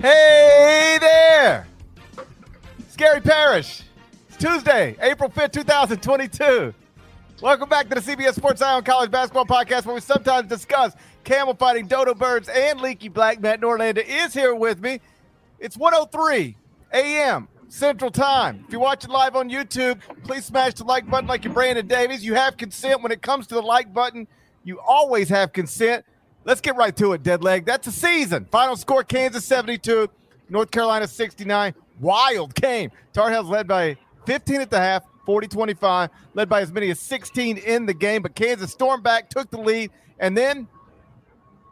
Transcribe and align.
Hey 0.00 0.96
there! 0.98 1.66
It's 2.78 2.96
Gary 2.96 3.20
Parrish. 3.20 3.82
It's 4.28 4.38
Tuesday, 4.38 4.96
April 4.98 5.28
5th, 5.28 5.52
2022. 5.52 6.72
Welcome 7.42 7.68
back 7.68 7.90
to 7.90 7.96
the 7.96 8.00
CBS 8.00 8.32
Sports 8.32 8.62
Eye 8.62 8.72
on 8.72 8.82
College 8.82 9.10
Basketball 9.10 9.44
Podcast, 9.44 9.84
where 9.84 9.94
we 9.94 10.00
sometimes 10.00 10.48
discuss 10.48 10.94
camel 11.22 11.52
fighting, 11.52 11.86
dodo 11.86 12.14
birds, 12.14 12.48
and 12.48 12.80
leaky 12.80 13.10
black. 13.10 13.42
Matt 13.42 13.60
Norlander 13.60 14.02
is 14.02 14.32
here 14.32 14.54
with 14.54 14.80
me. 14.80 15.00
It's 15.58 15.76
103 15.76 16.56
a.m. 16.94 17.46
Central 17.68 18.10
Time. 18.10 18.64
If 18.66 18.72
you're 18.72 18.80
watching 18.80 19.10
live 19.10 19.36
on 19.36 19.50
YouTube, 19.50 20.00
please 20.24 20.46
smash 20.46 20.72
the 20.74 20.84
like 20.84 21.10
button 21.10 21.28
like 21.28 21.44
you're 21.44 21.52
Brandon 21.52 21.86
Davies. 21.86 22.24
You 22.24 22.32
have 22.36 22.56
consent 22.56 23.02
when 23.02 23.12
it 23.12 23.20
comes 23.20 23.46
to 23.48 23.54
the 23.54 23.60
like 23.60 23.92
button. 23.92 24.26
You 24.64 24.80
always 24.80 25.28
have 25.28 25.52
consent. 25.52 26.06
Let's 26.44 26.60
get 26.60 26.76
right 26.76 26.96
to 26.96 27.12
it, 27.12 27.22
dead 27.22 27.44
leg. 27.44 27.66
That's 27.66 27.86
a 27.86 27.92
season. 27.92 28.46
Final 28.50 28.76
score 28.76 29.04
Kansas 29.04 29.44
72, 29.44 30.08
North 30.48 30.70
Carolina 30.70 31.06
69. 31.06 31.74
Wild 32.00 32.54
game. 32.54 32.90
Tar 33.12 33.30
Heels 33.30 33.46
led 33.46 33.68
by 33.68 33.96
15 34.24 34.62
at 34.62 34.70
the 34.70 34.78
half, 34.78 35.04
40 35.26 35.48
25, 35.48 36.08
led 36.32 36.48
by 36.48 36.62
as 36.62 36.72
many 36.72 36.90
as 36.90 36.98
16 36.98 37.58
in 37.58 37.84
the 37.84 37.92
game. 37.92 38.22
But 38.22 38.34
Kansas 38.34 38.72
stormed 38.72 39.02
back, 39.02 39.28
took 39.28 39.50
the 39.50 39.60
lead, 39.60 39.90
and 40.18 40.36
then 40.36 40.66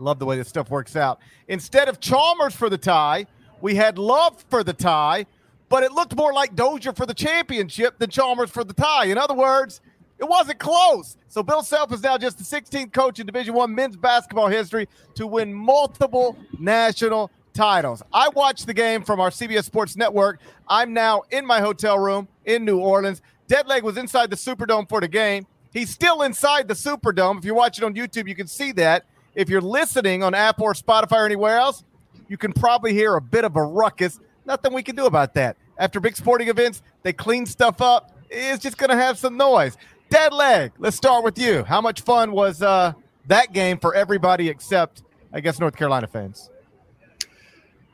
love 0.01 0.19
the 0.19 0.27
way 0.27 0.37
this 0.37 0.49
stuff 0.49 0.71
works 0.71 0.97
out. 0.97 1.19
Instead 1.49 1.89
of 1.89 1.99
Chalmers 1.99 2.55
for 2.55 2.69
the 2.69 2.79
tie, 2.79 3.27
we 3.61 3.75
had 3.75 3.99
Love 3.99 4.45
for 4.51 4.63
the 4.63 4.75
tie, 4.75 5.25
but 5.71 5.83
it 5.83 5.93
looked 5.93 6.15
more 6.15 6.33
like 6.33 6.55
Dozier 6.55 6.93
for 6.93 7.07
the 7.07 7.15
championship 7.15 7.99
than 7.99 8.11
Chalmers 8.11 8.51
for 8.51 8.65
the 8.65 8.75
tie. 8.75 9.07
In 9.07 9.17
other 9.17 9.35
words, 9.35 9.81
it 10.19 10.29
wasn't 10.29 10.59
close. 10.59 11.17
So 11.29 11.43
Bill 11.43 11.63
Self 11.63 11.93
is 11.93 12.03
now 12.03 12.19
just 12.19 12.39
the 12.39 12.45
16th 12.45 12.93
coach 12.93 13.21
in 13.21 13.27
Division 13.27 13.55
One 13.55 13.75
men's 13.75 13.97
basketball 13.97 14.49
history 14.49 14.89
to 15.15 15.27
win 15.27 15.53
multiple 15.55 16.37
national 16.59 17.31
titles. 17.55 18.03
I 18.13 18.29
watched 18.29 18.67
the 18.67 18.75
game 18.75 19.03
from 19.03 19.21
our 19.21 19.31
CBS 19.31 19.65
Sports 19.65 19.97
Network. 19.97 20.41
I'm 20.69 20.93
now 20.93 21.23
in 21.31 21.47
my 21.47 21.61
hotel 21.61 21.99
room 21.99 22.29
in 22.45 22.65
New 22.65 22.79
Orleans. 22.79 23.23
Deadleg 23.49 23.83
was 23.83 23.97
inside 23.97 24.31
the 24.31 24.37
Superdome 24.37 24.89
for 24.89 25.01
the 25.01 25.09
game. 25.09 25.47
He's 25.73 25.91
still 25.91 26.23
inside 26.23 26.69
the 26.69 26.75
Superdome. 26.75 27.39
If 27.39 27.45
you're 27.45 27.55
watching 27.55 27.85
on 27.85 27.95
YouTube, 27.95 28.29
you 28.29 28.35
can 28.35 28.47
see 28.47 28.73
that. 28.73 29.05
If 29.35 29.49
you're 29.49 29.61
listening 29.61 30.23
on 30.23 30.35
Apple 30.35 30.65
or 30.65 30.75
Spotify 30.75 31.23
or 31.23 31.27
anywhere 31.27 31.59
else, 31.59 31.85
you 32.29 32.37
can 32.37 32.53
probably 32.53 32.93
hear 32.93 33.17
a 33.17 33.21
bit 33.21 33.45
of 33.45 33.57
a 33.57 33.63
ruckus. 33.63 34.19
Nothing 34.47 34.73
we 34.73 34.83
can 34.83 34.97
do 34.97 35.07
about 35.07 35.35
that. 35.35 35.57
After 35.79 36.01
big 36.01 36.17
sporting 36.17 36.49
events, 36.49 36.83
they 37.03 37.13
clean 37.13 37.47
stuff 37.47 37.81
up. 37.81 38.13
It's 38.31 38.63
just 38.63 38.77
going 38.77 38.91
to 38.91 38.97
have 38.97 39.19
some 39.19 39.37
noise. 39.37 39.77
Dead 40.11 40.33
leg. 40.33 40.73
Let's 40.79 40.97
start 40.97 41.25
with 41.25 41.39
you. 41.39 41.65
How 41.65 41.81
much 41.81 42.01
fun 42.01 42.33
was 42.33 42.63
uh, 42.63 42.93
that 43.27 43.53
game 43.53 43.79
for 43.79 43.95
everybody 43.95 44.49
except, 44.49 45.03
I 45.33 45.41
guess, 45.41 45.59
North 45.61 45.77
Carolina 45.77 46.07
fans? 46.07 46.51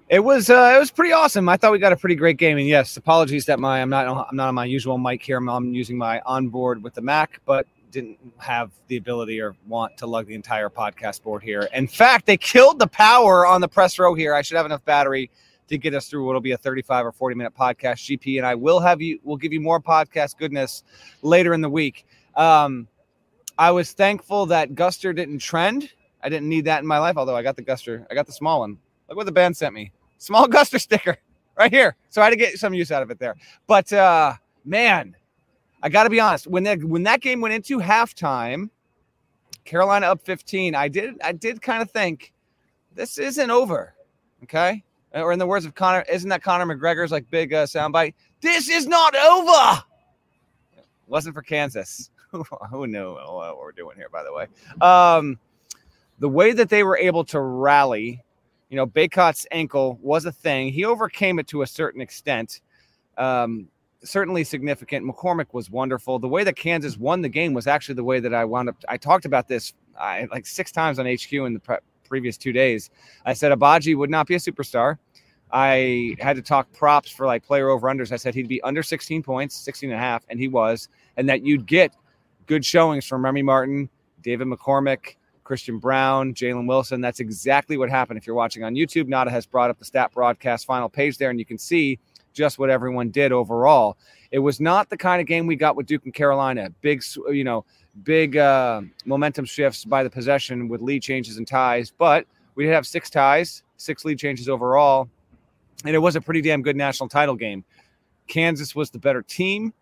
It 0.08 0.20
was 0.20 0.50
uh, 0.50 0.74
it 0.76 0.78
was 0.78 0.90
pretty 0.90 1.12
awesome. 1.12 1.48
I 1.48 1.56
thought 1.56 1.72
we 1.72 1.78
got 1.78 1.92
a 1.92 1.96
pretty 1.96 2.14
great 2.14 2.36
game. 2.36 2.58
And 2.58 2.68
yes, 2.68 2.96
apologies 2.96 3.46
that 3.46 3.58
my 3.58 3.80
I'm 3.80 3.88
not 3.88 4.06
I'm 4.30 4.36
not 4.36 4.48
on 4.48 4.54
my 4.54 4.66
usual 4.66 4.98
mic 4.98 5.22
here. 5.22 5.38
I'm, 5.38 5.48
I'm 5.48 5.74
using 5.74 5.96
my 5.96 6.20
onboard 6.26 6.82
with 6.82 6.94
the 6.94 7.00
Mac, 7.00 7.40
but 7.46 7.66
didn't 7.90 8.18
have 8.38 8.70
the 8.88 8.96
ability 8.96 9.40
or 9.40 9.56
want 9.66 9.96
to 9.96 10.06
lug 10.06 10.26
the 10.26 10.34
entire 10.34 10.68
podcast 10.68 11.22
board 11.22 11.42
here. 11.42 11.68
In 11.72 11.86
fact, 11.86 12.26
they 12.26 12.36
killed 12.36 12.78
the 12.78 12.88
power 12.88 13.46
on 13.46 13.60
the 13.60 13.68
press 13.68 13.98
row 13.98 14.14
here. 14.14 14.34
I 14.34 14.42
should 14.42 14.56
have 14.56 14.66
enough 14.66 14.84
battery 14.84 15.30
to 15.74 15.78
get 15.78 15.94
us 15.94 16.08
through 16.08 16.24
what'll 16.24 16.40
be 16.40 16.52
a 16.52 16.58
35 16.58 17.06
or 17.06 17.12
40 17.12 17.36
minute 17.36 17.54
podcast. 17.54 18.18
GP 18.18 18.38
and 18.38 18.46
I 18.46 18.54
will 18.54 18.80
have 18.80 19.00
you, 19.02 19.18
we'll 19.22 19.36
give 19.36 19.52
you 19.52 19.60
more 19.60 19.80
podcast 19.80 20.38
goodness 20.38 20.84
later 21.22 21.54
in 21.54 21.60
the 21.60 21.70
week. 21.70 22.06
Um, 22.36 22.88
I 23.58 23.70
was 23.70 23.92
thankful 23.92 24.46
that 24.46 24.74
Guster 24.74 25.14
didn't 25.14 25.38
trend. 25.38 25.90
I 26.22 26.28
didn't 26.28 26.48
need 26.48 26.64
that 26.64 26.80
in 26.80 26.86
my 26.86 26.98
life, 26.98 27.16
although 27.16 27.36
I 27.36 27.42
got 27.42 27.56
the 27.56 27.62
Guster, 27.62 28.06
I 28.10 28.14
got 28.14 28.26
the 28.26 28.32
small 28.32 28.60
one. 28.60 28.78
Look 29.08 29.16
what 29.16 29.26
the 29.26 29.32
band 29.32 29.56
sent 29.56 29.74
me 29.74 29.92
small 30.24 30.46
Guster 30.48 30.80
sticker 30.80 31.18
right 31.56 31.70
here. 31.70 31.96
So 32.10 32.20
I 32.20 32.24
had 32.24 32.30
to 32.30 32.36
get 32.36 32.58
some 32.58 32.74
use 32.74 32.90
out 32.90 33.02
of 33.02 33.10
it 33.10 33.18
there. 33.18 33.36
But 33.66 33.92
uh, 33.92 34.34
man, 34.64 35.14
I 35.82 35.88
got 35.88 36.04
to 36.04 36.10
be 36.10 36.20
honest. 36.20 36.46
When 36.46 36.64
that 36.64 36.82
when 36.82 37.04
that 37.04 37.20
game 37.20 37.40
went 37.40 37.54
into 37.54 37.78
halftime, 37.78 38.70
Carolina 39.64 40.06
up 40.06 40.22
15. 40.22 40.74
I 40.74 40.88
did 40.88 41.20
I 41.22 41.32
did 41.32 41.62
kind 41.62 41.82
of 41.82 41.90
think 41.90 42.32
this 42.94 43.18
isn't 43.18 43.50
over. 43.50 43.94
Okay, 44.42 44.82
or 45.14 45.32
in 45.32 45.38
the 45.38 45.46
words 45.46 45.64
of 45.64 45.74
Conor, 45.74 46.04
isn't 46.10 46.28
that 46.28 46.42
Conor 46.42 46.66
McGregor's 46.66 47.12
like 47.12 47.30
big 47.30 47.52
uh, 47.52 47.66
soundbite? 47.66 48.14
This 48.40 48.68
is 48.68 48.86
not 48.86 49.14
over. 49.16 49.82
Wasn't 51.06 51.34
for 51.34 51.42
Kansas. 51.42 52.10
Who 52.70 52.86
knew 52.86 53.14
what 53.14 53.58
we're 53.58 53.72
doing 53.72 53.96
here? 53.96 54.08
By 54.08 54.24
the 54.24 54.32
way, 54.32 54.46
um, 54.80 55.38
the 56.18 56.28
way 56.28 56.52
that 56.52 56.68
they 56.68 56.82
were 56.82 56.98
able 56.98 57.24
to 57.26 57.40
rally, 57.40 58.22
you 58.70 58.76
know, 58.76 58.86
Bacot's 58.86 59.46
ankle 59.50 59.98
was 60.02 60.24
a 60.24 60.32
thing. 60.32 60.72
He 60.72 60.84
overcame 60.84 61.38
it 61.38 61.46
to 61.48 61.62
a 61.62 61.66
certain 61.66 62.00
extent. 62.00 62.60
Um, 63.16 63.68
certainly 64.02 64.44
significant. 64.44 65.06
McCormack 65.06 65.52
was 65.52 65.70
wonderful. 65.70 66.18
The 66.18 66.28
way 66.28 66.44
that 66.44 66.56
Kansas 66.56 66.96
won 66.96 67.22
the 67.22 67.28
game 67.28 67.54
was 67.54 67.66
actually 67.66 67.94
the 67.94 68.04
way 68.04 68.20
that 68.20 68.34
I 68.34 68.44
wound 68.44 68.68
up. 68.68 68.76
I 68.88 68.96
talked 68.96 69.24
about 69.24 69.48
this 69.48 69.72
I, 69.98 70.26
like 70.30 70.46
six 70.46 70.72
times 70.72 70.98
on 70.98 71.06
HQ 71.06 71.32
in 71.32 71.54
the 71.54 71.60
pre- 71.60 71.76
previous 72.08 72.36
two 72.36 72.52
days. 72.52 72.90
I 73.24 73.32
said 73.32 73.52
Agbaji 73.52 73.96
would 73.96 74.10
not 74.10 74.26
be 74.26 74.34
a 74.34 74.38
superstar. 74.38 74.98
I 75.54 76.16
had 76.18 76.34
to 76.34 76.42
talk 76.42 76.70
props 76.72 77.08
for 77.08 77.26
like 77.26 77.46
player 77.46 77.70
over 77.70 77.86
unders. 77.86 78.10
I 78.10 78.16
said 78.16 78.34
he'd 78.34 78.48
be 78.48 78.60
under 78.62 78.82
16 78.82 79.22
points, 79.22 79.54
16 79.54 79.88
and 79.88 79.96
a 79.96 80.02
half, 80.02 80.24
and 80.28 80.40
he 80.40 80.48
was, 80.48 80.88
and 81.16 81.28
that 81.28 81.42
you'd 81.44 81.64
get 81.64 81.94
good 82.46 82.64
showings 82.64 83.06
from 83.06 83.24
Remy 83.24 83.42
Martin, 83.42 83.88
David 84.20 84.48
McCormack, 84.48 85.14
Christian 85.44 85.78
Braun, 85.78 86.34
Jalen 86.34 86.66
Wilson. 86.66 87.00
That's 87.00 87.20
exactly 87.20 87.76
what 87.76 87.88
happened. 87.88 88.18
If 88.18 88.26
you're 88.26 88.34
watching 88.34 88.64
on 88.64 88.74
YouTube, 88.74 89.06
Nada 89.06 89.30
has 89.30 89.46
brought 89.46 89.70
up 89.70 89.78
the 89.78 89.84
stat 89.84 90.10
broadcast 90.12 90.66
final 90.66 90.88
page 90.88 91.18
there, 91.18 91.30
and 91.30 91.38
you 91.38 91.44
can 91.44 91.58
see 91.58 92.00
just 92.32 92.58
what 92.58 92.68
everyone 92.68 93.10
did 93.10 93.30
overall. 93.30 93.96
It 94.32 94.40
was 94.40 94.60
not 94.60 94.90
the 94.90 94.96
kind 94.96 95.20
of 95.20 95.28
game 95.28 95.46
we 95.46 95.54
got 95.54 95.76
with 95.76 95.86
Duke 95.86 96.04
and 96.04 96.12
Carolina. 96.12 96.68
Big, 96.80 97.00
you 97.30 97.44
know, 97.44 97.64
big 98.02 98.36
uh, 98.36 98.80
momentum 99.04 99.44
shifts 99.44 99.84
by 99.84 100.02
the 100.02 100.10
possession 100.10 100.66
with 100.66 100.82
lead 100.82 101.00
changes 101.00 101.38
and 101.38 101.46
ties, 101.46 101.92
but 101.96 102.26
we 102.56 102.64
did 102.64 102.72
have 102.72 102.88
six 102.88 103.08
ties, 103.08 103.62
six 103.76 104.04
lead 104.04 104.18
changes 104.18 104.48
overall, 104.48 105.08
and 105.84 105.94
it 105.94 105.98
was 105.98 106.16
a 106.16 106.20
pretty 106.20 106.40
damn 106.40 106.62
good 106.62 106.76
national 106.76 107.08
title 107.08 107.34
game. 107.34 107.64
Kansas 108.26 108.74
was 108.74 108.90
the 108.90 108.98
better 108.98 109.22
team. 109.22 109.72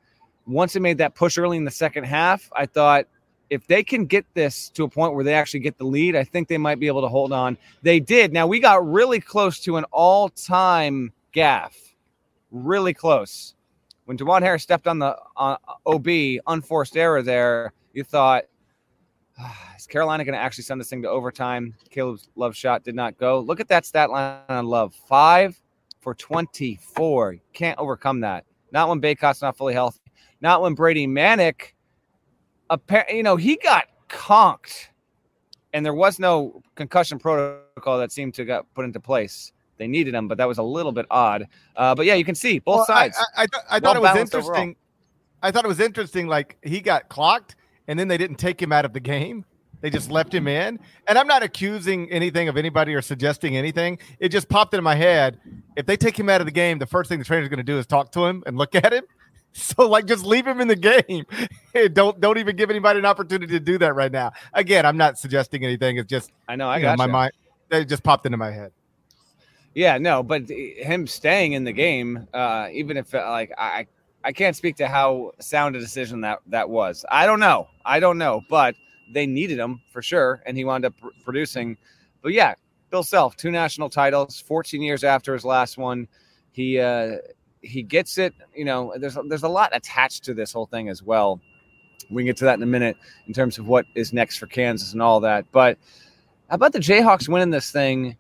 Once 0.46 0.74
it 0.74 0.80
made 0.80 0.98
that 0.98 1.14
push 1.14 1.38
early 1.38 1.56
in 1.56 1.64
the 1.64 1.70
second 1.70 2.04
half, 2.04 2.50
I 2.54 2.66
thought 2.66 3.06
if 3.50 3.66
they 3.66 3.84
can 3.84 4.06
get 4.06 4.24
this 4.34 4.70
to 4.70 4.84
a 4.84 4.88
point 4.88 5.14
where 5.14 5.22
they 5.22 5.34
actually 5.34 5.60
get 5.60 5.78
the 5.78 5.84
lead, 5.84 6.16
I 6.16 6.24
think 6.24 6.48
they 6.48 6.58
might 6.58 6.80
be 6.80 6.86
able 6.86 7.02
to 7.02 7.08
hold 7.08 7.32
on. 7.32 7.56
They 7.82 8.00
did. 8.00 8.32
Now 8.32 8.46
we 8.46 8.58
got 8.58 8.86
really 8.86 9.20
close 9.20 9.60
to 9.60 9.76
an 9.76 9.84
all-time 9.92 11.12
gaff 11.32 11.76
really 12.52 12.94
close. 12.94 13.54
When 14.04 14.16
Dajuan 14.16 14.42
Harris 14.42 14.62
stepped 14.62 14.86
on 14.86 14.98
the 14.98 15.16
uh, 15.36 15.56
OB, 15.86 16.06
unforced 16.46 16.96
error 16.96 17.22
there, 17.22 17.72
you 17.92 18.04
thought, 18.04 18.44
ah, 19.38 19.74
is 19.76 19.86
Carolina 19.86 20.24
going 20.24 20.34
to 20.34 20.40
actually 20.40 20.64
send 20.64 20.80
this 20.80 20.90
thing 20.90 21.02
to 21.02 21.08
overtime? 21.08 21.74
Caleb's 21.90 22.28
love 22.36 22.54
shot 22.54 22.84
did 22.84 22.94
not 22.94 23.16
go. 23.18 23.40
Look 23.40 23.60
at 23.60 23.68
that 23.68 23.86
stat 23.86 24.10
line 24.10 24.40
on 24.48 24.66
love 24.66 24.94
five 25.08 25.60
for 26.02 26.14
24. 26.14 27.36
Can't 27.54 27.78
overcome 27.78 28.20
that. 28.20 28.44
Not 28.72 28.88
when 28.88 29.00
Bacot's 29.00 29.40
not 29.40 29.56
fully 29.56 29.72
healthy. 29.72 30.00
Not 30.40 30.60
when 30.60 30.74
Brady 30.74 31.06
Manek, 31.06 31.72
you 33.10 33.22
know, 33.22 33.36
he 33.36 33.56
got 33.56 33.86
conked 34.08 34.88
and 35.72 35.86
there 35.86 35.94
was 35.94 36.18
no 36.18 36.62
concussion 36.74 37.18
protocol 37.18 37.98
that 37.98 38.12
seemed 38.12 38.34
to 38.34 38.44
get 38.44 38.64
put 38.74 38.84
into 38.84 39.00
place 39.00 39.52
they 39.78 39.86
needed 39.86 40.14
him, 40.14 40.28
but 40.28 40.38
that 40.38 40.46
was 40.46 40.58
a 40.58 40.62
little 40.62 40.92
bit 40.92 41.06
odd. 41.10 41.48
Uh, 41.74 41.94
but 41.94 42.06
yeah, 42.06 42.14
you 42.14 42.24
can 42.24 42.34
see 42.34 42.58
both 42.58 42.76
well, 42.76 42.86
sides. 42.86 43.18
I, 43.36 43.42
I, 43.42 43.46
th- 43.46 43.64
I 43.70 43.80
thought 43.80 43.96
it 43.96 44.02
was 44.02 44.16
interesting. 44.16 44.52
Overall. 44.52 44.74
I 45.42 45.50
thought 45.50 45.64
it 45.64 45.68
was 45.68 45.80
interesting. 45.80 46.28
Like 46.28 46.56
he 46.62 46.80
got 46.80 47.08
clocked, 47.08 47.56
and 47.88 47.98
then 47.98 48.06
they 48.06 48.18
didn't 48.18 48.36
take 48.36 48.60
him 48.60 48.70
out 48.70 48.84
of 48.84 48.92
the 48.92 49.00
game. 49.00 49.44
They 49.82 49.90
just 49.90 50.10
left 50.10 50.32
him 50.32 50.48
in. 50.48 50.78
And 51.06 51.18
I'm 51.18 51.26
not 51.26 51.42
accusing 51.42 52.10
anything 52.10 52.48
of 52.48 52.56
anybody 52.56 52.94
or 52.94 53.02
suggesting 53.02 53.56
anything. 53.56 53.98
It 54.20 54.30
just 54.30 54.48
popped 54.48 54.72
into 54.72 54.82
my 54.82 54.94
head. 54.94 55.38
If 55.76 55.86
they 55.86 55.96
take 55.96 56.18
him 56.18 56.30
out 56.30 56.40
of 56.40 56.46
the 56.46 56.52
game, 56.52 56.78
the 56.78 56.86
first 56.86 57.08
thing 57.10 57.18
the 57.18 57.24
trainer's 57.24 57.48
going 57.48 57.58
to 57.58 57.64
do 57.64 57.78
is 57.78 57.86
talk 57.86 58.12
to 58.12 58.24
him 58.24 58.42
and 58.46 58.56
look 58.56 58.74
at 58.76 58.92
him. 58.92 59.04
So 59.54 59.86
like 59.86 60.06
just 60.06 60.24
leave 60.24 60.46
him 60.46 60.62
in 60.62 60.68
the 60.68 60.76
game. 60.76 61.26
don't 61.92 62.18
don't 62.20 62.38
even 62.38 62.56
give 62.56 62.70
anybody 62.70 62.98
an 62.98 63.04
opportunity 63.04 63.52
to 63.52 63.60
do 63.60 63.76
that 63.78 63.94
right 63.94 64.10
now. 64.10 64.32
Again, 64.54 64.86
I'm 64.86 64.96
not 64.96 65.18
suggesting 65.18 65.62
anything. 65.62 65.98
It's 65.98 66.08
just 66.08 66.32
I 66.48 66.56
know 66.56 66.70
I 66.70 66.80
got 66.80 66.96
know, 66.96 67.06
my 67.06 67.12
mind. 67.12 67.32
It 67.70 67.84
just 67.84 68.02
popped 68.02 68.24
into 68.24 68.38
my 68.38 68.50
head. 68.50 68.72
Yeah, 69.74 69.98
no, 69.98 70.22
but 70.22 70.48
him 70.48 71.06
staying 71.06 71.52
in 71.52 71.64
the 71.64 71.72
game, 71.72 72.28
uh, 72.32 72.68
even 72.72 72.96
if 72.96 73.14
uh, 73.14 73.28
like 73.30 73.52
I 73.58 73.86
I 74.24 74.32
can't 74.32 74.56
speak 74.56 74.76
to 74.76 74.88
how 74.88 75.32
sound 75.38 75.76
a 75.76 75.80
decision 75.80 76.20
that 76.22 76.40
that 76.46 76.68
was. 76.70 77.04
I 77.10 77.26
don't 77.26 77.40
know. 77.40 77.68
I 77.84 78.00
don't 78.00 78.18
know, 78.18 78.42
but 78.48 78.74
they 79.12 79.26
needed 79.26 79.58
him 79.58 79.80
for 79.92 80.02
sure, 80.02 80.42
and 80.46 80.56
he 80.56 80.64
wound 80.64 80.84
up 80.84 80.96
pr- 80.98 81.08
producing. 81.24 81.76
But 82.22 82.32
yeah, 82.32 82.54
Bill 82.90 83.02
Self, 83.02 83.36
two 83.36 83.50
national 83.50 83.88
titles, 83.88 84.40
14 84.40 84.82
years 84.82 85.04
after 85.04 85.32
his 85.32 85.44
last 85.44 85.78
one. 85.78 86.06
He 86.52 86.78
uh, 86.78 87.16
he 87.62 87.82
gets 87.82 88.18
it. 88.18 88.34
You 88.54 88.64
know, 88.64 88.92
there's 88.98 89.16
there's 89.28 89.42
a 89.42 89.48
lot 89.48 89.74
attached 89.74 90.24
to 90.24 90.34
this 90.34 90.52
whole 90.52 90.66
thing 90.66 90.88
as 90.88 91.02
well. 91.02 91.40
We 92.10 92.22
can 92.22 92.26
get 92.26 92.36
to 92.38 92.44
that 92.44 92.58
in 92.58 92.62
a 92.62 92.66
minute 92.66 92.96
in 93.26 93.32
terms 93.32 93.58
of 93.58 93.66
what 93.66 93.86
is 93.94 94.12
next 94.12 94.36
for 94.36 94.46
Kansas 94.46 94.92
and 94.92 95.00
all 95.00 95.20
that. 95.20 95.50
But 95.52 95.78
how 96.50 96.56
about 96.56 96.72
the 96.72 96.80
Jayhawks 96.80 97.28
winning 97.28 97.50
this 97.50 97.70
thing 97.70 98.16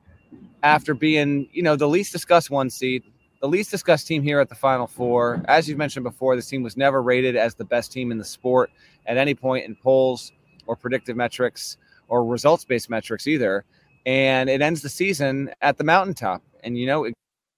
after 0.62 0.94
being, 0.94 1.48
you 1.52 1.62
know, 1.62 1.76
the 1.76 1.88
least 1.88 2.12
discussed 2.12 2.48
one 2.48 2.70
seed, 2.70 3.02
the 3.40 3.48
least 3.48 3.70
discussed 3.70 4.06
team 4.06 4.22
here 4.22 4.40
at 4.40 4.48
the 4.48 4.54
Final 4.54 4.86
Four? 4.86 5.44
As 5.48 5.68
you've 5.68 5.76
mentioned 5.76 6.04
before, 6.04 6.34
this 6.36 6.46
team 6.46 6.62
was 6.62 6.76
never 6.76 7.02
rated 7.02 7.36
as 7.36 7.54
the 7.54 7.64
best 7.64 7.92
team 7.92 8.10
in 8.10 8.16
the 8.16 8.24
sport 8.24 8.70
at 9.04 9.18
any 9.18 9.34
point 9.34 9.66
in 9.66 9.74
polls 9.74 10.32
or 10.66 10.76
predictive 10.76 11.16
metrics 11.16 11.76
or 12.08 12.24
results 12.24 12.64
based 12.64 12.90
metrics 12.90 13.26
either. 13.26 13.64
And 14.04 14.50
it 14.50 14.60
ends 14.60 14.82
the 14.82 14.88
season 14.88 15.50
at 15.62 15.78
the 15.78 15.84
mountaintop. 15.84 16.42
And, 16.64 16.76
you 16.76 16.86
know, 16.86 17.04
it 17.04 17.14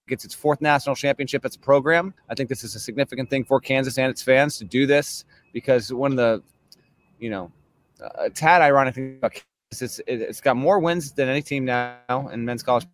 gets 0.09 0.25
its 0.25 0.35
fourth 0.35 0.61
national 0.61 0.95
championship 0.97 1.45
as 1.45 1.57
a 1.57 1.59
program. 1.59 2.15
I 2.29 2.35
think 2.35 2.49
this 2.49 2.65
is 2.65 2.75
a 2.75 2.81
significant 2.81 3.31
thing 3.31 3.45
for 3.45 3.61
Kansas 3.61 3.99
and 3.99 4.11
its 4.11 4.23
fans 4.23 4.59
to 4.59 4.65
do 4.65 4.87
this 4.87 5.25
because 5.53 5.93
one 5.93 6.13
of 6.13 6.17
the, 6.17 6.43
you 7.19 7.31
know, 7.31 7.51
a 8.19 8.29
tad 8.29 8.61
ironic 8.61 8.95
thing 8.95 9.17
about 9.17 9.33
Kansas, 9.33 10.01
it's, 10.01 10.01
it's 10.07 10.41
got 10.41 10.57
more 10.57 10.79
wins 10.79 11.13
than 11.13 11.29
any 11.29 11.43
team 11.43 11.65
now 11.65 12.29
in 12.33 12.45
men's 12.45 12.63
college 12.63 12.87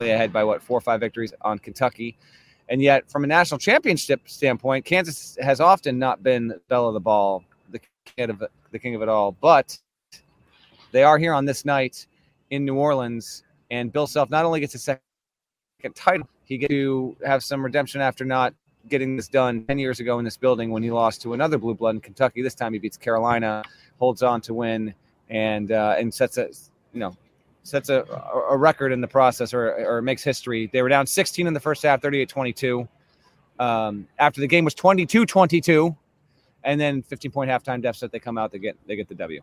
ahead 0.00 0.32
by 0.32 0.42
what 0.42 0.62
four 0.62 0.78
or 0.78 0.80
five 0.80 1.00
victories 1.00 1.32
on 1.42 1.58
Kentucky. 1.58 2.16
And 2.68 2.80
yet, 2.80 3.10
from 3.10 3.24
a 3.24 3.26
national 3.26 3.58
championship 3.58 4.22
standpoint, 4.26 4.84
Kansas 4.84 5.36
has 5.40 5.60
often 5.60 5.98
not 5.98 6.22
been 6.22 6.54
bell 6.68 6.88
of 6.88 6.94
the 6.94 7.00
ball, 7.00 7.44
the 7.70 7.80
king 8.16 8.30
of 8.30 8.42
the 8.74 8.78
king 8.78 8.94
of 8.94 9.00
it 9.00 9.08
all. 9.08 9.32
But 9.32 9.78
they 10.92 11.02
are 11.02 11.16
here 11.16 11.32
on 11.32 11.46
this 11.46 11.64
night 11.64 12.06
in 12.50 12.66
New 12.66 12.74
Orleans, 12.74 13.44
and 13.70 13.90
Bill 13.90 14.06
Self 14.06 14.28
not 14.28 14.44
only 14.44 14.60
gets 14.60 14.74
a 14.74 14.78
second 14.78 15.00
title. 15.94 16.28
He 16.44 16.58
get 16.58 16.68
to 16.68 17.16
have 17.24 17.42
some 17.42 17.64
redemption 17.64 18.02
after 18.02 18.24
not 18.24 18.52
getting 18.88 19.16
this 19.16 19.28
done 19.28 19.64
10 19.64 19.78
years 19.78 20.00
ago 20.00 20.18
in 20.18 20.24
this 20.26 20.36
building 20.36 20.70
when 20.70 20.82
he 20.82 20.90
lost 20.90 21.22
to 21.22 21.32
another 21.32 21.56
blue 21.56 21.74
blood 21.74 21.94
in 21.94 22.00
Kentucky. 22.02 22.42
This 22.42 22.54
time 22.54 22.74
he 22.74 22.78
beats 22.78 22.98
Carolina, 22.98 23.62
holds 23.98 24.22
on 24.22 24.42
to 24.42 24.52
win, 24.52 24.92
and 25.30 25.72
uh, 25.72 25.94
and 25.96 26.12
sets 26.12 26.36
a 26.36 26.48
you 26.92 27.00
know 27.00 27.16
sets 27.62 27.88
a, 27.88 28.04
a 28.50 28.56
record 28.56 28.92
in 28.92 29.00
the 29.00 29.08
process 29.08 29.54
or, 29.54 29.74
or 29.86 30.02
makes 30.02 30.22
history. 30.22 30.68
They 30.70 30.82
were 30.82 30.90
down 30.90 31.06
16 31.06 31.46
in 31.46 31.54
the 31.54 31.60
first 31.60 31.82
half, 31.82 32.02
38 32.02 32.28
22. 32.28 32.88
Um, 33.58 34.08
after 34.18 34.40
the 34.40 34.48
game 34.48 34.64
was 34.64 34.74
22 34.74 35.24
22, 35.26 35.96
and 36.64 36.80
then 36.80 37.02
15 37.02 37.30
point 37.30 37.50
halftime 37.50 37.82
deficit, 37.82 38.12
they 38.12 38.18
come 38.18 38.38
out, 38.38 38.52
they 38.52 38.58
get 38.58 38.76
they 38.86 38.96
get 38.96 39.08
the 39.08 39.14
W 39.14 39.40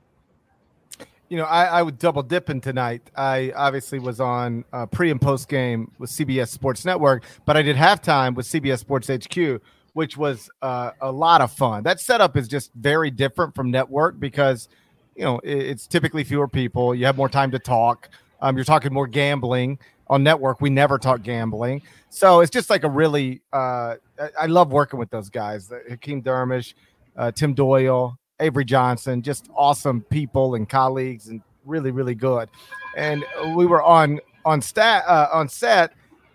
you 1.31 1.37
know, 1.37 1.45
I, 1.45 1.63
I 1.63 1.81
would 1.81 1.97
double 1.97 2.23
dipping 2.23 2.59
tonight. 2.59 3.09
I 3.15 3.53
obviously 3.55 3.99
was 3.99 4.19
on 4.19 4.65
uh, 4.73 4.85
pre 4.85 5.11
and 5.11 5.21
post 5.21 5.47
game 5.47 5.89
with 5.97 6.09
CBS 6.09 6.49
Sports 6.49 6.83
Network, 6.83 7.23
but 7.45 7.55
I 7.55 7.61
did 7.61 7.77
halftime 7.77 8.35
with 8.35 8.45
CBS 8.45 8.79
Sports 8.79 9.07
HQ, 9.07 9.61
which 9.93 10.17
was 10.17 10.49
uh, 10.61 10.91
a 10.99 11.09
lot 11.09 11.39
of 11.39 11.49
fun. 11.49 11.83
That 11.83 12.01
setup 12.01 12.35
is 12.35 12.49
just 12.49 12.73
very 12.73 13.09
different 13.09 13.55
from 13.55 13.71
network 13.71 14.19
because, 14.19 14.67
you 15.15 15.23
know, 15.23 15.39
it, 15.39 15.57
it's 15.57 15.87
typically 15.87 16.25
fewer 16.25 16.49
people. 16.49 16.93
You 16.93 17.05
have 17.05 17.15
more 17.15 17.29
time 17.29 17.49
to 17.51 17.59
talk. 17.59 18.09
Um, 18.41 18.57
you're 18.57 18.65
talking 18.65 18.91
more 18.91 19.07
gambling 19.07 19.79
on 20.07 20.23
network. 20.23 20.59
We 20.59 20.69
never 20.69 20.97
talk 20.97 21.23
gambling, 21.23 21.81
so 22.09 22.41
it's 22.41 22.51
just 22.51 22.69
like 22.69 22.83
a 22.83 22.89
really. 22.89 23.39
Uh, 23.53 23.95
I, 24.19 24.29
I 24.41 24.45
love 24.47 24.73
working 24.73 24.99
with 24.99 25.11
those 25.11 25.29
guys, 25.29 25.71
Hakeem 25.89 26.23
Dermish, 26.23 26.73
uh, 27.17 27.31
Tim 27.31 27.53
Doyle, 27.53 28.17
Avery 28.39 28.65
Johnson, 28.65 29.21
just 29.21 29.49
awesome 29.55 30.01
people 30.01 30.55
and 30.55 30.67
colleagues, 30.67 31.27
and 31.27 31.41
really, 31.65 31.91
really 31.91 32.15
good. 32.15 32.49
And 32.95 33.23
we 33.55 33.65
were 33.65 33.83
on 33.83 34.19
on 34.45 34.61
stat 34.61 35.03
uh, 35.07 35.27
on 35.31 35.47
set, 35.47 35.93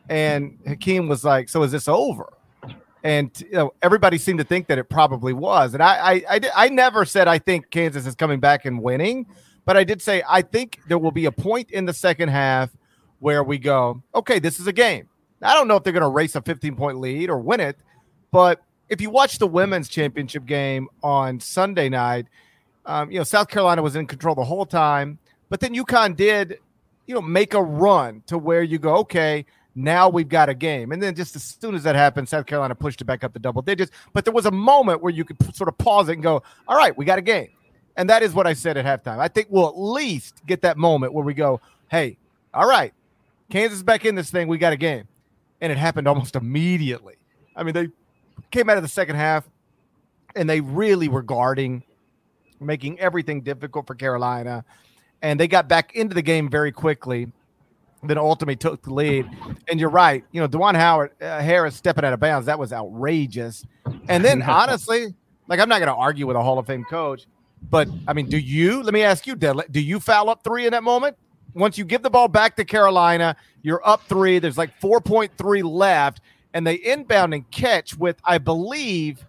and 0.09 0.59
Hakeem 0.67 1.09
was 1.09 1.25
like, 1.25 1.49
"So 1.49 1.63
is 1.63 1.73
this 1.73 1.89
over?" 1.89 2.33
And 3.03 3.31
you 3.41 3.53
know, 3.53 3.73
everybody 3.83 4.19
seemed 4.19 4.39
to 4.41 4.45
think 4.45 4.67
that 4.69 4.79
it 4.79 4.89
probably 4.89 5.33
was. 5.33 5.75
And 5.75 5.83
I, 5.83 5.97
I, 5.97 6.23
I, 6.29 6.41
I 6.57 6.69
never 6.71 7.05
said 7.05 7.29
I 7.29 7.39
think 7.39 7.71
Kansas 7.71 8.05
is 8.05 8.17
coming 8.17 8.41
back 8.41 8.65
and 8.65 8.83
winning, 8.83 9.27
but 9.65 9.77
I 9.77 9.85
did 9.85 10.03
say 10.03 10.25
I 10.29 10.43
think 10.43 10.81
there 10.89 10.99
will 10.99 11.13
be 11.13 11.27
a 11.27 11.33
point 11.33 11.71
in 11.71 11.85
the 11.85 11.93
second 11.93 12.31
half 12.31 12.71
where 13.21 13.45
we 13.45 13.59
go, 13.59 14.03
okay, 14.15 14.39
this 14.39 14.59
is 14.59 14.67
a 14.67 14.73
game. 14.73 15.09
I 15.43 15.55
don't 15.55 15.69
know 15.69 15.77
if 15.77 15.85
they're 15.85 15.93
going 15.93 16.03
to 16.03 16.09
race 16.09 16.35
a 16.35 16.43
15 16.43 16.75
point 16.75 16.99
lead 16.99 17.31
or 17.31 17.39
win 17.39 17.61
it, 17.61 17.77
but 18.33 18.63
if 18.89 19.01
you 19.01 19.11
watch 19.11 19.39
the 19.39 19.47
women's 19.47 19.89
championship 19.89 20.47
game 20.47 20.89
on 21.03 21.41
Sunday 21.41 21.89
night, 21.89 22.27
um, 22.85 23.11
you 23.11 23.19
know 23.19 23.25
South 23.25 23.49
Carolina 23.49 23.83
was 23.83 23.97
in 23.97 24.07
control 24.07 24.35
the 24.35 24.45
whole 24.45 24.67
time, 24.67 25.19
but 25.49 25.61
then 25.61 25.75
UConn 25.75 26.17
did, 26.17 26.59
you 27.07 27.15
know, 27.15 27.23
make 27.23 27.55
a 27.55 27.63
run 27.63 28.23
to 28.27 28.39
where 28.39 28.63
you 28.63 28.79
go, 28.79 28.97
okay, 28.99 29.45
now 29.75 30.09
we've 30.09 30.29
got 30.29 30.49
a 30.49 30.55
game, 30.55 30.93
and 30.93 31.03
then 31.03 31.15
just 31.15 31.37
as 31.37 31.43
soon 31.43 31.75
as 31.75 31.83
that 31.83 31.95
happened, 31.95 32.29
South 32.29 32.47
Carolina 32.47 32.75
pushed 32.75 33.01
it 33.01 33.05
back 33.05 33.23
up 33.23 33.33
to 33.35 33.39
double 33.39 33.61
digits. 33.61 33.91
But 34.13 34.25
there 34.25 34.33
was 34.33 34.47
a 34.47 34.51
moment 34.51 35.03
where 35.03 35.13
you 35.13 35.25
could 35.25 35.37
sort 35.55 35.69
of 35.69 35.77
pause 35.77 36.09
it 36.09 36.15
and 36.15 36.23
go, 36.23 36.43
all 36.67 36.77
right, 36.77 36.97
we 36.97 37.05
got 37.05 37.19
a 37.19 37.23
game, 37.23 37.51
and 37.97 38.09
that 38.09 38.23
is 38.23 38.33
what 38.33 38.47
I 38.47 38.55
said 38.55 38.77
at 38.79 38.85
halftime. 38.85 39.19
I 39.19 39.29
think 39.29 39.49
we'll 39.51 39.69
at 39.69 39.79
least 39.79 40.43
get 40.47 40.63
that 40.63 40.79
moment 40.79 41.13
where 41.13 41.25
we 41.25 41.35
go, 41.35 41.61
hey, 41.91 42.17
all 42.55 42.67
right, 42.67 42.95
Kansas 43.51 43.83
back 43.83 44.05
in 44.05 44.15
this 44.15 44.31
thing, 44.31 44.49
we 44.49 44.59
got 44.59 44.73
a 44.73 44.79
game, 44.79 45.07
and 45.61 45.71
it 45.71 45.79
happened 45.79 46.09
almost 46.09 46.37
immediately. 46.37 47.17
I 47.55 47.63
mean, 47.63 47.75
they 47.75 47.89
came 48.51 48.69
out 48.71 48.77
of 48.77 48.83
the 48.83 48.89
second 48.89 49.17
half 49.17 49.49
and 50.35 50.49
they 50.49 50.61
really 50.61 51.09
were 51.09 51.23
guarding, 51.23 51.83
making 52.61 53.01
everything 53.01 53.43
difficult 53.43 53.87
for 53.87 53.95
Carolina. 53.95 54.65
And 55.23 55.41
they 55.41 55.49
got 55.49 55.69
back 55.69 55.97
into 55.97 56.15
the 56.15 56.23
game 56.23 56.49
very 56.49 56.71
quickly. 56.71 57.29
Then 58.03 58.19
ultimately 58.19 58.57
took 58.57 58.83
the 58.83 58.93
lead. 58.93 59.27
And 59.69 59.81
you're 59.81 59.91
right. 59.91 60.23
You 60.31 60.41
know, 60.41 60.49
Dajuan 60.49 60.77
Howard 60.77 61.11
uh, 61.21 61.41
Harris 61.41 61.75
stepping 61.75 62.05
out 62.05 62.13
of 62.13 62.21
bounds, 62.21 62.47
that 62.47 62.59
was 62.59 62.73
outrageous. 62.73 63.65
And 64.09 64.25
then 64.25 64.43
honestly, 64.49 65.15
like 65.49 65.59
I'm 65.59 65.69
not 65.69 65.79
going 65.79 65.89
to 65.89 65.95
argue 65.95 66.27
with 66.27 66.37
a 66.37 66.43
Hall 66.43 66.59
of 66.59 66.67
Fame 66.67 66.85
coach, 66.85 67.27
but 67.71 67.89
I 68.07 68.13
mean, 68.13 68.29
do 68.29 68.39
you, 68.39 68.83
let 68.83 68.93
me 68.93 69.03
ask 69.03 69.27
you, 69.27 69.35
do 69.35 69.81
you 69.81 69.99
foul 69.99 70.29
up 70.29 70.45
three 70.45 70.67
in 70.67 70.73
that 70.73 70.83
moment? 70.83 71.17
Once 71.55 71.79
you 71.79 71.85
give 71.87 72.03
the 72.03 72.11
ball 72.11 72.29
back 72.29 72.55
to 72.57 72.65
Carolina, 72.65 73.35
you're 73.63 73.87
up 73.89 74.03
three. 74.03 74.39
There's 74.39 74.59
like 74.59 74.79
4.3 74.79 75.65
left 75.65 76.21
and 76.57 76.67
they 76.67 76.77
inbound 76.77 77.35
and 77.35 77.49
catch 77.51 77.99
with, 77.99 78.17
I 78.25 78.39
believe, 78.39 79.27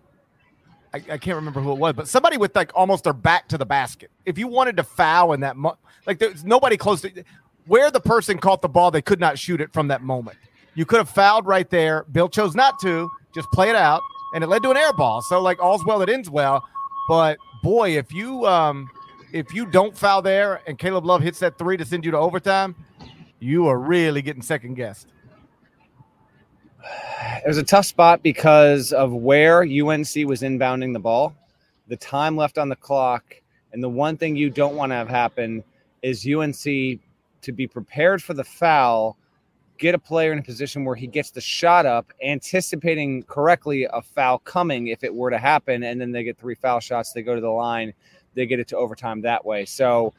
I, 0.93 0.97
I, 1.11 1.17
can't 1.17 1.35
remember 1.35 1.59
who 1.59 1.73
it 1.73 1.77
was, 1.77 1.91
but 1.91 2.07
somebody 2.07 2.37
with 2.37 2.55
like 2.55 2.71
almost 2.73 3.03
their 3.03 3.11
back 3.11 3.49
to 3.49 3.57
the 3.57 3.65
basket. 3.65 4.11
If 4.25 4.37
you 4.37 4.47
wanted 4.47 4.77
to 4.77 4.83
foul 4.83 5.33
in 5.33 5.41
that, 5.41 5.57
mo- 5.57 5.77
like 6.05 6.19
there's 6.19 6.45
nobody 6.45 6.77
close 6.77 7.01
to 7.01 7.25
where 7.65 7.91
the 7.91 7.99
person 7.99 8.37
caught 8.37 8.61
the 8.61 8.69
ball, 8.69 8.91
they 8.91 9.01
could 9.01 9.19
not 9.19 9.37
shoot 9.37 9.59
it 9.59 9.73
from 9.73 9.89
that 9.89 10.01
moment. 10.01 10.37
You 10.73 10.85
could 10.85 10.99
have 10.99 11.09
fouled 11.09 11.45
right 11.45 11.69
there. 11.69 12.05
Bill 12.13 12.29
chose 12.29 12.55
not 12.55 12.79
to, 12.79 13.11
just 13.35 13.51
play 13.51 13.69
it 13.69 13.75
out, 13.75 14.03
and 14.33 14.41
it 14.41 14.47
led 14.47 14.63
to 14.63 14.71
an 14.71 14.77
air 14.77 14.93
ball. 14.93 15.21
So 15.21 15.41
like 15.41 15.61
all's 15.61 15.83
well 15.85 15.99
that 15.99 16.07
ends 16.07 16.29
well. 16.29 16.63
But 17.09 17.39
boy, 17.61 17.97
if 17.97 18.13
you 18.13 18.45
um 18.45 18.89
if 19.33 19.53
you 19.53 19.65
don't 19.65 19.97
foul 19.97 20.21
there 20.21 20.61
and 20.65 20.79
Caleb 20.79 21.05
Love 21.05 21.21
hits 21.21 21.39
that 21.39 21.57
three 21.57 21.75
to 21.75 21.83
send 21.83 22.05
you 22.05 22.11
to 22.11 22.17
overtime, 22.17 22.73
you 23.41 23.67
are 23.67 23.77
really 23.77 24.21
getting 24.21 24.41
second 24.41 24.75
guessed 24.75 25.07
it 27.43 27.47
was 27.47 27.57
a 27.57 27.63
tough 27.63 27.85
spot 27.85 28.21
because 28.23 28.91
of 28.93 29.13
where 29.13 29.61
UNC 29.61 30.15
was 30.25 30.41
inbounding 30.41 30.93
the 30.93 30.99
ball, 30.99 31.35
the 31.87 31.97
time 31.97 32.35
left 32.35 32.57
on 32.57 32.69
the 32.69 32.75
clock, 32.75 33.35
and 33.71 33.83
the 33.83 33.89
one 33.89 34.17
thing 34.17 34.35
you 34.35 34.49
don't 34.49 34.75
want 34.75 34.91
to 34.91 34.95
have 34.95 35.09
happen 35.09 35.63
is 36.01 36.27
UNC 36.27 36.63
to 36.63 37.51
be 37.53 37.67
prepared 37.67 38.21
for 38.21 38.33
the 38.33 38.43
foul, 38.43 39.17
get 39.77 39.95
a 39.95 39.99
player 39.99 40.31
in 40.31 40.39
a 40.39 40.43
position 40.43 40.83
where 40.83 40.95
he 40.95 41.07
gets 41.07 41.31
the 41.31 41.41
shot 41.41 41.85
up, 41.85 42.11
anticipating 42.23 43.23
correctly 43.23 43.87
a 43.91 44.01
foul 44.01 44.39
coming 44.39 44.87
if 44.87 45.03
it 45.03 45.13
were 45.13 45.29
to 45.29 45.37
happen, 45.37 45.83
and 45.83 45.99
then 46.01 46.11
they 46.11 46.23
get 46.23 46.37
three 46.37 46.55
foul 46.55 46.79
shots, 46.79 47.13
they 47.13 47.21
go 47.21 47.35
to 47.35 47.41
the 47.41 47.49
line, 47.49 47.93
they 48.33 48.45
get 48.45 48.59
it 48.59 48.67
to 48.67 48.77
overtime 48.77 49.21
that 49.21 49.45
way. 49.45 49.65
So 49.65 50.13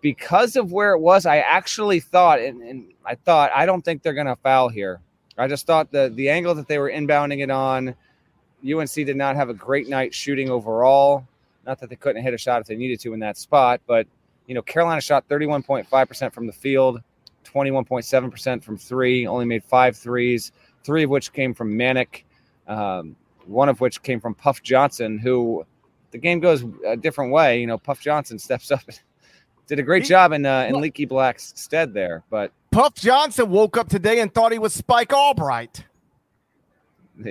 because 0.00 0.56
of 0.56 0.72
where 0.72 0.94
it 0.94 1.00
was, 1.00 1.26
I 1.26 1.38
actually 1.38 2.00
thought, 2.00 2.40
and, 2.40 2.62
and 2.62 2.92
I 3.04 3.14
thought, 3.14 3.50
I 3.54 3.66
don't 3.66 3.82
think 3.82 4.02
they're 4.02 4.12
going 4.12 4.26
to 4.26 4.36
foul 4.36 4.68
here. 4.68 5.00
I 5.42 5.48
just 5.48 5.66
thought 5.66 5.90
the 5.90 6.12
the 6.14 6.28
angle 6.28 6.54
that 6.54 6.68
they 6.68 6.78
were 6.78 6.90
inbounding 6.90 7.42
it 7.42 7.50
on, 7.50 7.94
UNC 8.64 8.92
did 8.92 9.16
not 9.16 9.34
have 9.34 9.48
a 9.48 9.54
great 9.54 9.88
night 9.88 10.14
shooting 10.14 10.50
overall. 10.50 11.26
Not 11.66 11.80
that 11.80 11.90
they 11.90 11.96
couldn't 11.96 12.22
hit 12.22 12.32
a 12.32 12.38
shot 12.38 12.60
if 12.60 12.68
they 12.68 12.76
needed 12.76 13.00
to 13.00 13.12
in 13.12 13.20
that 13.20 13.36
spot, 13.36 13.80
but 13.86 14.06
you 14.46 14.54
know, 14.54 14.62
Carolina 14.62 15.00
shot 15.00 15.28
31.5% 15.28 16.32
from 16.32 16.46
the 16.46 16.52
field, 16.52 17.00
21.7% 17.44 18.62
from 18.62 18.76
three, 18.76 19.26
only 19.26 19.44
made 19.44 19.64
five 19.64 19.96
threes, 19.96 20.52
three 20.84 21.04
of 21.04 21.10
which 21.10 21.32
came 21.32 21.54
from 21.54 21.72
Manek, 21.76 22.22
um, 22.66 23.16
one 23.46 23.68
of 23.68 23.80
which 23.80 24.02
came 24.02 24.20
from 24.20 24.34
Puff 24.34 24.62
Johnson, 24.62 25.18
who 25.18 25.64
the 26.10 26.18
game 26.18 26.38
goes 26.40 26.64
a 26.86 26.96
different 26.96 27.32
way. 27.32 27.60
You 27.60 27.66
know, 27.66 27.78
Puff 27.78 28.00
Johnson 28.00 28.38
steps 28.38 28.70
up, 28.70 28.82
did 29.66 29.78
a 29.78 29.82
great 29.82 30.04
job 30.04 30.32
in 30.32 30.46
uh, 30.46 30.66
in 30.68 30.80
Leaky 30.80 31.04
Black's 31.04 31.52
stead 31.56 31.92
there. 31.94 32.22
But 32.30 32.52
Puff 32.72 32.94
Johnson 32.94 33.50
woke 33.50 33.76
up 33.76 33.90
today 33.90 34.20
and 34.20 34.32
thought 34.32 34.50
he 34.50 34.58
was 34.58 34.72
Spike 34.72 35.12
Albright. 35.12 35.84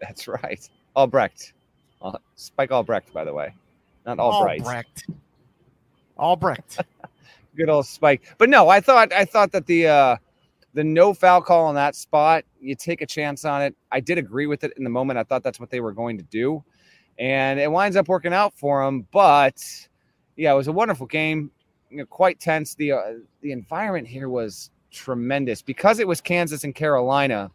That's 0.00 0.28
right, 0.28 0.68
Albrecht, 0.94 1.54
uh, 2.02 2.18
Spike 2.36 2.70
Albrecht, 2.70 3.10
by 3.14 3.24
the 3.24 3.32
way, 3.32 3.54
not 4.04 4.18
Albright. 4.18 4.60
Albrecht. 4.60 5.06
Albrecht. 6.18 6.78
Good 7.56 7.70
old 7.70 7.86
Spike. 7.86 8.34
But 8.36 8.50
no, 8.50 8.68
I 8.68 8.80
thought 8.80 9.12
I 9.14 9.24
thought 9.24 9.50
that 9.52 9.66
the 9.66 9.86
uh 9.86 10.16
the 10.74 10.84
no 10.84 11.14
foul 11.14 11.40
call 11.40 11.64
on 11.64 11.74
that 11.74 11.96
spot, 11.96 12.44
you 12.60 12.74
take 12.74 13.00
a 13.00 13.06
chance 13.06 13.46
on 13.46 13.62
it. 13.62 13.74
I 13.90 14.00
did 14.00 14.18
agree 14.18 14.46
with 14.46 14.62
it 14.62 14.74
in 14.76 14.84
the 14.84 14.90
moment. 14.90 15.18
I 15.18 15.24
thought 15.24 15.42
that's 15.42 15.58
what 15.58 15.70
they 15.70 15.80
were 15.80 15.92
going 15.92 16.18
to 16.18 16.24
do. 16.24 16.62
And 17.18 17.58
it 17.58 17.70
winds 17.70 17.96
up 17.96 18.08
working 18.08 18.32
out 18.32 18.54
for 18.58 18.84
them. 18.84 19.06
But 19.10 19.62
yeah, 20.36 20.52
it 20.52 20.56
was 20.56 20.68
a 20.68 20.72
wonderful 20.72 21.06
game. 21.06 21.50
You 21.90 21.98
know, 21.98 22.06
quite 22.06 22.40
tense. 22.40 22.74
The 22.74 22.92
uh, 22.92 23.02
the 23.40 23.52
environment 23.52 24.06
here 24.06 24.28
was 24.28 24.70
tremendous 24.92 25.62
because 25.62 25.98
it 25.98 26.06
was 26.06 26.20
Kansas 26.20 26.64
and 26.64 26.74
Carolina. 26.74 27.50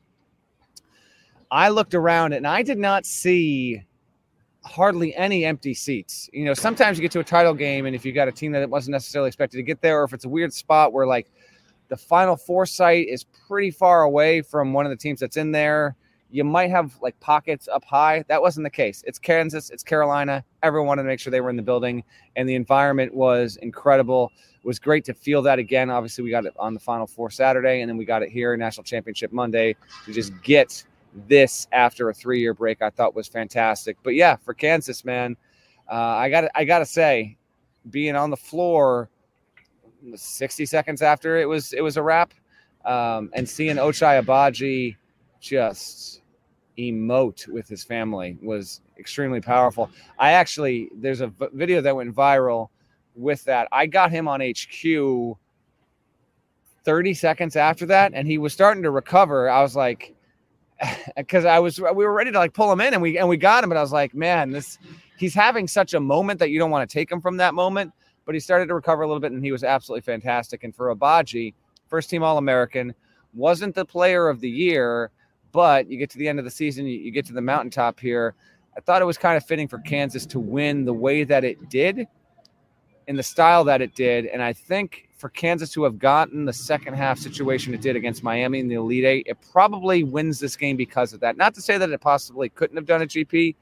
I 1.49 1.69
looked 1.69 1.95
around 1.95 2.33
and 2.33 2.45
I 2.45 2.61
did 2.61 2.77
not 2.77 3.05
see 3.05 3.83
hardly 4.63 5.15
any 5.15 5.45
empty 5.45 5.73
seats. 5.73 6.29
You 6.33 6.45
know, 6.45 6.53
sometimes 6.53 6.97
you 6.97 7.01
get 7.01 7.11
to 7.11 7.19
a 7.19 7.23
title 7.23 7.53
game, 7.53 7.85
and 7.85 7.95
if 7.95 8.05
you 8.05 8.11
got 8.11 8.27
a 8.27 8.31
team 8.31 8.51
that 8.51 8.69
wasn't 8.69 8.91
necessarily 8.91 9.27
expected 9.27 9.57
to 9.57 9.63
get 9.63 9.81
there, 9.81 10.01
or 10.01 10.03
if 10.03 10.13
it's 10.13 10.25
a 10.25 10.29
weird 10.29 10.53
spot 10.53 10.91
where 10.91 11.07
like 11.07 11.31
the 11.87 11.97
final 11.97 12.35
four 12.35 12.65
site 12.65 13.07
is 13.07 13.23
pretty 13.47 13.71
far 13.71 14.03
away 14.03 14.41
from 14.41 14.73
one 14.73 14.85
of 14.85 14.89
the 14.89 14.97
teams 14.97 15.21
that's 15.21 15.37
in 15.37 15.51
there, 15.51 15.95
you 16.29 16.43
might 16.43 16.69
have 16.69 16.97
like 17.01 17.19
pockets 17.19 17.67
up 17.67 17.83
high. 17.85 18.23
That 18.27 18.41
wasn't 18.41 18.65
the 18.65 18.69
case. 18.69 19.03
It's 19.07 19.19
Kansas, 19.19 19.69
it's 19.69 19.83
Carolina. 19.83 20.43
Everyone 20.63 20.87
wanted 20.87 21.03
to 21.03 21.07
make 21.07 21.19
sure 21.19 21.31
they 21.31 21.41
were 21.41 21.49
in 21.49 21.55
the 21.55 21.61
building, 21.61 22.03
and 22.35 22.47
the 22.47 22.55
environment 22.55 23.13
was 23.13 23.57
incredible. 23.61 24.31
It 24.55 24.65
was 24.65 24.79
great 24.79 25.05
to 25.05 25.13
feel 25.13 25.41
that 25.43 25.59
again. 25.59 25.89
Obviously, 25.89 26.23
we 26.23 26.29
got 26.29 26.45
it 26.45 26.53
on 26.59 26.73
the 26.73 26.79
final 26.79 27.07
four 27.07 27.29
Saturday, 27.31 27.81
and 27.81 27.89
then 27.89 27.97
we 27.97 28.05
got 28.05 28.23
it 28.23 28.29
here, 28.29 28.55
National 28.57 28.83
Championship 28.83 29.31
Monday, 29.31 29.75
to 30.05 30.13
just 30.13 30.33
get 30.43 30.83
this 31.27 31.67
after 31.71 32.09
a 32.09 32.13
three 32.13 32.39
year 32.39 32.53
break, 32.53 32.81
I 32.81 32.89
thought 32.89 33.15
was 33.15 33.27
fantastic. 33.27 33.97
But 34.03 34.15
yeah, 34.15 34.35
for 34.35 34.53
Kansas, 34.53 35.03
man, 35.03 35.35
uh, 35.89 35.95
I 35.95 36.29
got 36.29 36.51
I 36.55 36.65
got 36.65 36.79
to 36.79 36.85
say, 36.85 37.37
being 37.89 38.15
on 38.15 38.29
the 38.29 38.37
floor 38.37 39.09
60 40.15 40.65
seconds 40.65 41.01
after 41.01 41.37
it 41.37 41.45
was 41.45 41.73
it 41.73 41.81
was 41.81 41.97
a 41.97 42.03
wrap, 42.03 42.33
um, 42.85 43.29
and 43.33 43.47
seeing 43.47 43.77
Ochai 43.77 44.21
Agbaji 44.21 44.95
just 45.39 46.21
emote 46.77 47.47
with 47.47 47.67
his 47.67 47.83
family 47.83 48.37
was 48.41 48.81
extremely 48.99 49.41
powerful. 49.41 49.89
I 50.19 50.31
actually 50.31 50.89
there's 50.95 51.21
a 51.21 51.31
video 51.53 51.81
that 51.81 51.95
went 51.95 52.15
viral 52.15 52.69
with 53.15 53.43
that. 53.45 53.67
I 53.71 53.87
got 53.87 54.11
him 54.11 54.27
on 54.27 54.41
HQ 54.41 55.37
30 56.83 57.13
seconds 57.13 57.55
after 57.55 57.85
that, 57.87 58.13
and 58.13 58.27
he 58.27 58.37
was 58.37 58.53
starting 58.53 58.83
to 58.83 58.91
recover. 58.91 59.49
I 59.49 59.61
was 59.61 59.75
like 59.75 60.15
because 61.17 61.45
I 61.45 61.59
was 61.59 61.79
we 61.79 62.05
were 62.05 62.13
ready 62.13 62.31
to 62.31 62.37
like 62.37 62.53
pull 62.53 62.71
him 62.71 62.81
in 62.81 62.93
and 62.93 63.01
we 63.01 63.17
and 63.17 63.27
we 63.27 63.37
got 63.37 63.63
him, 63.63 63.69
but 63.69 63.77
I 63.77 63.81
was 63.81 63.91
like, 63.91 64.13
man, 64.13 64.51
this 64.51 64.77
he's 65.17 65.33
having 65.33 65.67
such 65.67 65.93
a 65.93 65.99
moment 65.99 66.39
that 66.39 66.49
you 66.49 66.59
don't 66.59 66.71
want 66.71 66.87
to 66.87 66.93
take 66.93 67.11
him 67.11 67.21
from 67.21 67.37
that 67.37 67.53
moment. 67.53 67.91
But 68.25 68.35
he 68.35 68.39
started 68.39 68.67
to 68.67 68.75
recover 68.75 69.03
a 69.03 69.07
little 69.07 69.21
bit 69.21 69.31
and 69.31 69.43
he 69.43 69.53
was 69.53 69.63
absolutely 69.63 70.01
fantastic. 70.01 70.65
And 70.65 70.75
for 70.75 70.93
Agbaji, 70.93 71.53
first 71.87 72.09
team 72.09 72.23
All 72.23 72.37
American, 72.37 72.93
wasn't 73.33 73.73
the 73.73 73.85
player 73.85 74.27
of 74.27 74.41
the 74.41 74.49
year, 74.49 75.11
but 75.51 75.89
you 75.89 75.97
get 75.97 76.09
to 76.11 76.17
the 76.17 76.27
end 76.27 76.39
of 76.39 76.45
the 76.45 76.51
season, 76.51 76.85
you, 76.85 76.99
you 76.99 77.11
get 77.11 77.25
to 77.27 77.33
the 77.33 77.41
mountaintop 77.41 77.99
here. 77.99 78.35
I 78.75 78.79
thought 78.79 79.01
it 79.01 79.05
was 79.05 79.17
kind 79.17 79.37
of 79.37 79.45
fitting 79.45 79.67
for 79.67 79.79
Kansas 79.79 80.25
to 80.27 80.39
win 80.39 80.85
the 80.85 80.93
way 80.93 81.23
that 81.23 81.43
it 81.43 81.69
did, 81.69 82.07
in 83.07 83.15
the 83.15 83.23
style 83.23 83.63
that 83.63 83.81
it 83.81 83.95
did. 83.95 84.25
And 84.25 84.43
I 84.43 84.53
think 84.53 85.09
for 85.17 85.29
Kansas 85.29 85.71
to 85.71 85.83
have 85.83 85.97
gotten 85.97 86.45
the 86.45 86.53
second 86.53 86.93
half 86.93 87.17
situation 87.17 87.73
it 87.73 87.81
did 87.81 87.95
against 87.95 88.21
Miami 88.21 88.59
in 88.59 88.67
the 88.67 88.75
Elite 88.75 89.05
Eight, 89.05 89.27
it 89.27 89.37
probably 89.51 90.03
wins 90.03 90.39
this 90.39 90.55
game 90.55 90.77
because 90.77 91.13
of 91.13 91.21
that. 91.21 91.37
Not 91.37 91.55
to 91.55 91.61
say 91.61 91.77
that 91.77 91.89
it 91.89 92.01
possibly 92.01 92.49
couldn't 92.49 92.75
have 92.75 92.85
done 92.85 93.01
a 93.01 93.07
GP, 93.07 93.55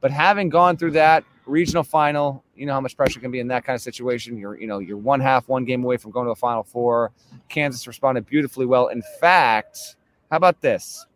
but 0.00 0.10
having 0.10 0.48
gone 0.48 0.76
through 0.76 0.92
that 0.92 1.24
regional 1.46 1.82
final, 1.82 2.44
you 2.54 2.66
know 2.66 2.74
how 2.74 2.80
much 2.80 2.96
pressure 2.96 3.20
can 3.20 3.30
be 3.30 3.40
in 3.40 3.48
that 3.48 3.64
kind 3.64 3.74
of 3.74 3.80
situation. 3.80 4.36
You're, 4.36 4.60
you 4.60 4.66
know, 4.66 4.80
you're 4.80 4.98
one 4.98 5.20
half, 5.20 5.48
one 5.48 5.64
game 5.64 5.82
away 5.82 5.96
from 5.96 6.10
going 6.10 6.26
to 6.26 6.32
a 6.32 6.36
Final 6.36 6.62
Four. 6.62 7.12
Kansas 7.48 7.86
responded 7.86 8.26
beautifully 8.26 8.66
well. 8.66 8.88
In 8.88 9.02
fact, 9.20 9.96
how 10.30 10.36
about 10.36 10.60
this? 10.60 11.06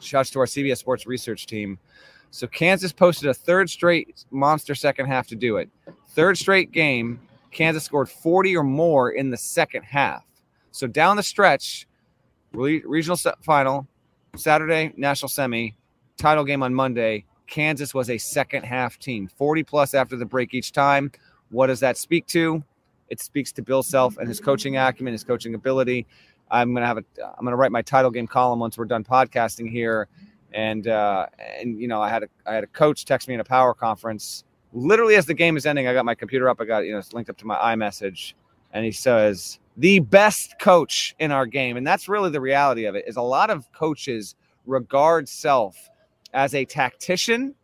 Shouts 0.00 0.30
to 0.30 0.40
our 0.40 0.46
CBS 0.46 0.78
Sports 0.78 1.06
research 1.06 1.46
team. 1.46 1.78
So 2.30 2.46
Kansas 2.46 2.92
posted 2.92 3.28
a 3.28 3.34
third 3.34 3.70
straight 3.70 4.24
monster 4.30 4.74
second 4.74 5.06
half 5.06 5.26
to 5.28 5.36
do 5.36 5.56
it. 5.56 5.68
Third 6.08 6.36
straight 6.36 6.72
game 6.72 7.20
Kansas 7.50 7.84
scored 7.84 8.08
40 8.08 8.56
or 8.56 8.64
more 8.64 9.10
in 9.10 9.30
the 9.30 9.36
second 9.36 9.82
half. 9.82 10.24
So 10.70 10.86
down 10.86 11.16
the 11.16 11.22
stretch, 11.22 11.86
regional 12.52 13.16
final, 13.42 13.86
Saturday, 14.36 14.92
national 14.96 15.28
semi, 15.28 15.76
title 16.16 16.44
game 16.44 16.62
on 16.62 16.74
Monday. 16.74 17.24
Kansas 17.46 17.94
was 17.94 18.10
a 18.10 18.18
second 18.18 18.64
half 18.64 18.98
team, 18.98 19.26
40 19.26 19.64
plus 19.64 19.94
after 19.94 20.16
the 20.16 20.26
break 20.26 20.52
each 20.52 20.72
time. 20.72 21.10
What 21.50 21.68
does 21.68 21.80
that 21.80 21.96
speak 21.96 22.26
to? 22.28 22.62
It 23.08 23.20
speaks 23.20 23.52
to 23.52 23.62
Bill 23.62 23.82
Self 23.82 24.18
and 24.18 24.28
his 24.28 24.38
coaching 24.38 24.76
acumen, 24.76 25.12
his 25.12 25.24
coaching 25.24 25.54
ability. 25.54 26.06
I'm 26.50 26.74
gonna 26.74 26.86
have 26.86 26.98
a 26.98 27.04
I'm 27.36 27.44
gonna 27.44 27.56
write 27.56 27.72
my 27.72 27.82
title 27.82 28.10
game 28.10 28.26
column 28.26 28.58
once 28.58 28.78
we're 28.78 28.84
done 28.84 29.04
podcasting 29.04 29.70
here. 29.70 30.08
And 30.52 30.88
uh, 30.88 31.26
and 31.60 31.78
you 31.78 31.88
know, 31.88 32.00
I 32.00 32.08
had 32.08 32.22
a 32.22 32.28
I 32.46 32.54
had 32.54 32.64
a 32.64 32.68
coach 32.68 33.04
text 33.04 33.28
me 33.28 33.34
in 33.34 33.40
a 33.40 33.44
power 33.44 33.74
conference 33.74 34.44
literally 34.72 35.16
as 35.16 35.26
the 35.26 35.34
game 35.34 35.56
is 35.56 35.66
ending, 35.66 35.86
I 35.86 35.92
got 35.92 36.04
my 36.04 36.14
computer 36.14 36.48
up. 36.48 36.60
I 36.60 36.64
got 36.64 36.84
you 36.84 36.92
know 36.92 36.98
it's 36.98 37.12
linked 37.12 37.30
up 37.30 37.36
to 37.38 37.46
my 37.46 37.56
iMessage, 37.56 38.34
and 38.72 38.84
he 38.84 38.92
says 38.92 39.58
the 39.76 40.00
best 40.00 40.58
coach 40.60 41.14
in 41.18 41.30
our 41.30 41.46
game, 41.46 41.76
and 41.76 41.86
that's 41.86 42.08
really 42.08 42.30
the 42.30 42.40
reality 42.40 42.84
of 42.84 42.94
it. 42.94 43.04
Is 43.06 43.16
a 43.16 43.22
lot 43.22 43.50
of 43.50 43.70
coaches 43.72 44.34
regard 44.66 45.28
self 45.28 45.76
as 46.34 46.54
a 46.54 46.64
tactician 46.64 47.54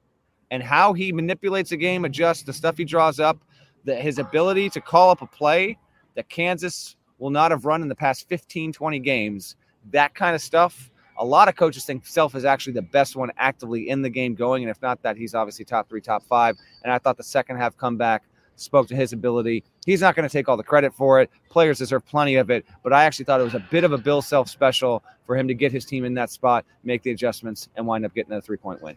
and 0.50 0.62
how 0.62 0.92
he 0.92 1.12
manipulates 1.12 1.72
a 1.72 1.76
game, 1.76 2.04
adjusts 2.04 2.42
the 2.42 2.52
stuff 2.52 2.78
he 2.78 2.84
draws 2.84 3.20
up, 3.20 3.38
that 3.84 4.00
his 4.00 4.18
ability 4.18 4.70
to 4.70 4.80
call 4.80 5.10
up 5.10 5.20
a 5.20 5.26
play 5.26 5.76
that 6.14 6.28
Kansas 6.28 6.96
will 7.24 7.30
not 7.30 7.50
have 7.50 7.64
run 7.64 7.80
in 7.80 7.88
the 7.88 7.94
past 7.94 8.28
15, 8.28 8.70
20 8.70 8.98
games. 8.98 9.56
That 9.92 10.14
kind 10.14 10.34
of 10.34 10.42
stuff 10.42 10.90
a 11.16 11.24
lot 11.24 11.48
of 11.48 11.56
coaches 11.56 11.86
think 11.86 12.06
Self 12.06 12.34
is 12.34 12.44
actually 12.44 12.74
the 12.74 12.82
best 12.82 13.16
one 13.16 13.30
actively 13.38 13.88
in 13.88 14.02
the 14.02 14.10
game 14.10 14.34
going. 14.34 14.62
And 14.62 14.70
if 14.70 14.82
not 14.82 15.00
that, 15.02 15.16
he's 15.16 15.34
obviously 15.34 15.64
top 15.64 15.88
three, 15.88 16.02
top 16.02 16.22
five. 16.24 16.58
And 16.82 16.92
I 16.92 16.98
thought 16.98 17.16
the 17.16 17.22
second 17.22 17.56
half 17.56 17.76
comeback 17.78 18.24
spoke 18.56 18.88
to 18.88 18.96
his 18.96 19.14
ability. 19.14 19.64
He's 19.86 20.00
not 20.02 20.16
going 20.16 20.28
to 20.28 20.32
take 20.32 20.48
all 20.48 20.56
the 20.56 20.64
credit 20.64 20.92
for 20.92 21.22
it. 21.22 21.30
Players 21.48 21.78
deserve 21.78 22.04
plenty 22.04 22.34
of 22.34 22.50
it. 22.50 22.66
But 22.82 22.92
I 22.92 23.04
actually 23.04 23.24
thought 23.24 23.40
it 23.40 23.44
was 23.44 23.54
a 23.54 23.64
bit 23.70 23.84
of 23.84 23.92
a 23.92 23.98
Bill 23.98 24.20
Self 24.20 24.50
special 24.50 25.02
for 25.24 25.34
him 25.34 25.48
to 25.48 25.54
get 25.54 25.72
his 25.72 25.84
team 25.84 26.04
in 26.04 26.14
that 26.14 26.30
spot, 26.30 26.66
make 26.82 27.02
the 27.02 27.10
adjustments, 27.10 27.68
and 27.76 27.86
wind 27.86 28.04
up 28.04 28.14
getting 28.14 28.32
a 28.32 28.42
three 28.42 28.58
point 28.58 28.82
win. 28.82 28.96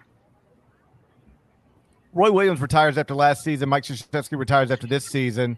Roy 2.14 2.32
Williams 2.32 2.60
retires 2.60 2.98
after 2.98 3.14
last 3.14 3.44
season. 3.44 3.70
Mike 3.70 3.84
Krzyzewski 3.84 4.38
retires 4.38 4.72
after 4.72 4.88
this 4.88 5.06
season. 5.06 5.58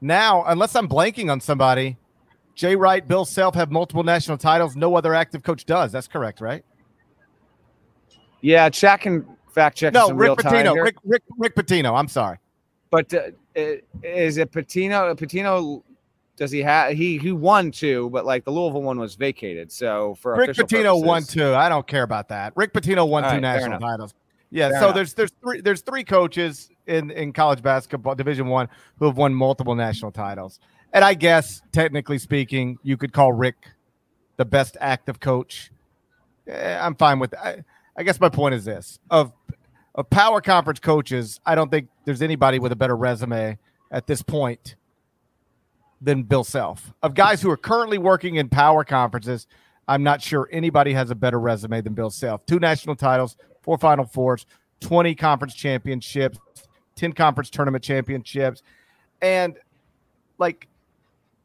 Now, 0.00 0.44
unless 0.46 0.76
I'm 0.76 0.86
blanking 0.86 1.32
on 1.32 1.40
somebody, 1.40 1.96
Jay 2.54 2.76
Wright, 2.76 3.06
Bill 3.06 3.24
Self 3.24 3.54
have 3.54 3.70
multiple 3.70 4.04
national 4.04 4.38
titles. 4.38 4.76
No 4.76 4.94
other 4.96 5.14
active 5.14 5.42
coach 5.42 5.66
does. 5.66 5.92
That's 5.92 6.08
correct, 6.08 6.40
right? 6.40 6.64
Yeah, 8.40 8.68
Chat 8.68 9.00
can 9.00 9.26
fact 9.50 9.76
check. 9.76 9.92
No, 9.94 10.10
Rick 10.10 10.38
Pitino. 10.38 10.82
Rick, 10.82 10.96
Rick, 11.04 11.22
Rick 11.38 11.54
Pitino. 11.56 11.98
I'm 11.98 12.08
sorry. 12.08 12.38
But 12.90 13.12
uh, 13.14 13.30
is 14.02 14.36
it 14.36 14.52
Pitino? 14.52 15.16
Pitino 15.16 15.82
does 16.36 16.50
he 16.50 16.60
have 16.60 16.92
he 16.92 17.18
he 17.18 17.32
won 17.32 17.70
two, 17.70 18.10
but 18.10 18.24
like 18.24 18.44
the 18.44 18.50
Louisville 18.50 18.82
one 18.82 18.98
was 18.98 19.14
vacated. 19.14 19.72
So 19.72 20.16
for 20.20 20.36
Rick 20.36 20.50
Pitino 20.50 20.84
purposes, 20.84 21.04
won 21.04 21.22
two. 21.24 21.54
I 21.54 21.68
don't 21.68 21.86
care 21.86 22.02
about 22.02 22.28
that. 22.28 22.52
Rick 22.56 22.72
Pitino 22.72 23.08
won 23.08 23.22
two 23.22 23.28
right, 23.28 23.40
national 23.40 23.78
titles. 23.80 24.14
Yeah, 24.50 24.68
fair 24.70 24.78
so 24.78 24.84
enough. 24.84 24.94
there's 24.94 25.14
there's 25.14 25.32
three 25.42 25.60
there's 25.60 25.80
three 25.80 26.04
coaches 26.04 26.70
in 26.86 27.10
in 27.10 27.32
college 27.32 27.62
basketball 27.62 28.14
Division 28.14 28.46
One 28.46 28.68
who 28.98 29.06
have 29.06 29.16
won 29.16 29.34
multiple 29.34 29.74
national 29.74 30.12
titles. 30.12 30.60
And 30.94 31.04
I 31.04 31.14
guess, 31.14 31.60
technically 31.72 32.18
speaking, 32.18 32.78
you 32.82 32.96
could 32.96 33.12
call 33.12 33.32
Rick 33.32 33.56
the 34.36 34.44
best 34.44 34.76
active 34.80 35.20
coach. 35.20 35.70
Eh, 36.46 36.78
I'm 36.80 36.94
fine 36.94 37.18
with 37.18 37.32
that. 37.32 37.44
I, 37.44 37.64
I 37.96 38.02
guess 38.04 38.18
my 38.20 38.28
point 38.28 38.54
is 38.54 38.64
this: 38.64 39.00
of 39.10 39.32
of 39.94 40.08
power 40.08 40.40
conference 40.40 40.80
coaches, 40.80 41.40
I 41.44 41.54
don't 41.54 41.70
think 41.70 41.88
there's 42.04 42.22
anybody 42.22 42.58
with 42.58 42.72
a 42.72 42.76
better 42.76 42.96
resume 42.96 43.58
at 43.90 44.06
this 44.06 44.22
point 44.22 44.76
than 46.00 46.22
Bill 46.22 46.44
Self. 46.44 46.92
Of 47.02 47.14
guys 47.14 47.42
who 47.42 47.50
are 47.50 47.56
currently 47.56 47.98
working 47.98 48.36
in 48.36 48.48
power 48.48 48.84
conferences, 48.84 49.46
I'm 49.88 50.02
not 50.02 50.22
sure 50.22 50.48
anybody 50.52 50.92
has 50.92 51.10
a 51.10 51.14
better 51.14 51.40
resume 51.40 51.80
than 51.80 51.94
Bill 51.94 52.10
Self. 52.10 52.46
Two 52.46 52.58
national 52.58 52.96
titles, 52.96 53.36
four 53.62 53.78
Final 53.78 54.04
Fours, 54.04 54.46
20 54.80 55.14
conference 55.14 55.54
championships, 55.54 56.38
10 56.96 57.12
conference 57.12 57.50
tournament 57.50 57.82
championships. 57.82 58.62
And 59.22 59.56
like, 60.38 60.68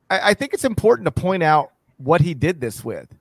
I, 0.09 0.29
I 0.29 0.33
think 0.33 0.53
it's 0.53 0.65
important 0.65 1.05
to 1.05 1.11
point 1.11 1.43
out 1.43 1.71
what 1.97 2.21
he 2.21 2.33
did 2.33 2.61
this 2.61 2.83
with. 2.83 3.13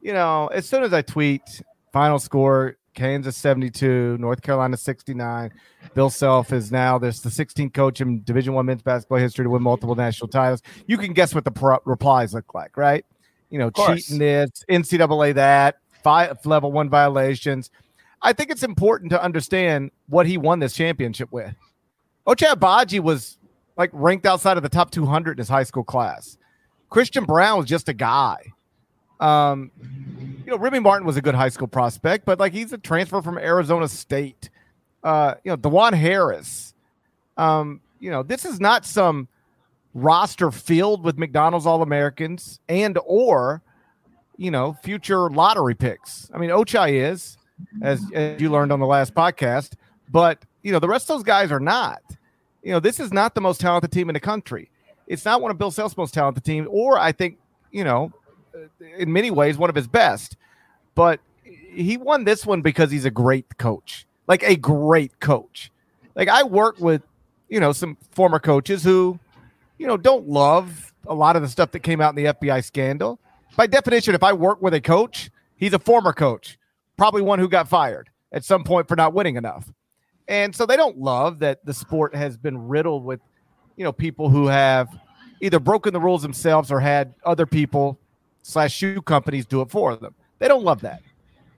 You 0.00 0.12
know, 0.12 0.48
as 0.48 0.66
soon 0.66 0.82
as 0.82 0.92
I 0.92 1.02
tweet 1.02 1.62
final 1.92 2.18
score, 2.18 2.76
Kansas 2.94 3.36
72, 3.36 4.16
North 4.18 4.40
Carolina 4.42 4.76
69. 4.76 5.50
Bill 5.94 6.10
Self 6.10 6.52
is 6.52 6.72
now 6.72 6.98
there's 6.98 7.20
the 7.20 7.28
16th 7.28 7.74
coach 7.74 8.00
in 8.00 8.22
Division 8.22 8.54
One 8.54 8.66
men's 8.66 8.82
basketball 8.82 9.18
history 9.18 9.44
to 9.44 9.50
win 9.50 9.62
multiple 9.62 9.94
national 9.94 10.28
titles. 10.28 10.62
You 10.86 10.96
can 10.96 11.12
guess 11.12 11.34
what 11.34 11.44
the 11.44 11.50
pro- 11.50 11.80
replies 11.84 12.34
look 12.34 12.54
like, 12.54 12.76
right? 12.76 13.04
You 13.50 13.58
know, 13.58 13.70
cheating 13.70 14.18
this, 14.18 14.50
NCAA 14.68 15.34
that, 15.34 15.78
five 16.02 16.38
level 16.44 16.72
one 16.72 16.88
violations. 16.88 17.70
I 18.22 18.32
think 18.32 18.50
it's 18.50 18.62
important 18.62 19.10
to 19.10 19.22
understand 19.22 19.90
what 20.08 20.26
he 20.26 20.38
won 20.38 20.58
this 20.60 20.74
championship 20.74 21.30
with. 21.30 21.54
Ochai 22.26 22.54
Agbaji 22.54 23.00
was 23.00 23.36
like 23.76 23.90
ranked 23.92 24.26
outside 24.26 24.56
of 24.56 24.62
the 24.62 24.68
top 24.68 24.90
200 24.90 25.32
in 25.32 25.38
his 25.38 25.48
high 25.48 25.64
school 25.64 25.84
class. 25.84 26.38
Christian 26.90 27.24
Braun 27.24 27.58
was 27.58 27.66
just 27.66 27.88
a 27.88 27.92
guy. 27.92 28.38
Um, 29.20 29.70
you 30.44 30.50
know, 30.50 30.58
Remy 30.58 30.80
Martin 30.80 31.06
was 31.06 31.16
a 31.16 31.22
good 31.22 31.34
high 31.34 31.48
school 31.48 31.66
prospect, 31.66 32.24
but 32.24 32.38
like 32.38 32.52
he's 32.52 32.72
a 32.72 32.78
transfer 32.78 33.22
from 33.22 33.38
Arizona 33.38 33.88
State. 33.88 34.50
Uh, 35.02 35.34
you 35.44 35.50
know, 35.50 35.56
Dajuan 35.56 35.94
Harris. 35.94 36.74
Um, 37.36 37.80
you 38.00 38.10
know, 38.10 38.22
this 38.22 38.44
is 38.44 38.60
not 38.60 38.84
some 38.84 39.28
roster 39.94 40.50
filled 40.50 41.04
with 41.04 41.18
McDonald's 41.18 41.66
All 41.66 41.82
Americans 41.82 42.60
and 42.68 42.98
or 43.06 43.62
you 44.36 44.50
know 44.50 44.76
future 44.82 45.30
lottery 45.30 45.74
picks. 45.74 46.30
I 46.34 46.38
mean, 46.38 46.50
Ochai 46.50 47.10
is, 47.10 47.38
as, 47.82 48.02
as 48.12 48.40
you 48.40 48.50
learned 48.50 48.72
on 48.72 48.80
the 48.80 48.86
last 48.86 49.14
podcast, 49.14 49.72
but 50.10 50.44
you 50.62 50.72
know 50.72 50.78
the 50.78 50.88
rest 50.88 51.08
of 51.10 51.16
those 51.16 51.24
guys 51.24 51.50
are 51.50 51.60
not. 51.60 52.02
You 52.64 52.72
know, 52.72 52.80
this 52.80 52.98
is 52.98 53.12
not 53.12 53.34
the 53.34 53.40
most 53.40 53.60
talented 53.60 53.92
team 53.92 54.08
in 54.08 54.14
the 54.14 54.20
country. 54.20 54.70
It's 55.06 55.24
not 55.24 55.42
one 55.42 55.50
of 55.50 55.58
Bill 55.58 55.70
Self's 55.70 55.96
most 55.96 56.14
talented 56.14 56.44
teams, 56.44 56.66
or 56.70 56.98
I 56.98 57.12
think 57.12 57.38
you 57.70 57.84
know 57.84 58.10
uh, 58.54 58.86
in 58.96 59.12
many 59.12 59.30
ways 59.30 59.58
one 59.58 59.68
of 59.70 59.76
his 59.76 59.86
best. 59.86 60.36
But 60.94 61.20
he 61.42 61.96
won 61.96 62.24
this 62.24 62.46
one 62.46 62.62
because 62.62 62.90
he's 62.90 63.04
a 63.04 63.10
great 63.10 63.58
coach, 63.58 64.06
like 64.26 64.42
a 64.42 64.56
great 64.56 65.20
coach. 65.20 65.70
Like 66.14 66.28
I 66.28 66.44
work 66.44 66.78
with, 66.78 67.02
you 67.48 67.60
know, 67.60 67.72
some 67.72 67.96
former 68.12 68.38
coaches 68.38 68.84
who, 68.84 69.18
you 69.78 69.86
know, 69.86 69.96
don't 69.96 70.28
love 70.28 70.94
a 71.06 71.14
lot 71.14 71.36
of 71.36 71.42
the 71.42 71.48
stuff 71.48 71.72
that 71.72 71.80
came 71.80 72.00
out 72.00 72.16
in 72.16 72.24
the 72.24 72.32
FBI 72.32 72.64
scandal. 72.64 73.18
By 73.56 73.66
definition, 73.66 74.14
if 74.14 74.22
I 74.22 74.32
work 74.32 74.62
with 74.62 74.74
a 74.74 74.80
coach, 74.80 75.30
he's 75.56 75.72
a 75.72 75.78
former 75.78 76.12
coach, 76.12 76.58
probably 76.96 77.22
one 77.22 77.38
who 77.38 77.48
got 77.48 77.68
fired 77.68 78.10
at 78.32 78.44
some 78.44 78.64
point 78.64 78.88
for 78.88 78.96
not 78.96 79.12
winning 79.12 79.36
enough. 79.36 79.70
And 80.28 80.54
so 80.54 80.66
they 80.66 80.76
don't 80.76 80.98
love 80.98 81.40
that 81.40 81.64
the 81.64 81.74
sport 81.74 82.14
has 82.14 82.36
been 82.36 82.68
riddled 82.68 83.04
with, 83.04 83.20
you 83.76 83.84
know, 83.84 83.92
people 83.92 84.30
who 84.30 84.46
have 84.46 84.88
either 85.40 85.60
broken 85.60 85.92
the 85.92 86.00
rules 86.00 86.22
themselves 86.22 86.72
or 86.72 86.80
had 86.80 87.14
other 87.24 87.46
people 87.46 87.98
slash 88.42 88.72
shoe 88.74 89.02
companies 89.02 89.46
do 89.46 89.60
it 89.60 89.70
for 89.70 89.96
them. 89.96 90.14
They 90.38 90.48
don't 90.48 90.64
love 90.64 90.80
that. 90.82 91.02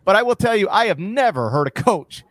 But 0.04 0.16
I 0.16 0.22
will 0.22 0.36
tell 0.36 0.56
you, 0.56 0.68
I 0.68 0.86
have 0.86 0.98
never 0.98 1.50
heard 1.50 1.66
a 1.66 1.70
coach 1.70 2.24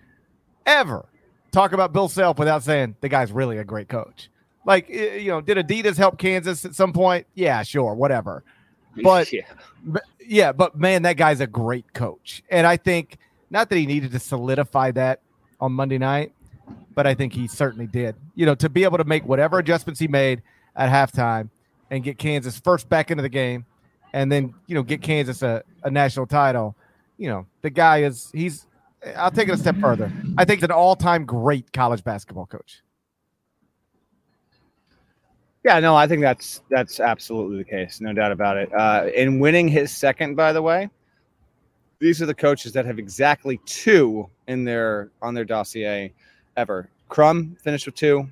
ever 0.66 1.06
talk 1.52 1.72
about 1.72 1.94
Bill 1.94 2.08
Self 2.08 2.38
without 2.38 2.64
saying 2.64 2.96
the 3.02 3.10
guy's 3.10 3.32
really 3.32 3.58
a 3.58 3.64
great 3.64 3.88
coach. 3.88 4.30
Like, 4.66 4.90
eh, 4.90 5.18
you 5.18 5.30
know, 5.30 5.42
did 5.42 5.58
Adidas 5.58 5.98
help 5.98 6.18
Kansas 6.18 6.66
at 6.66 6.76
some 6.76 6.92
point? 6.92 7.28
Yeah, 7.34 7.64
sure, 7.64 7.94
whatever. 7.94 8.44
But 9.04 9.34
yeah. 9.34 9.42
yeah, 10.26 10.54
but 10.54 10.80
man, 10.80 11.02
that 11.02 11.18
guy's 11.18 11.42
a 11.42 11.48
great 11.48 11.94
coach. 11.94 12.42
And 12.50 12.66
I 12.66 12.78
think 12.78 13.18
not 13.50 13.68
that 13.68 13.76
he 13.76 13.86
needed 13.86 14.14
to 14.14 14.20
solidify 14.20 14.92
that 14.92 15.20
on 15.60 15.72
Monday 15.72 15.98
night, 15.98 16.32
but 16.94 17.08
I 17.08 17.14
think 17.14 17.34
he 17.34 17.48
certainly 17.48 17.88
did. 17.88 18.16
You 18.36 18.46
know, 18.46 18.56
to 18.56 18.70
be 18.70 18.84
able 18.84 18.98
to 18.98 19.04
make 19.04 19.26
whatever 19.26 19.60
adjustments 19.60 20.00
he 20.00 20.08
made 20.08 20.42
at 20.76 20.90
halftime 20.90 21.50
and 21.92 22.04
get 22.04 22.18
Kansas 22.18 22.60
first 22.60 22.90
back 22.90 23.12
into 23.12 23.22
the 23.22 23.30
game 23.30 23.66
and 24.16 24.32
then 24.32 24.54
you 24.66 24.74
know 24.74 24.82
get 24.82 25.02
Kansas 25.04 25.44
a, 25.44 25.62
a 25.84 25.92
national 25.92 26.26
title. 26.26 26.76
You 27.18 27.30
know, 27.30 27.46
the 27.62 27.70
guy 27.70 28.02
is 28.04 28.32
he's. 28.34 28.66
I'll 29.16 29.30
take 29.30 29.50
it 29.50 29.52
a 29.54 29.58
step 29.58 29.76
further. 29.78 30.12
I 30.36 30.46
think 30.46 30.62
he's 30.62 30.64
an 30.64 30.72
all-time 30.72 31.26
great 31.26 31.72
college 31.72 32.04
basketball 32.04 32.48
coach. 32.48 32.82
Yeah, 35.64 35.80
no, 35.80 35.96
I 35.96 36.08
think 36.08 36.22
that's 36.22 36.62
that's 36.70 37.00
absolutely 37.00 37.58
the 37.58 37.66
case, 37.66 38.02
no 38.02 38.14
doubt 38.14 38.32
about 38.32 38.58
it. 38.58 38.74
Uh, 38.74 39.10
in 39.14 39.40
winning 39.40 39.68
his 39.68 39.92
second, 39.92 40.36
by 40.36 40.54
the 40.54 40.62
way, 40.62 40.90
these 42.00 42.22
are 42.22 42.26
the 42.26 42.34
coaches 42.34 42.74
that 42.74 42.86
have 42.86 43.00
exactly 43.00 43.60
two 43.66 44.30
in 44.48 44.64
their 44.64 45.12
on 45.22 45.34
their 45.34 45.46
dossier 45.46 46.14
ever. 46.58 46.90
Crum 47.10 47.56
finished 47.62 47.86
with 47.86 47.96
two, 47.96 48.28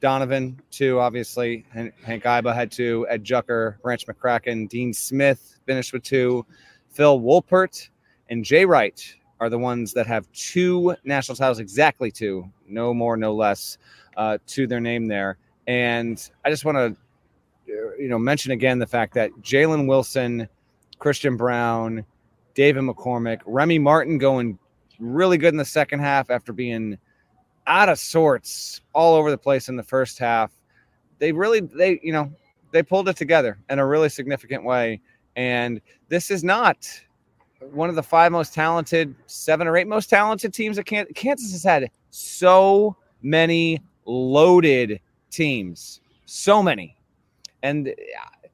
Donovan, 0.00 0.60
two, 0.70 0.98
obviously. 0.98 1.64
Hank 1.72 2.24
Iba 2.24 2.54
had 2.54 2.70
two. 2.70 3.06
Ed 3.08 3.24
Jucker, 3.24 3.80
Branch 3.82 4.06
McCracken, 4.06 4.68
Dean 4.68 4.92
Smith 4.92 5.58
finished 5.66 5.92
with 5.92 6.02
two. 6.02 6.44
Phil 6.88 7.20
Woolpert 7.20 7.88
and 8.28 8.44
Jay 8.44 8.64
Wright 8.64 9.14
are 9.40 9.48
the 9.48 9.58
ones 9.58 9.92
that 9.92 10.06
have 10.06 10.30
two 10.32 10.94
national 11.04 11.36
titles, 11.36 11.58
exactly 11.58 12.10
two, 12.10 12.50
no 12.68 12.92
more, 12.92 13.16
no 13.16 13.34
less, 13.34 13.78
uh, 14.16 14.38
to 14.46 14.66
their 14.66 14.80
name 14.80 15.06
there. 15.06 15.38
And 15.66 16.30
I 16.44 16.50
just 16.50 16.64
want 16.64 16.76
to, 16.76 16.96
you 17.98 18.08
know, 18.08 18.18
mention 18.18 18.52
again 18.52 18.78
the 18.78 18.86
fact 18.86 19.14
that 19.14 19.30
Jalen 19.40 19.86
Wilson, 19.86 20.48
Christian 20.98 21.36
Braun, 21.36 22.04
David 22.60 22.82
McCormack, 22.82 23.40
Remy 23.46 23.78
Martin 23.78 24.18
going 24.18 24.58
really 24.98 25.38
good 25.38 25.54
in 25.54 25.58
the 25.58 25.64
second 25.64 26.00
half 26.00 26.30
after 26.30 26.52
being– 26.52 26.98
out 27.70 27.88
of 27.88 27.98
sorts 27.98 28.80
all 28.92 29.14
over 29.14 29.30
the 29.30 29.38
place 29.38 29.68
in 29.68 29.76
the 29.76 29.82
first 29.82 30.18
half. 30.18 30.50
They 31.20 31.32
really, 31.32 31.60
they, 31.60 32.00
you 32.02 32.12
know, 32.12 32.32
they 32.72 32.82
pulled 32.82 33.08
it 33.08 33.16
together 33.16 33.58
in 33.70 33.78
a 33.78 33.86
really 33.86 34.08
significant 34.08 34.64
way. 34.64 35.00
And 35.36 35.80
this 36.08 36.30
is 36.30 36.42
not 36.42 36.88
one 37.72 37.88
of 37.88 37.94
the 37.94 38.02
five 38.02 38.32
most 38.32 38.52
talented, 38.52 39.14
seven 39.26 39.68
or 39.68 39.76
eight 39.76 39.86
most 39.86 40.10
talented 40.10 40.52
teams 40.52 40.76
that 40.76 40.84
Kansas, 40.84 41.52
has 41.52 41.62
had 41.62 41.90
so 42.10 42.96
many 43.22 43.80
loaded 44.04 45.00
teams, 45.30 46.00
so 46.26 46.62
many. 46.62 46.96
And 47.62 47.88
uh, 47.88 48.48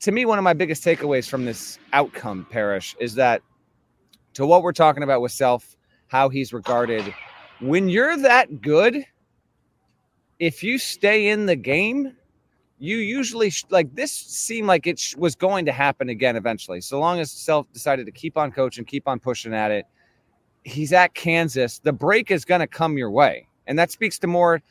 to 0.00 0.12
me, 0.12 0.26
one 0.26 0.38
of 0.38 0.44
my 0.44 0.52
biggest 0.52 0.84
takeaways 0.84 1.28
from 1.28 1.44
this 1.44 1.78
outcome, 1.92 2.46
Parrish, 2.50 2.94
is 3.00 3.14
that 3.16 3.42
to 4.34 4.46
what 4.46 4.62
we're 4.62 4.72
talking 4.72 5.02
about 5.02 5.20
with 5.20 5.32
Self, 5.32 5.76
how 6.08 6.28
he's 6.28 6.52
regarded 6.52 7.14
when 7.60 7.88
you're 7.88 8.16
that 8.16 8.60
good, 8.60 9.04
if 10.38 10.62
you 10.62 10.78
stay 10.78 11.28
in 11.28 11.46
the 11.46 11.56
game, 11.56 12.16
you 12.78 12.96
usually 12.96 13.52
like 13.68 13.94
this 13.94 14.10
seemed 14.10 14.66
like 14.66 14.86
it 14.86 15.14
was 15.18 15.34
going 15.34 15.66
to 15.66 15.72
happen 15.72 16.08
again 16.08 16.36
eventually. 16.36 16.80
So 16.80 16.98
long 16.98 17.20
as 17.20 17.30
Self 17.30 17.70
decided 17.72 18.06
to 18.06 18.12
keep 18.12 18.38
on 18.38 18.50
coaching, 18.50 18.84
keep 18.84 19.06
on 19.06 19.20
pushing 19.20 19.54
at 19.54 19.70
it, 19.70 19.84
he's 20.64 20.92
at 20.92 21.14
Kansas. 21.14 21.78
The 21.78 21.92
break 21.92 22.30
is 22.30 22.44
going 22.44 22.60
to 22.60 22.66
come 22.66 22.96
your 22.96 23.10
way, 23.10 23.46
and 23.66 23.78
that 23.78 23.90
speaks 23.90 24.18
to 24.20 24.26
more 24.26 24.62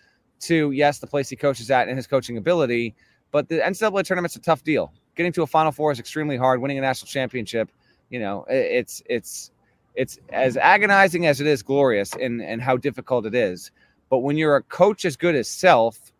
to 0.42 0.72
yes, 0.72 1.00
the 1.00 1.08
place 1.08 1.30
he 1.30 1.36
coaches 1.36 1.70
at 1.70 1.88
and 1.88 1.96
his 1.96 2.08
coaching 2.08 2.38
ability. 2.38 2.96
But 3.32 3.48
the 3.48 3.60
NCAA 3.60 4.04
tournament's 4.06 4.36
a 4.36 4.42
tough 4.42 4.64
deal. 4.64 4.92
Getting 5.16 5.34
to 5.34 5.44
a 5.44 5.48
Final 5.48 5.72
Four 5.72 5.92
is 5.92 6.00
extremely 6.00 6.38
hard. 6.38 6.62
Winning 6.62 6.80
a 6.80 6.82
national 6.82 7.08
championship, 7.08 7.70
you 8.10 8.20
know, 8.20 8.46
it's 8.50 9.02
it's 9.08 9.52
it's 9.96 10.20
as 10.30 10.58
agonizing 10.58 11.26
as 11.26 11.42
it 11.42 11.48
is 11.48 11.62
glorious 11.62 12.14
and 12.14 12.42
and 12.42 12.62
how 12.62 12.78
difficult 12.78 13.26
it 13.26 13.36
is. 13.36 13.72
But 14.10 14.20
when 14.20 14.38
you're 14.38 14.56
a 14.56 14.64
coach 14.64 15.06
as 15.06 15.16
good 15.16 15.36
as 15.36 15.48
self, 15.48 16.12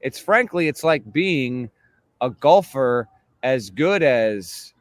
it's 0.00 0.18
frankly 0.18 0.68
it's 0.68 0.84
like 0.84 1.12
being 1.12 1.70
a 2.20 2.30
golfer 2.30 3.08
as 3.42 3.70
good 3.70 4.02
as 4.02 4.72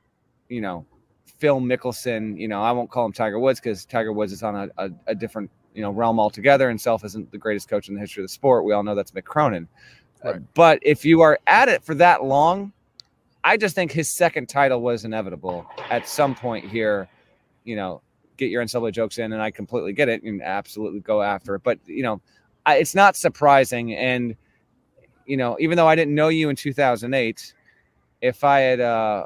you 0.50 0.62
know 0.62 0.86
Phil 1.26 1.60
Mickelson. 1.60 2.40
You 2.40 2.48
know 2.48 2.62
I 2.62 2.72
won't 2.72 2.90
call 2.90 3.06
him 3.06 3.14
Tiger 3.14 3.40
Woods 3.40 3.60
because 3.60 3.86
Tiger 3.86 4.14
Woods 4.14 4.32
is 4.32 4.44
on 4.44 4.56
a, 4.56 4.70
a, 4.78 4.90
a, 5.08 5.16
different 5.16 5.50
you 5.74 5.82
know 5.82 5.92
realm 5.92 6.20
altogether, 6.20 6.70
and 6.70 6.80
self 6.80 7.04
isn't 7.04 7.32
the 7.32 7.38
greatest 7.38 7.68
coach 7.68 7.90
in 7.90 7.96
the 7.96 8.00
history 8.00 8.24
of 8.24 8.30
the 8.30 8.34
sport. 8.34 8.64
We 8.64 8.74
all 8.74 8.84
know 8.84 8.96
that's 8.96 9.12
Mick 9.12 9.26
Cronin. 9.26 9.68
Right. 10.24 10.36
Uh, 10.36 10.40
but 10.54 10.80
if 10.82 11.04
you 11.04 11.22
are 11.22 11.40
at 11.48 11.68
it 11.68 11.84
for 11.84 11.96
that 11.96 12.24
long, 12.24 12.72
I 13.44 13.58
just 13.58 13.76
think 13.76 13.92
his 13.92 14.10
second 14.10 14.48
title 14.48 14.82
was 14.82 15.04
inevitable 15.04 15.66
at 15.90 16.08
some 16.08 16.34
point 16.34 16.70
here. 16.70 17.10
You 17.66 17.76
know, 17.76 18.02
get 18.38 18.50
your 18.50 18.64
NCAA 18.64 18.94
jokes 18.94 19.18
in, 19.18 19.34
and 19.34 19.42
I 19.42 19.52
completely 19.52 19.94
get 19.94 20.10
it 20.10 20.24
and 20.24 20.42
absolutely 20.42 21.02
go 21.02 21.22
after 21.22 21.56
it. 21.56 21.64
But 21.64 21.80
you 21.86 22.04
know, 22.04 22.22
I, 22.66 22.78
it's 22.78 22.96
not 22.96 23.16
surprising. 23.16 23.94
And 23.94 24.36
you 25.26 25.38
know, 25.38 25.58
even 25.60 25.78
though 25.78 25.88
I 25.88 25.96
didn't 25.96 26.16
know 26.16 26.30
you 26.30 26.50
in 26.50 26.56
2008, 26.56 27.54
if 28.22 28.44
I 28.44 28.60
had 28.60 28.80
uh, 28.80 29.26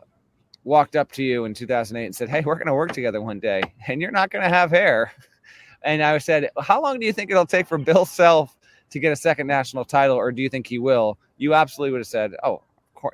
walked 0.64 0.96
up 0.96 1.12
to 1.14 1.24
you 1.24 1.46
in 1.46 1.54
2008 1.54 2.06
and 2.06 2.16
said, 2.16 2.30
"Hey, 2.30 2.42
we're 2.42 2.56
going 2.56 2.68
to 2.68 2.74
work 2.74 2.92
together 2.92 3.22
one 3.22 3.40
day, 3.40 3.62
and 3.88 4.02
you're 4.02 4.12
not 4.12 4.32
going 4.32 4.44
to 4.44 4.50
have 4.50 4.72
hair," 4.72 5.12
and 5.84 6.02
I 6.02 6.18
said, 6.18 6.50
"How 6.60 6.82
long 6.82 7.00
do 7.00 7.06
you 7.06 7.14
think 7.14 7.30
it'll 7.30 7.46
take 7.46 7.68
for 7.68 7.78
Bill 7.78 8.06
Self 8.06 8.58
to 8.90 9.00
get 9.00 9.12
a 9.12 9.16
second 9.16 9.48
national 9.48 9.86
title, 9.86 10.16
or 10.16 10.32
do 10.32 10.42
you 10.42 10.50
think 10.50 10.66
he 10.66 10.80
will?" 10.80 11.20
You 11.38 11.54
absolutely 11.54 11.92
would 11.92 12.00
have 12.00 12.08
said, 12.08 12.34
"Oh." 12.44 12.64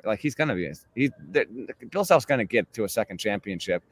Like 0.04 0.20
he's 0.20 0.34
gonna 0.34 0.54
be, 0.54 0.72
he 0.94 1.10
Bill 1.90 2.04
Self's 2.04 2.24
gonna 2.26 2.44
get 2.44 2.72
to 2.72 2.84
a 2.84 2.88
second 2.88 3.18
championship, 3.18 3.82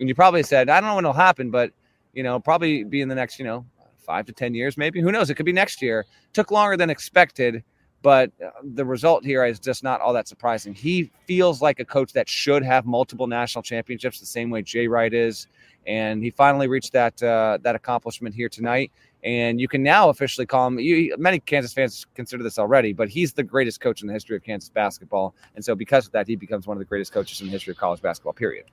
and 0.00 0.08
you 0.08 0.14
probably 0.14 0.42
said, 0.42 0.68
I 0.68 0.80
don't 0.80 0.90
know 0.90 0.96
when 0.96 1.04
it'll 1.04 1.12
happen, 1.12 1.50
but 1.50 1.72
you 2.12 2.22
know, 2.22 2.38
probably 2.40 2.84
be 2.84 3.00
in 3.00 3.08
the 3.08 3.14
next, 3.14 3.38
you 3.38 3.44
know, 3.44 3.64
five 3.98 4.26
to 4.26 4.32
10 4.32 4.54
years, 4.54 4.76
maybe. 4.76 5.00
Who 5.00 5.12
knows? 5.12 5.30
It 5.30 5.34
could 5.34 5.46
be 5.46 5.52
next 5.52 5.80
year. 5.80 6.04
Took 6.32 6.50
longer 6.50 6.76
than 6.76 6.90
expected, 6.90 7.62
but 8.02 8.30
uh, 8.44 8.50
the 8.62 8.84
result 8.84 9.24
here 9.24 9.44
is 9.44 9.58
just 9.58 9.82
not 9.82 10.00
all 10.00 10.12
that 10.12 10.28
surprising. 10.28 10.74
He 10.74 11.10
feels 11.26 11.62
like 11.62 11.80
a 11.80 11.84
coach 11.84 12.12
that 12.12 12.28
should 12.28 12.62
have 12.64 12.84
multiple 12.84 13.26
national 13.26 13.62
championships 13.62 14.20
the 14.20 14.26
same 14.26 14.50
way 14.50 14.62
Jay 14.62 14.88
Wright 14.88 15.14
is. 15.14 15.46
And 15.86 16.22
he 16.22 16.30
finally 16.30 16.68
reached 16.68 16.92
that 16.92 17.20
uh, 17.22 17.58
that 17.62 17.74
accomplishment 17.74 18.34
here 18.34 18.48
tonight. 18.48 18.92
And 19.24 19.60
you 19.60 19.68
can 19.68 19.82
now 19.82 20.08
officially 20.08 20.46
call 20.46 20.66
him. 20.66 20.78
You, 20.80 21.14
many 21.16 21.38
Kansas 21.38 21.72
fans 21.72 22.06
consider 22.14 22.42
this 22.42 22.58
already, 22.58 22.92
but 22.92 23.08
he's 23.08 23.32
the 23.32 23.44
greatest 23.44 23.80
coach 23.80 24.02
in 24.02 24.08
the 24.08 24.12
history 24.12 24.36
of 24.36 24.42
Kansas 24.42 24.68
basketball. 24.68 25.34
And 25.54 25.64
so, 25.64 25.74
because 25.74 26.06
of 26.06 26.12
that, 26.12 26.26
he 26.26 26.34
becomes 26.34 26.66
one 26.66 26.76
of 26.76 26.80
the 26.80 26.84
greatest 26.84 27.12
coaches 27.12 27.40
in 27.40 27.46
the 27.46 27.52
history 27.52 27.70
of 27.70 27.76
college 27.76 28.02
basketball. 28.02 28.32
Period. 28.32 28.66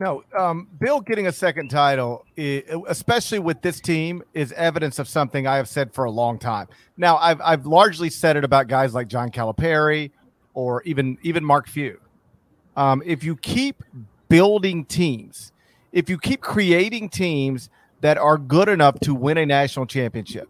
No, 0.00 0.24
um, 0.36 0.66
Bill 0.78 1.02
getting 1.02 1.26
a 1.26 1.32
second 1.32 1.68
title, 1.68 2.24
especially 2.88 3.38
with 3.38 3.60
this 3.60 3.80
team, 3.80 4.22
is 4.32 4.50
evidence 4.52 4.98
of 4.98 5.06
something 5.06 5.46
I 5.46 5.56
have 5.56 5.68
said 5.68 5.92
for 5.92 6.04
a 6.04 6.10
long 6.10 6.38
time. 6.38 6.68
Now, 6.96 7.18
I've 7.18 7.40
I've 7.42 7.66
largely 7.66 8.08
said 8.08 8.36
it 8.36 8.44
about 8.44 8.66
guys 8.66 8.94
like 8.94 9.08
John 9.08 9.30
Calipari 9.30 10.10
or 10.54 10.82
even 10.84 11.18
even 11.22 11.44
Mark 11.44 11.68
Few. 11.68 12.00
Um, 12.76 13.02
if 13.04 13.22
you 13.22 13.36
keep 13.36 13.82
building 14.30 14.86
teams, 14.86 15.52
if 15.92 16.08
you 16.08 16.16
keep 16.16 16.40
creating 16.40 17.10
teams 17.10 17.68
that 18.00 18.18
are 18.18 18.38
good 18.38 18.68
enough 18.68 18.98
to 19.00 19.14
win 19.14 19.38
a 19.38 19.46
national 19.46 19.86
championship, 19.86 20.48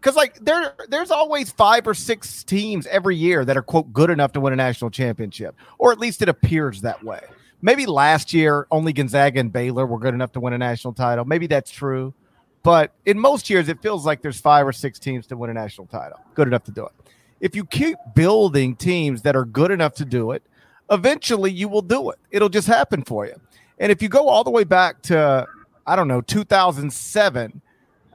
because 0.00 0.16
like 0.16 0.38
there 0.44 0.74
there's 0.88 1.10
always 1.10 1.50
five 1.50 1.86
or 1.86 1.94
six 1.94 2.42
teams 2.44 2.86
every 2.86 3.16
year 3.16 3.44
that 3.44 3.56
are 3.56 3.62
quote 3.62 3.92
good 3.92 4.10
enough 4.10 4.32
to 4.32 4.40
win 4.40 4.52
a 4.52 4.56
national 4.56 4.90
championship, 4.90 5.54
or 5.78 5.92
at 5.92 5.98
least 5.98 6.22
it 6.22 6.28
appears 6.28 6.80
that 6.80 7.02
way. 7.04 7.20
Maybe 7.62 7.86
last 7.86 8.32
year 8.32 8.66
only 8.70 8.92
Gonzaga 8.92 9.38
and 9.40 9.52
Baylor 9.52 9.86
were 9.86 9.98
good 9.98 10.14
enough 10.14 10.32
to 10.32 10.40
win 10.40 10.52
a 10.52 10.58
national 10.58 10.94
title. 10.94 11.24
Maybe 11.24 11.46
that's 11.46 11.70
true. 11.70 12.14
But 12.62 12.92
in 13.06 13.18
most 13.18 13.48
years, 13.48 13.68
it 13.70 13.80
feels 13.80 14.04
like 14.04 14.20
there's 14.20 14.40
five 14.40 14.66
or 14.66 14.72
six 14.72 14.98
teams 14.98 15.26
to 15.28 15.36
win 15.36 15.48
a 15.48 15.54
national 15.54 15.86
title, 15.86 16.18
good 16.34 16.46
enough 16.46 16.64
to 16.64 16.70
do 16.70 16.84
it. 16.84 16.92
If 17.40 17.56
you 17.56 17.64
keep 17.64 17.96
building 18.14 18.76
teams 18.76 19.22
that 19.22 19.34
are 19.34 19.46
good 19.46 19.70
enough 19.70 19.94
to 19.94 20.04
do 20.04 20.32
it, 20.32 20.42
eventually 20.90 21.50
you 21.50 21.68
will 21.68 21.80
do 21.80 22.10
it. 22.10 22.18
It'll 22.30 22.50
just 22.50 22.66
happen 22.66 23.02
for 23.02 23.24
you. 23.24 23.34
And 23.78 23.90
if 23.90 24.02
you 24.02 24.10
go 24.10 24.28
all 24.28 24.44
the 24.44 24.50
way 24.50 24.64
back 24.64 25.00
to, 25.04 25.46
I 25.90 25.96
don't 25.96 26.06
know, 26.06 26.20
2007, 26.20 27.60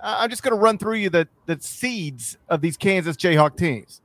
I'm 0.01 0.29
just 0.29 0.43
going 0.43 0.55
to 0.55 0.57
run 0.57 0.77
through 0.77 0.95
you 0.95 1.09
the, 1.09 1.27
the 1.45 1.57
seeds 1.59 2.37
of 2.47 2.61
these 2.61 2.77
Kansas 2.77 3.17
Jayhawk 3.17 3.57
teams. 3.57 3.99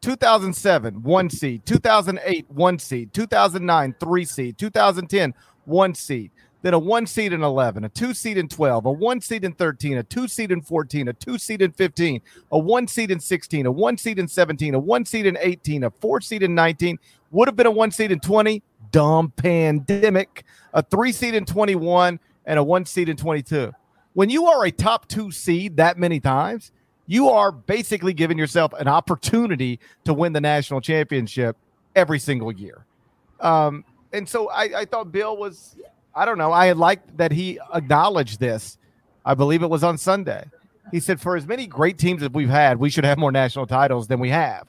2007, 0.00 1.04
one 1.04 1.30
seed. 1.30 1.64
2008, 1.64 2.50
one 2.50 2.80
seed. 2.80 3.14
2009, 3.14 3.94
three 4.00 4.24
seed. 4.24 4.58
2010, 4.58 5.34
one 5.66 5.94
seed. 5.94 6.32
Then 6.62 6.74
a 6.74 6.78
one 6.80 7.06
seed 7.06 7.32
in 7.32 7.44
11, 7.44 7.84
a 7.84 7.88
two 7.90 8.12
seed 8.12 8.38
in 8.38 8.48
12, 8.48 8.86
a 8.86 8.92
one 8.92 9.20
seed 9.20 9.44
in 9.44 9.52
13, 9.52 9.98
a 9.98 10.02
two 10.02 10.26
seed 10.26 10.50
in 10.50 10.60
14, 10.60 11.06
a 11.06 11.12
two 11.12 11.38
seed 11.38 11.62
in 11.62 11.70
15, 11.70 12.20
a 12.50 12.58
one 12.58 12.88
seed 12.88 13.12
in 13.12 13.20
16, 13.20 13.66
a 13.66 13.70
one 13.70 13.96
seed 13.96 14.18
in 14.18 14.26
17, 14.26 14.74
a 14.74 14.78
one 14.80 15.04
seed 15.04 15.26
in 15.26 15.38
18, 15.40 15.84
a 15.84 15.90
four 15.90 16.20
seed 16.20 16.42
in 16.42 16.56
19, 16.56 16.98
would 17.30 17.46
have 17.46 17.54
been 17.54 17.66
a 17.66 17.70
one 17.70 17.92
seed 17.92 18.10
in 18.10 18.18
20, 18.18 18.64
dumb 18.90 19.32
pandemic, 19.36 20.44
a 20.74 20.82
three 20.82 21.12
seed 21.12 21.34
in 21.34 21.44
21, 21.44 22.18
and 22.46 22.58
a 22.58 22.64
one 22.64 22.84
seed 22.84 23.08
in 23.08 23.16
22. 23.16 23.72
When 24.14 24.30
you 24.30 24.46
are 24.46 24.64
a 24.64 24.70
top 24.70 25.08
two 25.08 25.30
seed 25.30 25.76
that 25.78 25.98
many 25.98 26.20
times, 26.20 26.72
you 27.06 27.28
are 27.28 27.50
basically 27.50 28.12
giving 28.12 28.38
yourself 28.38 28.72
an 28.74 28.88
opportunity 28.88 29.80
to 30.04 30.14
win 30.14 30.32
the 30.32 30.40
national 30.40 30.80
championship 30.80 31.56
every 31.94 32.18
single 32.18 32.52
year. 32.52 32.84
Um, 33.40 33.84
and 34.12 34.28
so 34.28 34.48
I, 34.50 34.80
I 34.80 34.84
thought 34.84 35.10
Bill 35.10 35.36
was, 35.36 35.76
I 36.14 36.24
don't 36.24 36.38
know, 36.38 36.52
I 36.52 36.72
liked 36.72 37.16
that 37.16 37.32
he 37.32 37.58
acknowledged 37.74 38.38
this. 38.38 38.78
I 39.24 39.34
believe 39.34 39.62
it 39.62 39.70
was 39.70 39.82
on 39.84 39.98
Sunday. 39.98 40.44
He 40.90 41.00
said, 41.00 41.20
for 41.20 41.36
as 41.36 41.46
many 41.46 41.66
great 41.66 41.96
teams 41.96 42.22
as 42.22 42.30
we've 42.30 42.48
had, 42.48 42.78
we 42.78 42.90
should 42.90 43.04
have 43.04 43.18
more 43.18 43.32
national 43.32 43.66
titles 43.66 44.08
than 44.08 44.20
we 44.20 44.30
have. 44.30 44.66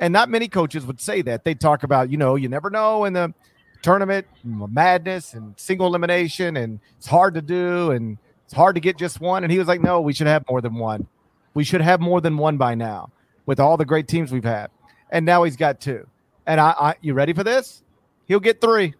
And 0.00 0.12
not 0.12 0.28
many 0.28 0.48
coaches 0.48 0.86
would 0.86 1.00
say 1.00 1.22
that. 1.22 1.44
They 1.44 1.54
talk 1.54 1.82
about, 1.82 2.10
you 2.10 2.16
know, 2.16 2.36
you 2.36 2.48
never 2.48 2.70
know 2.70 3.04
in 3.04 3.12
the 3.12 3.34
tournament, 3.82 4.26
madness 4.44 5.34
and 5.34 5.54
single 5.56 5.86
elimination, 5.86 6.56
and 6.56 6.80
it's 6.96 7.06
hard 7.06 7.34
to 7.34 7.42
do, 7.42 7.90
and 7.90 8.18
it's 8.44 8.54
hard 8.54 8.74
to 8.74 8.80
get 8.80 8.96
just 8.96 9.20
one. 9.20 9.44
And 9.44 9.52
he 9.52 9.58
was 9.58 9.68
like, 9.68 9.80
no, 9.80 10.00
we 10.00 10.12
should 10.12 10.26
have 10.26 10.44
more 10.48 10.60
than 10.60 10.74
one. 10.74 11.06
We 11.54 11.64
should 11.64 11.80
have 11.80 12.00
more 12.00 12.20
than 12.20 12.36
one 12.36 12.56
by 12.56 12.74
now 12.74 13.10
with 13.46 13.60
all 13.60 13.76
the 13.76 13.84
great 13.84 14.08
teams 14.08 14.32
we've 14.32 14.44
had. 14.44 14.70
And 15.10 15.24
now 15.24 15.44
he's 15.44 15.56
got 15.56 15.80
two. 15.80 16.06
And 16.46 16.60
I, 16.60 16.74
I 16.78 16.94
you 17.00 17.14
ready 17.14 17.32
for 17.32 17.44
this? 17.44 17.82
He'll 18.26 18.40
get 18.40 18.60
three. 18.60 18.94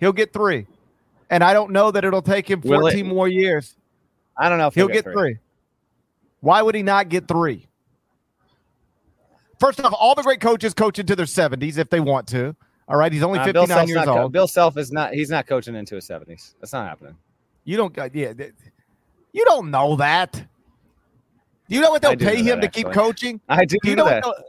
He'll 0.00 0.12
get 0.12 0.32
three. 0.32 0.66
And 1.30 1.44
I 1.44 1.52
don't 1.52 1.72
know 1.72 1.90
that 1.90 2.04
it'll 2.04 2.22
take 2.22 2.50
him 2.50 2.62
14 2.62 3.06
more 3.06 3.28
years. 3.28 3.76
I 4.36 4.48
don't 4.48 4.58
know 4.58 4.68
if 4.68 4.74
he'll, 4.74 4.86
he'll 4.86 4.94
get, 4.94 5.04
get 5.04 5.12
three. 5.12 5.34
three. 5.34 5.38
Why 6.40 6.62
would 6.62 6.74
he 6.74 6.82
not 6.82 7.08
get 7.08 7.28
three? 7.28 7.66
First 9.58 9.80
off, 9.80 9.92
all 9.98 10.14
the 10.14 10.22
great 10.22 10.40
coaches 10.40 10.72
coach 10.72 10.98
into 10.98 11.16
their 11.16 11.26
70s 11.26 11.78
if 11.78 11.90
they 11.90 12.00
want 12.00 12.28
to. 12.28 12.54
All 12.88 12.96
right, 12.96 13.12
he's 13.12 13.22
only 13.22 13.38
59 13.40 13.70
uh, 13.70 13.84
years 13.84 14.06
old. 14.06 14.32
Bill 14.32 14.48
Self 14.48 14.78
is 14.78 14.90
not 14.90 15.12
he's 15.12 15.30
not 15.30 15.46
coaching 15.46 15.74
into 15.74 15.94
his 15.94 16.08
70s. 16.08 16.54
That's 16.60 16.72
not 16.72 16.88
happening. 16.88 17.16
You 17.64 17.76
don't 17.76 17.94
yeah, 18.14 18.32
you 19.32 19.44
don't 19.44 19.70
know 19.70 19.96
that. 19.96 20.32
Do 20.32 21.74
you 21.74 21.82
know 21.82 21.90
what 21.90 22.00
they'll 22.00 22.16
pay 22.16 22.36
him 22.36 22.60
to 22.60 22.66
actually. 22.66 22.84
keep 22.84 22.92
coaching? 22.92 23.40
I 23.48 23.66
do, 23.66 23.76
do 23.82 23.90
you 23.90 23.96
know, 23.96 24.04
know 24.06 24.10
that. 24.10 24.44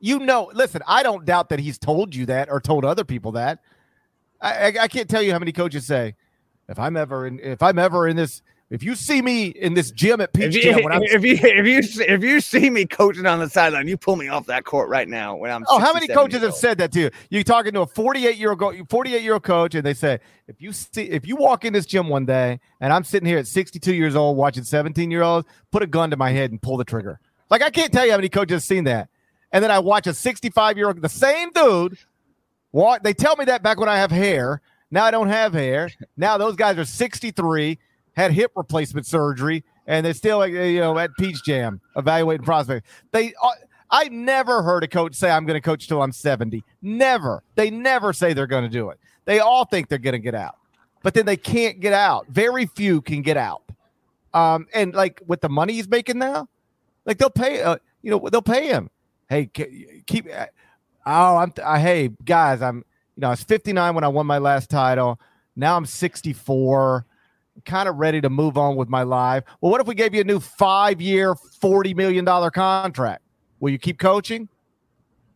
You 0.00 0.18
know, 0.20 0.50
listen, 0.54 0.80
I 0.86 1.02
don't 1.02 1.26
doubt 1.26 1.50
that 1.50 1.60
he's 1.60 1.78
told 1.78 2.14
you 2.14 2.24
that 2.26 2.48
or 2.50 2.60
told 2.60 2.86
other 2.86 3.04
people 3.04 3.32
that. 3.32 3.58
I, 4.40 4.52
I, 4.52 4.74
I 4.82 4.88
can't 4.88 5.08
tell 5.08 5.20
you 5.20 5.32
how 5.32 5.38
many 5.38 5.52
coaches 5.52 5.86
say, 5.86 6.14
if 6.66 6.78
I'm 6.78 6.96
ever 6.96 7.26
in, 7.26 7.38
if 7.40 7.62
I'm 7.62 7.78
ever 7.78 8.08
in 8.08 8.16
this 8.16 8.40
if 8.70 8.84
you 8.84 8.94
see 8.94 9.20
me 9.20 9.46
in 9.46 9.74
this 9.74 9.90
gym 9.90 10.20
at 10.20 10.32
Peach 10.32 10.54
if 10.54 10.64
you, 10.64 10.72
Jam, 10.72 10.80
if 11.02 11.24
you 11.24 11.34
if 11.34 11.66
you 11.66 12.04
if 12.04 12.22
you 12.22 12.40
see 12.40 12.70
me 12.70 12.86
coaching 12.86 13.26
on 13.26 13.40
the 13.40 13.48
sideline, 13.48 13.88
you 13.88 13.96
pull 13.96 14.14
me 14.14 14.28
off 14.28 14.46
that 14.46 14.64
court 14.64 14.88
right 14.88 15.08
now. 15.08 15.34
When 15.34 15.50
I'm 15.50 15.64
oh, 15.68 15.80
how 15.80 15.92
many 15.92 16.06
coaches 16.06 16.42
have 16.42 16.54
said 16.54 16.78
that 16.78 16.92
to 16.92 17.00
you? 17.00 17.10
You're 17.30 17.42
talking 17.42 17.72
to 17.72 17.80
a 17.80 17.86
48 17.86 18.36
year 18.36 18.52
old 18.52 18.88
48 18.88 19.22
year 19.22 19.34
old 19.34 19.42
coach, 19.42 19.74
and 19.74 19.84
they 19.84 19.94
say 19.94 20.20
if 20.46 20.62
you 20.62 20.72
see 20.72 21.02
if 21.02 21.26
you 21.26 21.34
walk 21.34 21.64
in 21.64 21.72
this 21.72 21.84
gym 21.84 22.08
one 22.08 22.26
day, 22.26 22.60
and 22.80 22.92
I'm 22.92 23.02
sitting 23.02 23.26
here 23.26 23.38
at 23.38 23.48
62 23.48 23.92
years 23.92 24.14
old 24.14 24.36
watching 24.36 24.62
17 24.62 25.10
year 25.10 25.22
olds, 25.22 25.48
put 25.72 25.82
a 25.82 25.86
gun 25.86 26.10
to 26.10 26.16
my 26.16 26.30
head 26.30 26.52
and 26.52 26.62
pull 26.62 26.76
the 26.76 26.84
trigger. 26.84 27.18
Like 27.50 27.62
I 27.62 27.70
can't 27.70 27.92
tell 27.92 28.04
you 28.04 28.12
how 28.12 28.18
many 28.18 28.28
coaches 28.28 28.54
have 28.54 28.62
seen 28.62 28.84
that. 28.84 29.08
And 29.50 29.64
then 29.64 29.72
I 29.72 29.80
watch 29.80 30.06
a 30.06 30.14
65 30.14 30.76
year 30.76 30.86
old, 30.86 31.02
the 31.02 31.08
same 31.08 31.50
dude. 31.50 31.98
Walk. 32.70 33.02
They 33.02 33.14
tell 33.14 33.34
me 33.34 33.46
that 33.46 33.64
back 33.64 33.80
when 33.80 33.88
I 33.88 33.98
have 33.98 34.12
hair. 34.12 34.62
Now 34.92 35.04
I 35.04 35.10
don't 35.10 35.28
have 35.28 35.54
hair. 35.54 35.90
Now 36.16 36.38
those 36.38 36.54
guys 36.54 36.78
are 36.78 36.84
63 36.84 37.76
had 38.20 38.32
hip 38.32 38.52
replacement 38.56 39.06
surgery, 39.06 39.64
and 39.86 40.04
they're 40.04 40.14
still 40.14 40.46
you 40.46 40.80
know 40.80 40.98
at 40.98 41.10
Peach 41.18 41.42
Jam 41.44 41.80
evaluating 41.96 42.44
prospects. 42.44 42.88
They. 43.12 43.34
Uh, 43.42 43.50
I 43.92 44.08
never 44.08 44.62
heard 44.62 44.84
a 44.84 44.88
coach 44.88 45.16
say 45.16 45.30
I'm 45.30 45.44
going 45.44 45.56
to 45.56 45.60
coach 45.60 45.88
till 45.88 46.00
I'm 46.00 46.12
70. 46.12 46.62
Never. 46.80 47.42
They 47.56 47.70
never 47.70 48.12
say 48.12 48.32
they're 48.32 48.46
going 48.46 48.62
to 48.62 48.70
do 48.70 48.90
it. 48.90 49.00
They 49.24 49.40
all 49.40 49.64
think 49.64 49.88
they're 49.88 49.98
going 49.98 50.12
to 50.12 50.20
get 50.20 50.34
out, 50.34 50.56
but 51.02 51.12
then 51.14 51.26
they 51.26 51.36
can't 51.36 51.80
get 51.80 51.92
out. 51.92 52.28
Very 52.28 52.66
few 52.66 53.00
can 53.00 53.22
get 53.22 53.36
out. 53.36 53.62
Um, 54.32 54.68
and 54.72 54.94
like 54.94 55.20
with 55.26 55.40
the 55.40 55.48
money 55.48 55.72
he's 55.72 55.88
making 55.88 56.18
now, 56.18 56.48
like 57.04 57.18
they'll 57.18 57.30
pay. 57.30 57.62
Uh, 57.62 57.76
you 58.02 58.10
know, 58.10 58.28
they'll 58.30 58.42
pay 58.42 58.68
him. 58.68 58.90
Hey, 59.28 59.46
keep. 59.46 60.26
Uh, 60.32 60.46
oh, 61.06 61.36
I'm. 61.36 61.52
Uh, 61.60 61.78
hey, 61.78 62.10
guys, 62.24 62.62
I'm. 62.62 62.84
You 63.16 63.22
know, 63.22 63.26
I 63.26 63.30
was 63.30 63.42
59 63.42 63.94
when 63.94 64.04
I 64.04 64.08
won 64.08 64.26
my 64.26 64.38
last 64.38 64.70
title. 64.70 65.20
Now 65.56 65.76
I'm 65.76 65.84
64 65.84 67.04
kind 67.64 67.88
of 67.88 67.96
ready 67.96 68.20
to 68.20 68.30
move 68.30 68.56
on 68.56 68.76
with 68.76 68.88
my 68.88 69.02
life. 69.02 69.44
Well, 69.60 69.70
what 69.70 69.80
if 69.80 69.86
we 69.86 69.94
gave 69.94 70.14
you 70.14 70.20
a 70.20 70.24
new 70.24 70.40
five 70.40 71.00
year, 71.00 71.34
$40 71.34 71.96
million 71.96 72.24
contract? 72.50 73.22
Will 73.60 73.70
you 73.70 73.78
keep 73.78 73.98
coaching? 73.98 74.48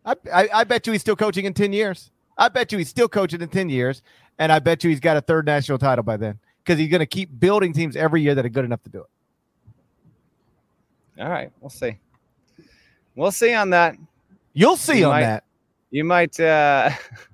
I, 0.04 0.14
I, 0.32 0.48
I, 0.52 0.64
bet 0.64 0.86
you 0.86 0.92
he's 0.92 1.00
still 1.00 1.16
coaching 1.16 1.44
in 1.44 1.54
10 1.54 1.72
years. 1.72 2.10
I 2.36 2.48
bet 2.48 2.72
you 2.72 2.78
he's 2.78 2.88
still 2.88 3.08
coaching 3.08 3.40
in 3.40 3.48
10 3.48 3.68
years. 3.68 4.02
And 4.38 4.50
I 4.50 4.58
bet 4.58 4.84
you 4.84 4.90
he's 4.90 5.00
got 5.00 5.16
a 5.16 5.20
third 5.20 5.46
national 5.46 5.78
title 5.78 6.02
by 6.02 6.16
then 6.16 6.38
because 6.62 6.78
he's 6.78 6.90
going 6.90 7.00
to 7.00 7.06
keep 7.06 7.30
building 7.38 7.72
teams 7.72 7.96
every 7.96 8.22
year 8.22 8.34
that 8.34 8.44
are 8.44 8.50
good 8.50 8.64
enough 8.64 8.82
to 8.82 8.90
do 8.90 9.00
it. 9.00 11.22
All 11.22 11.30
right. 11.30 11.50
We'll 11.60 11.70
see. 11.70 11.98
We'll 13.14 13.30
see 13.30 13.54
on 13.54 13.70
that. 13.70 13.96
You'll 14.52 14.76
see 14.76 14.98
you 14.98 15.06
on 15.06 15.12
might, 15.12 15.20
that. 15.20 15.44
You 15.90 16.04
might. 16.04 16.40
Uh, 16.40 16.90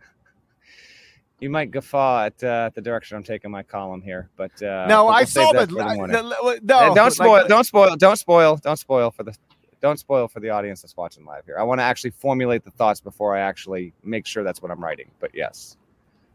you 1.40 1.50
might 1.50 1.70
guffaw 1.70 2.26
at 2.26 2.42
uh, 2.44 2.70
the 2.74 2.81
direction 2.81 3.16
I'm 3.16 3.22
taking 3.22 3.50
my 3.50 3.62
column 3.62 4.03
here, 4.03 4.29
but 4.37 4.50
uh, 4.62 4.87
no, 4.87 5.07
we'll 5.07 5.14
I 5.14 5.24
saw 5.24 5.53
the, 5.53 5.66
the, 5.66 6.61
no. 6.62 6.94
Don't 6.94 7.11
spoil, 7.11 7.33
like, 7.33 7.48
don't 7.48 7.64
spoil, 7.64 7.96
don't 7.96 8.16
spoil, 8.16 8.57
don't 8.57 8.76
spoil 8.76 9.11
for 9.11 9.22
the 9.22 9.35
don't 9.81 9.98
spoil 9.98 10.29
for 10.29 10.40
the 10.40 10.50
audience 10.50 10.83
that's 10.83 10.96
watching 10.96 11.24
live 11.24 11.46
here. 11.46 11.57
I 11.59 11.62
want 11.62 11.81
to 11.81 11.85
actually 11.85 12.11
formulate 12.11 12.64
the 12.64 12.70
thoughts 12.70 13.00
before 13.00 13.35
I 13.35 13.40
actually 13.40 13.92
make 14.05 14.26
sure 14.26 14.44
that's 14.44 14.61
what 14.61 14.70
I'm 14.70 14.83
writing. 14.83 15.11
But 15.18 15.31
yes, 15.35 15.76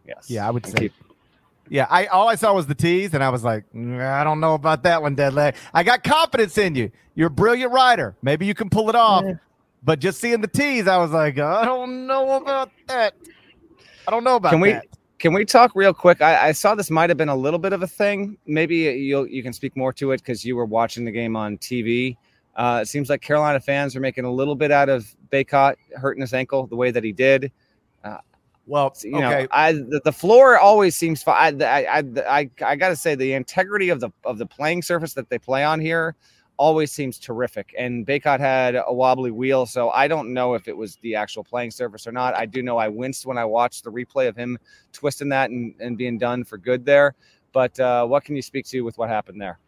yes, 0.08 0.30
yeah, 0.30 0.48
I 0.48 0.52
would 0.52 0.66
say. 0.66 0.78
Keep... 0.78 0.94
Yeah, 1.70 1.88
I 1.90 2.08
all 2.08 2.28
I 2.28 2.36
saw 2.36 2.54
was 2.54 2.68
the 2.68 2.76
tease, 2.76 3.14
and 3.14 3.24
I 3.24 3.30
was 3.30 3.44
like, 3.44 3.66
mm, 3.74 4.00
I 4.00 4.24
don't 4.24 4.40
know 4.40 4.54
about 4.54 4.84
that 4.84 5.02
one, 5.02 5.16
Deadleg. 5.16 5.56
I 5.74 5.84
got 5.84 6.04
confidence 6.04 6.58
in 6.58 6.76
you. 6.76 6.92
You're 7.16 7.28
a 7.28 7.32
brilliant 7.32 7.72
writer. 7.72 8.16
Maybe 8.22 8.46
you 8.46 8.54
can 8.54 8.70
pull 8.70 8.90
it 8.90 8.96
off. 8.96 9.26
But 9.84 10.00
just 10.00 10.20
seeing 10.20 10.42
the 10.42 10.48
tease, 10.48 10.88
I 10.88 10.98
was 10.98 11.12
like, 11.12 11.38
I 11.38 11.64
don't 11.64 12.08
know 12.08 12.38
about 12.38 12.72
that. 12.88 13.14
I 14.08 14.12
don't 14.12 14.24
know 14.24 14.38
about 14.38 14.52
can 14.52 14.60
we, 14.60 14.72
that. 14.72 14.88
Can 15.18 15.34
we 15.34 15.46
talk 15.46 15.72
real 15.76 15.94
quick? 15.94 16.22
I, 16.22 16.50
I 16.50 16.52
saw 16.52 16.76
this 16.76 16.92
might 16.92 17.10
have 17.10 17.18
been 17.18 17.30
a 17.30 17.36
little 17.36 17.60
bit 17.60 17.74
of 17.74 17.82
a 17.82 17.88
thing. 17.88 18.38
Maybe 18.46 18.78
you 18.78 19.26
you 19.26 19.42
can 19.42 19.54
speak 19.54 19.76
more 19.78 19.94
to 19.94 20.12
it 20.12 20.18
because 20.18 20.44
you 20.44 20.56
were 20.56 20.66
watching 20.66 21.06
the 21.06 21.12
game 21.12 21.36
on 21.36 21.58
TV. 21.58 22.18
Uh, 22.56 22.80
it 22.82 22.88
seems 22.88 23.10
like 23.10 23.22
Carolina 23.22 23.60
fans 23.60 23.96
are 23.96 24.00
making 24.00 24.26
a 24.26 24.32
little 24.32 24.56
bit 24.56 24.72
out 24.72 24.90
of 24.90 25.14
Bacot 25.32 25.76
hurting 25.96 26.22
his 26.22 26.34
ankle 26.34 26.68
the 26.68 26.76
way 26.76 26.92
that 26.92 27.04
he 27.04 27.12
did. 27.12 27.52
Uh, 28.04 28.18
well, 28.68 28.96
you 29.04 29.16
okay. 29.16 29.22
know, 29.44 29.48
I 29.52 29.74
the, 29.74 30.02
the, 30.04 30.12
floor 30.12 30.58
always 30.58 30.96
seems 30.96 31.24
fine. 31.24 31.62
I 31.62 31.86
I 31.86 32.04
I, 32.28 32.50
I 32.66 32.76
got 32.76 32.90
to 32.90 32.96
say 32.96 33.16
the 33.16 33.34
integrity 33.34 33.90
of 33.90 34.00
the 34.00 34.10
of 34.26 34.38
the 34.38 34.46
playing 34.46 34.82
surface 34.82 35.14
that 35.14 35.30
they 35.30 35.40
play 35.40 35.64
on 35.64 35.80
here 35.80 36.16
always 36.58 36.92
seems 36.92 37.20
terrific. 37.20 37.74
And 37.78 38.06
Bacot 38.06 38.40
had 38.40 38.76
a 38.76 38.94
wobbly 38.94 39.32
wheel, 39.32 39.66
so 39.66 39.90
I 39.90 40.08
don't 40.08 40.34
know 40.34 40.54
if 40.54 40.68
it 40.68 40.76
was 40.76 40.98
the 40.98 41.16
actual 41.16 41.44
playing 41.44 41.72
surface 41.72 42.08
or 42.08 42.12
not. 42.12 42.36
I 42.36 42.46
do 42.46 42.62
know 42.62 42.78
I 42.78 42.88
winced 42.88 43.26
when 43.26 43.38
I 43.38 43.46
watched 43.46 43.84
the 43.84 43.92
replay 43.92 44.28
of 44.28 44.36
him 44.36 44.58
twisting 44.92 45.30
that 45.30 45.50
and, 45.50 45.74
and 45.80 45.98
being 45.98 46.18
done 46.18 46.44
for 46.44 46.58
good 46.58 46.86
there. 46.86 47.16
But 47.52 47.80
uh, 47.80 48.06
what 48.06 48.24
can 48.24 48.36
you 48.36 48.42
speak 48.42 48.66
to 48.68 48.82
with 48.82 48.98
what 48.98 49.10
happened 49.10 49.42
there? 49.42 49.60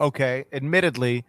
Okay, 0.00 0.44
admittedly, 0.52 1.24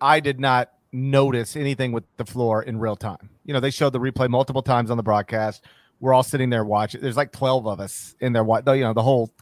I 0.00 0.20
did 0.20 0.40
not 0.40 0.72
notice 0.92 1.56
anything 1.56 1.92
with 1.92 2.04
the 2.16 2.24
floor 2.24 2.62
in 2.62 2.78
real 2.78 2.96
time. 2.96 3.30
You 3.44 3.52
know, 3.52 3.60
they 3.60 3.70
showed 3.70 3.92
the 3.92 4.00
replay 4.00 4.28
multiple 4.28 4.62
times 4.62 4.90
on 4.90 4.96
the 4.96 5.02
broadcast. 5.02 5.64
We're 6.00 6.14
all 6.14 6.22
sitting 6.22 6.50
there 6.50 6.64
watching. 6.64 7.00
There's 7.00 7.16
like 7.16 7.32
12 7.32 7.66
of 7.66 7.80
us 7.80 8.14
in 8.20 8.32
there. 8.32 8.44
You 8.44 8.82
know, 8.84 8.92
the 8.92 9.02
whole, 9.02 9.32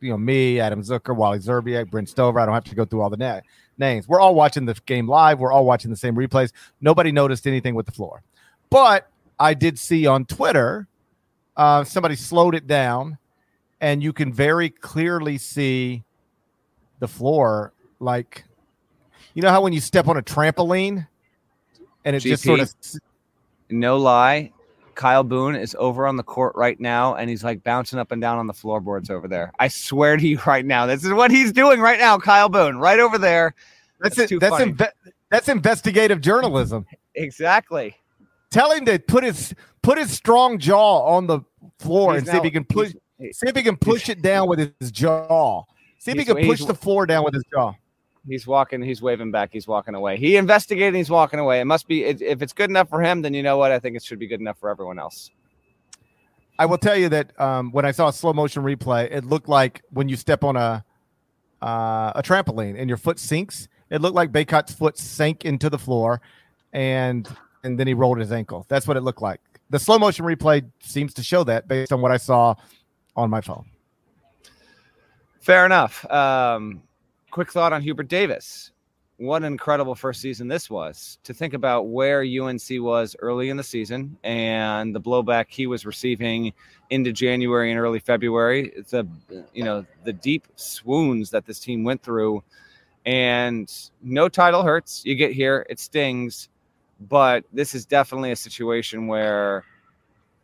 you 0.00 0.10
know, 0.10 0.16
me, 0.16 0.60
Adam 0.60 0.82
Zucker, 0.82 1.14
Wally 1.14 1.38
Szczerbiak, 1.38 1.90
Brent 1.90 2.08
Stover. 2.08 2.40
I 2.40 2.46
don't 2.46 2.54
have 2.54 2.64
to 2.64 2.74
go 2.74 2.86
through 2.86 3.02
all 3.02 3.10
the 3.10 3.18
net 3.18 3.44
names. 3.78 4.08
We're 4.08 4.20
all 4.20 4.34
watching 4.34 4.64
the 4.64 4.74
game 4.86 5.08
live. 5.08 5.38
We're 5.38 5.52
all 5.52 5.64
watching 5.64 5.90
the 5.90 5.96
same 5.96 6.14
replays. 6.14 6.52
Nobody 6.80 7.12
noticed 7.12 7.46
anything 7.46 7.74
with 7.74 7.86
the 7.86 7.92
floor. 7.92 8.22
But 8.70 9.08
I 9.38 9.54
did 9.54 9.78
see 9.78 10.06
on 10.06 10.24
Twitter, 10.24 10.88
uh, 11.56 11.84
somebody 11.84 12.16
slowed 12.16 12.54
it 12.54 12.66
down, 12.66 13.18
and 13.80 14.02
you 14.02 14.12
can 14.12 14.32
very 14.32 14.70
clearly 14.70 15.38
see 15.38 16.02
the 16.98 17.08
floor. 17.08 17.72
Like, 18.00 18.44
you 19.34 19.42
know 19.42 19.50
how 19.50 19.62
when 19.62 19.72
you 19.72 19.80
step 19.80 20.08
on 20.08 20.16
a 20.16 20.22
trampoline 20.22 21.06
and 22.04 22.16
it 22.16 22.22
GP, 22.22 22.28
just 22.28 22.44
sort 22.44 22.60
of. 22.60 22.74
No 23.68 23.96
lie. 23.96 24.52
Kyle 24.96 25.22
Boone 25.22 25.54
is 25.54 25.76
over 25.78 26.06
on 26.06 26.16
the 26.16 26.22
court 26.22 26.54
right 26.56 26.78
now, 26.80 27.14
and 27.14 27.30
he's 27.30 27.44
like 27.44 27.62
bouncing 27.62 27.98
up 27.98 28.10
and 28.10 28.20
down 28.20 28.38
on 28.38 28.46
the 28.46 28.52
floorboards 28.52 29.10
over 29.10 29.28
there. 29.28 29.52
I 29.58 29.68
swear 29.68 30.16
to 30.16 30.26
you, 30.26 30.40
right 30.46 30.64
now, 30.64 30.86
this 30.86 31.04
is 31.04 31.12
what 31.12 31.30
he's 31.30 31.52
doing 31.52 31.80
right 31.80 31.98
now. 31.98 32.18
Kyle 32.18 32.48
Boone, 32.48 32.78
right 32.78 32.98
over 32.98 33.18
there. 33.18 33.54
That's 34.00 34.16
that's, 34.16 34.32
it, 34.32 34.40
that's, 34.40 34.56
inve- 34.56 34.92
that's 35.30 35.48
investigative 35.48 36.20
journalism. 36.20 36.86
Exactly. 37.18 37.96
Tell 38.50 38.72
him 38.72 38.84
to 38.84 38.98
put 38.98 39.24
his 39.24 39.54
put 39.80 39.96
his 39.96 40.10
strong 40.10 40.58
jaw 40.58 41.16
on 41.16 41.26
the 41.26 41.40
floor 41.78 42.12
he's 42.12 42.18
and 42.18 42.26
now, 42.26 42.32
see 42.32 42.38
if 42.38 42.44
he 42.44 42.50
can 42.50 42.64
push 42.64 42.92
see 42.92 43.48
if 43.48 43.56
he 43.56 43.62
can 43.62 43.78
push 43.78 44.10
it 44.10 44.20
down 44.20 44.48
with 44.50 44.58
his 44.78 44.90
jaw. 44.90 45.64
See 45.98 46.10
if 46.10 46.18
he 46.18 46.26
can 46.26 46.44
push 46.44 46.62
the 46.66 46.74
floor 46.74 47.06
down 47.06 47.24
with 47.24 47.32
his 47.32 47.42
jaw. 47.50 47.72
He's 48.28 48.46
walking. 48.46 48.82
He's 48.82 49.00
waving 49.00 49.30
back. 49.30 49.50
He's 49.52 49.68
walking 49.68 49.94
away. 49.94 50.16
He 50.16 50.36
investigated. 50.36 50.94
He's 50.94 51.10
walking 51.10 51.38
away. 51.38 51.60
It 51.60 51.64
must 51.64 51.86
be. 51.86 52.04
If 52.04 52.42
it's 52.42 52.52
good 52.52 52.70
enough 52.70 52.88
for 52.88 53.00
him, 53.00 53.22
then 53.22 53.34
you 53.34 53.42
know 53.42 53.56
what? 53.56 53.70
I 53.70 53.78
think 53.78 53.96
it 53.96 54.02
should 54.02 54.18
be 54.18 54.26
good 54.26 54.40
enough 54.40 54.58
for 54.58 54.68
everyone 54.68 54.98
else. 54.98 55.30
I 56.58 56.66
will 56.66 56.78
tell 56.78 56.96
you 56.96 57.08
that 57.10 57.38
um, 57.40 57.70
when 57.70 57.84
I 57.84 57.90
saw 57.90 58.08
a 58.08 58.12
slow 58.12 58.32
motion 58.32 58.62
replay, 58.62 59.08
it 59.10 59.24
looked 59.24 59.48
like 59.48 59.82
when 59.90 60.08
you 60.08 60.16
step 60.16 60.42
on 60.42 60.56
a 60.56 60.84
uh, 61.62 62.12
a 62.14 62.22
trampoline 62.22 62.78
and 62.78 62.88
your 62.88 62.98
foot 62.98 63.18
sinks. 63.18 63.68
It 63.90 64.00
looked 64.00 64.16
like 64.16 64.32
Bacot's 64.32 64.74
foot 64.74 64.98
sank 64.98 65.44
into 65.44 65.70
the 65.70 65.78
floor, 65.78 66.20
and 66.72 67.28
and 67.62 67.78
then 67.78 67.86
he 67.86 67.94
rolled 67.94 68.18
his 68.18 68.32
ankle. 68.32 68.66
That's 68.68 68.86
what 68.88 68.96
it 68.96 69.02
looked 69.02 69.22
like. 69.22 69.40
The 69.70 69.78
slow 69.78 69.98
motion 69.98 70.24
replay 70.24 70.68
seems 70.80 71.14
to 71.14 71.22
show 71.22 71.44
that 71.44 71.68
based 71.68 71.92
on 71.92 72.00
what 72.00 72.12
I 72.12 72.16
saw 72.16 72.54
on 73.16 73.30
my 73.30 73.40
phone. 73.40 73.64
Fair 75.40 75.64
enough. 75.66 76.08
Um, 76.10 76.82
quick 77.36 77.52
thought 77.52 77.70
on 77.70 77.82
Hubert 77.82 78.08
Davis. 78.08 78.72
What 79.18 79.42
an 79.42 79.52
incredible 79.52 79.94
first 79.94 80.22
season 80.22 80.48
this 80.48 80.70
was. 80.70 81.18
To 81.24 81.34
think 81.34 81.52
about 81.52 81.88
where 81.88 82.22
UNC 82.22 82.62
was 82.78 83.14
early 83.18 83.50
in 83.50 83.58
the 83.58 83.62
season 83.62 84.16
and 84.24 84.94
the 84.94 85.00
blowback 85.02 85.44
he 85.50 85.66
was 85.66 85.84
receiving 85.84 86.54
into 86.88 87.12
January 87.12 87.70
and 87.70 87.78
early 87.78 87.98
February, 87.98 88.72
the 88.88 89.06
you 89.52 89.64
know 89.64 89.84
the 90.04 90.14
deep 90.14 90.46
swoons 90.56 91.28
that 91.28 91.44
this 91.44 91.58
team 91.58 91.84
went 91.84 92.02
through, 92.02 92.42
and 93.04 93.70
no 94.02 94.30
title 94.30 94.62
hurts. 94.62 95.04
You 95.04 95.14
get 95.14 95.32
here, 95.32 95.66
it 95.68 95.78
stings, 95.78 96.48
but 97.00 97.44
this 97.52 97.74
is 97.74 97.84
definitely 97.84 98.32
a 98.32 98.36
situation 98.36 99.08
where 99.08 99.62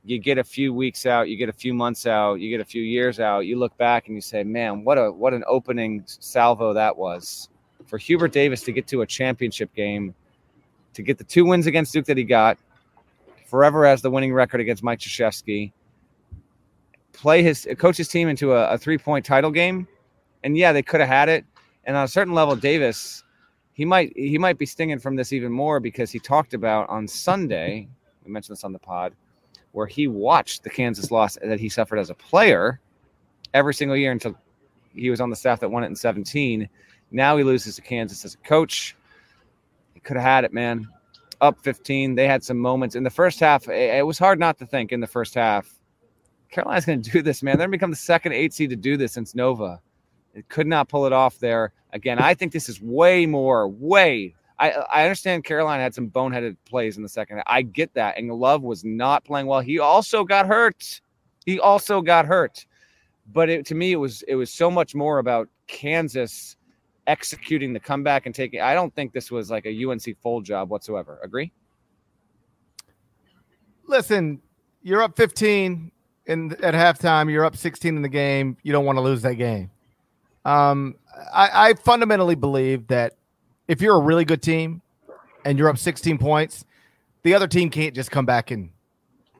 you 0.04 0.18
get 0.18 0.38
a 0.38 0.44
few 0.44 0.74
weeks 0.74 1.06
out, 1.06 1.28
you 1.28 1.36
get 1.36 1.48
a 1.48 1.52
few 1.52 1.72
months 1.72 2.06
out, 2.06 2.40
you 2.40 2.50
get 2.50 2.60
a 2.60 2.64
few 2.64 2.82
years 2.82 3.20
out, 3.20 3.40
you 3.40 3.58
look 3.58 3.76
back 3.76 4.06
and 4.06 4.16
you 4.16 4.20
say, 4.20 4.42
"Man, 4.42 4.84
what 4.84 4.98
a 4.98 5.12
what 5.12 5.32
an 5.32 5.44
opening 5.46 6.02
salvo 6.06 6.72
that 6.72 6.96
was 6.96 7.48
for 7.86 7.98
Hubert 7.98 8.32
Davis 8.32 8.62
to 8.62 8.72
get 8.72 8.86
to 8.88 9.02
a 9.02 9.06
championship 9.06 9.72
game, 9.74 10.14
to 10.94 11.02
get 11.02 11.18
the 11.18 11.24
two 11.24 11.44
wins 11.44 11.66
against 11.66 11.92
Duke 11.92 12.06
that 12.06 12.16
he 12.16 12.24
got, 12.24 12.58
forever 13.46 13.86
as 13.86 14.02
the 14.02 14.10
winning 14.10 14.32
record 14.32 14.60
against 14.60 14.82
Mike 14.82 14.98
Krzyzewski, 14.98 15.72
play 17.12 17.42
his 17.42 17.68
coach 17.78 17.96
his 17.96 18.08
team 18.08 18.28
into 18.28 18.52
a, 18.52 18.70
a 18.70 18.78
three 18.78 18.98
point 18.98 19.24
title 19.24 19.52
game, 19.52 19.86
and 20.42 20.56
yeah, 20.56 20.72
they 20.72 20.82
could 20.82 21.00
have 21.00 21.08
had 21.08 21.28
it. 21.28 21.44
And 21.84 21.96
on 21.96 22.04
a 22.04 22.08
certain 22.08 22.34
level, 22.34 22.56
Davis, 22.56 23.22
he 23.72 23.84
might 23.84 24.12
he 24.16 24.36
might 24.36 24.58
be 24.58 24.66
stinging 24.66 24.98
from 24.98 25.14
this 25.14 25.32
even 25.32 25.52
more 25.52 25.78
because 25.78 26.10
he 26.10 26.18
talked 26.18 26.54
about 26.54 26.88
on 26.88 27.06
Sunday. 27.06 27.88
We 28.24 28.32
mentioned 28.32 28.56
this 28.56 28.64
on 28.64 28.72
the 28.72 28.78
pod 28.78 29.14
where 29.72 29.86
he 29.86 30.06
watched 30.06 30.62
the 30.62 30.70
Kansas 30.70 31.10
loss 31.10 31.36
that 31.42 31.60
he 31.60 31.68
suffered 31.68 31.98
as 31.98 32.10
a 32.10 32.14
player 32.14 32.80
every 33.54 33.74
single 33.74 33.96
year 33.96 34.12
until 34.12 34.36
he 34.94 35.10
was 35.10 35.20
on 35.20 35.30
the 35.30 35.36
staff 35.36 35.60
that 35.60 35.70
won 35.70 35.84
it 35.84 35.88
in 35.88 35.96
17. 35.96 36.68
Now 37.10 37.36
he 37.36 37.44
loses 37.44 37.76
to 37.76 37.82
Kansas 37.82 38.24
as 38.24 38.34
a 38.34 38.38
coach. 38.38 38.96
He 39.94 40.00
could 40.00 40.16
have 40.16 40.24
had 40.24 40.44
it, 40.44 40.52
man. 40.52 40.86
Up 41.40 41.58
15. 41.62 42.14
They 42.14 42.26
had 42.26 42.44
some 42.44 42.58
moments 42.58 42.94
in 42.94 43.02
the 43.02 43.10
first 43.10 43.40
half. 43.40 43.68
It 43.68 44.06
was 44.06 44.18
hard 44.18 44.38
not 44.38 44.58
to 44.58 44.66
think 44.66 44.92
in 44.92 45.00
the 45.00 45.06
first 45.06 45.34
half. 45.34 45.78
Carolina's 46.50 46.84
going 46.84 47.02
to 47.02 47.10
do 47.10 47.22
this, 47.22 47.42
man. 47.42 47.56
They're 47.56 47.66
going 47.66 47.72
to 47.72 47.78
become 47.78 47.90
the 47.90 47.96
second 47.96 48.32
eight 48.32 48.52
seed 48.52 48.70
to 48.70 48.76
do 48.76 48.96
this 48.96 49.12
since 49.12 49.34
Nova. 49.34 49.80
It 50.34 50.48
could 50.48 50.66
not 50.66 50.88
pull 50.88 51.06
it 51.06 51.12
off 51.12 51.38
there. 51.38 51.72
Again, 51.92 52.18
I 52.18 52.34
think 52.34 52.52
this 52.52 52.68
is 52.68 52.80
way 52.80 53.26
more, 53.26 53.68
way 53.68 54.34
I, 54.62 54.70
I 54.70 55.02
understand 55.02 55.42
Carolina 55.42 55.82
had 55.82 55.92
some 55.92 56.08
boneheaded 56.08 56.56
plays 56.64 56.96
in 56.96 57.02
the 57.02 57.08
second. 57.08 57.42
I 57.48 57.62
get 57.62 57.92
that. 57.94 58.16
And 58.16 58.32
Love 58.32 58.62
was 58.62 58.84
not 58.84 59.24
playing 59.24 59.48
well. 59.48 59.58
He 59.58 59.80
also 59.80 60.22
got 60.22 60.46
hurt. 60.46 61.00
He 61.44 61.58
also 61.58 62.00
got 62.00 62.26
hurt. 62.26 62.64
But 63.32 63.48
it, 63.48 63.66
to 63.66 63.74
me, 63.74 63.90
it 63.90 63.96
was 63.96 64.22
it 64.28 64.36
was 64.36 64.52
so 64.52 64.70
much 64.70 64.94
more 64.94 65.18
about 65.18 65.48
Kansas 65.66 66.56
executing 67.08 67.72
the 67.72 67.80
comeback 67.80 68.26
and 68.26 68.34
taking. 68.34 68.60
I 68.60 68.74
don't 68.74 68.94
think 68.94 69.12
this 69.12 69.32
was 69.32 69.50
like 69.50 69.66
a 69.66 69.84
UNC 69.84 70.04
full 70.22 70.40
job 70.40 70.70
whatsoever. 70.70 71.18
Agree? 71.24 71.50
Listen, 73.88 74.40
you're 74.82 75.02
up 75.02 75.16
15 75.16 75.90
in 76.26 76.52
at 76.62 76.74
halftime. 76.74 77.28
You're 77.28 77.44
up 77.44 77.56
16 77.56 77.96
in 77.96 78.02
the 78.02 78.08
game. 78.08 78.56
You 78.62 78.72
don't 78.72 78.84
want 78.84 78.96
to 78.96 79.02
lose 79.02 79.22
that 79.22 79.34
game. 79.34 79.72
Um, 80.44 80.94
I, 81.34 81.70
I 81.70 81.74
fundamentally 81.74 82.36
believe 82.36 82.86
that 82.88 83.14
if 83.68 83.80
you're 83.80 83.96
a 83.96 84.00
really 84.00 84.24
good 84.24 84.42
team 84.42 84.82
and 85.44 85.58
you're 85.58 85.68
up 85.68 85.78
16 85.78 86.18
points, 86.18 86.64
the 87.22 87.34
other 87.34 87.46
team 87.46 87.70
can't 87.70 87.94
just 87.94 88.10
come 88.10 88.26
back 88.26 88.50
and 88.50 88.70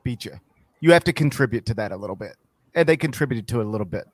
beat 0.03 0.25
you. 0.25 0.39
You 0.79 0.91
have 0.91 1.03
to 1.05 1.13
contribute 1.13 1.65
to 1.67 1.73
that 1.75 1.91
a 1.91 1.97
little 1.97 2.15
bit. 2.15 2.35
And 2.75 2.87
they 2.87 2.97
contributed 2.97 3.47
to 3.49 3.61
it 3.61 3.65
a 3.65 3.69
little 3.69 3.85
bit. 3.85 4.05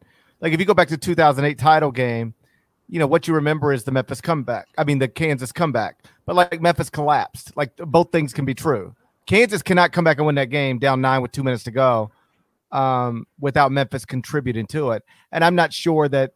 Like 0.42 0.54
if 0.54 0.60
you 0.60 0.66
go 0.66 0.74
back 0.74 0.88
to 0.90 0.98
2008 0.98 1.58
title 1.58 1.92
game, 1.92 2.34
you 2.88 3.00
know 3.00 3.08
what 3.08 3.28
you 3.28 3.36
remember 3.36 3.72
is 3.72 3.84
the 3.84 3.92
Memphis 3.92 4.22
comeback. 4.22 4.68
I 4.78 4.84
mean 4.84 5.00
the 5.00 5.08
Kansas 5.08 5.52
comeback. 5.52 6.04
But 6.26 6.36
like 6.36 6.62
Memphis 6.62 6.90
collapsed. 6.90 7.56
Like 7.56 7.76
both 7.78 8.12
things 8.12 8.34
can 8.34 8.46
be 8.46 8.54
true. 8.54 8.96
Kansas 9.26 9.62
cannot 9.62 9.92
come 9.92 10.04
back 10.04 10.18
and 10.18 10.26
win 10.26 10.36
that 10.36 10.50
game 10.50 10.80
down 10.80 11.02
9 11.02 11.22
with 11.22 11.32
2 11.32 11.44
minutes 11.44 11.64
to 11.66 11.72
go 11.72 12.12
um, 12.72 13.28
without 13.40 13.72
Memphis 13.72 14.06
contributing 14.06 14.66
to 14.68 14.92
it. 14.92 15.04
And 15.32 15.44
I'm 15.44 15.56
not 15.56 15.72
sure 15.72 16.10
that 16.10 16.34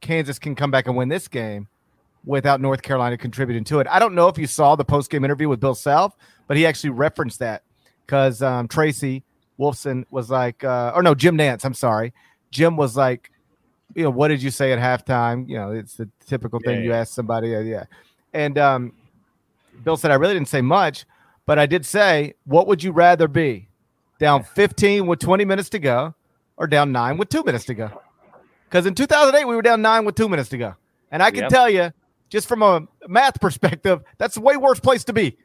Kansas 0.00 0.38
can 0.38 0.54
come 0.54 0.70
back 0.70 0.88
and 0.88 0.96
win 0.96 1.08
this 1.08 1.28
game 1.28 1.68
without 2.26 2.60
North 2.60 2.82
Carolina 2.82 3.16
contributing 3.16 3.64
to 3.64 3.80
it. 3.80 3.86
I 3.90 3.98
don't 3.98 4.14
know 4.14 4.28
if 4.28 4.38
you 4.38 4.46
saw 4.46 4.76
the 4.76 4.84
post 4.84 5.10
game 5.10 5.24
interview 5.24 5.48
with 5.48 5.60
Bill 5.60 5.74
Self, 5.74 6.16
but 6.46 6.56
he 6.56 6.66
actually 6.66 6.90
referenced 6.90 7.38
that 7.40 7.62
because 8.06 8.42
um, 8.42 8.68
Tracy 8.68 9.22
Wolfson 9.58 10.04
was 10.10 10.30
like, 10.30 10.64
uh, 10.64 10.92
or 10.94 11.02
no, 11.02 11.14
Jim 11.14 11.36
Nantz. 11.36 11.64
I'm 11.64 11.74
sorry, 11.74 12.12
Jim 12.50 12.76
was 12.76 12.96
like, 12.96 13.30
you 13.94 14.02
know, 14.02 14.10
what 14.10 14.28
did 14.28 14.42
you 14.42 14.50
say 14.50 14.72
at 14.72 14.78
halftime? 14.78 15.48
You 15.48 15.56
know, 15.56 15.70
it's 15.72 15.94
the 15.94 16.08
typical 16.26 16.60
thing 16.60 16.78
yeah, 16.78 16.84
you 16.84 16.92
ask 16.92 17.12
somebody. 17.12 17.54
Uh, 17.54 17.60
yeah, 17.60 17.84
and 18.32 18.58
um, 18.58 18.92
Bill 19.82 19.96
said 19.96 20.10
I 20.10 20.14
really 20.14 20.34
didn't 20.34 20.48
say 20.48 20.62
much, 20.62 21.04
but 21.46 21.58
I 21.58 21.66
did 21.66 21.84
say, 21.84 22.34
what 22.44 22.66
would 22.66 22.82
you 22.82 22.92
rather 22.92 23.28
be, 23.28 23.68
down 24.18 24.42
15 24.42 25.06
with 25.06 25.20
20 25.20 25.44
minutes 25.44 25.68
to 25.70 25.78
go, 25.78 26.14
or 26.56 26.66
down 26.66 26.92
nine 26.92 27.18
with 27.18 27.28
two 27.28 27.42
minutes 27.44 27.66
to 27.66 27.74
go? 27.74 27.90
Because 28.64 28.86
in 28.86 28.94
2008 28.94 29.44
we 29.44 29.54
were 29.54 29.62
down 29.62 29.82
nine 29.82 30.04
with 30.04 30.14
two 30.14 30.28
minutes 30.28 30.48
to 30.50 30.58
go, 30.58 30.74
and 31.10 31.22
I 31.22 31.30
can 31.30 31.42
yep. 31.42 31.50
tell 31.50 31.70
you 31.70 31.92
just 32.34 32.48
from 32.48 32.62
a 32.62 32.84
math 33.06 33.40
perspective, 33.40 34.02
that's 34.18 34.36
a 34.36 34.40
way 34.40 34.56
worse 34.56 34.80
place 34.80 35.04
to 35.04 35.12
be. 35.12 35.38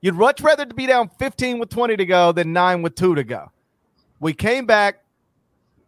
You'd 0.00 0.14
much 0.14 0.40
rather 0.40 0.64
be 0.64 0.86
down 0.86 1.10
15 1.18 1.58
with 1.58 1.68
20 1.68 1.98
to 1.98 2.06
go 2.06 2.32
than 2.32 2.54
nine 2.54 2.80
with 2.80 2.94
two 2.94 3.14
to 3.14 3.22
go. 3.22 3.52
We 4.20 4.32
came 4.32 4.64
back 4.64 5.04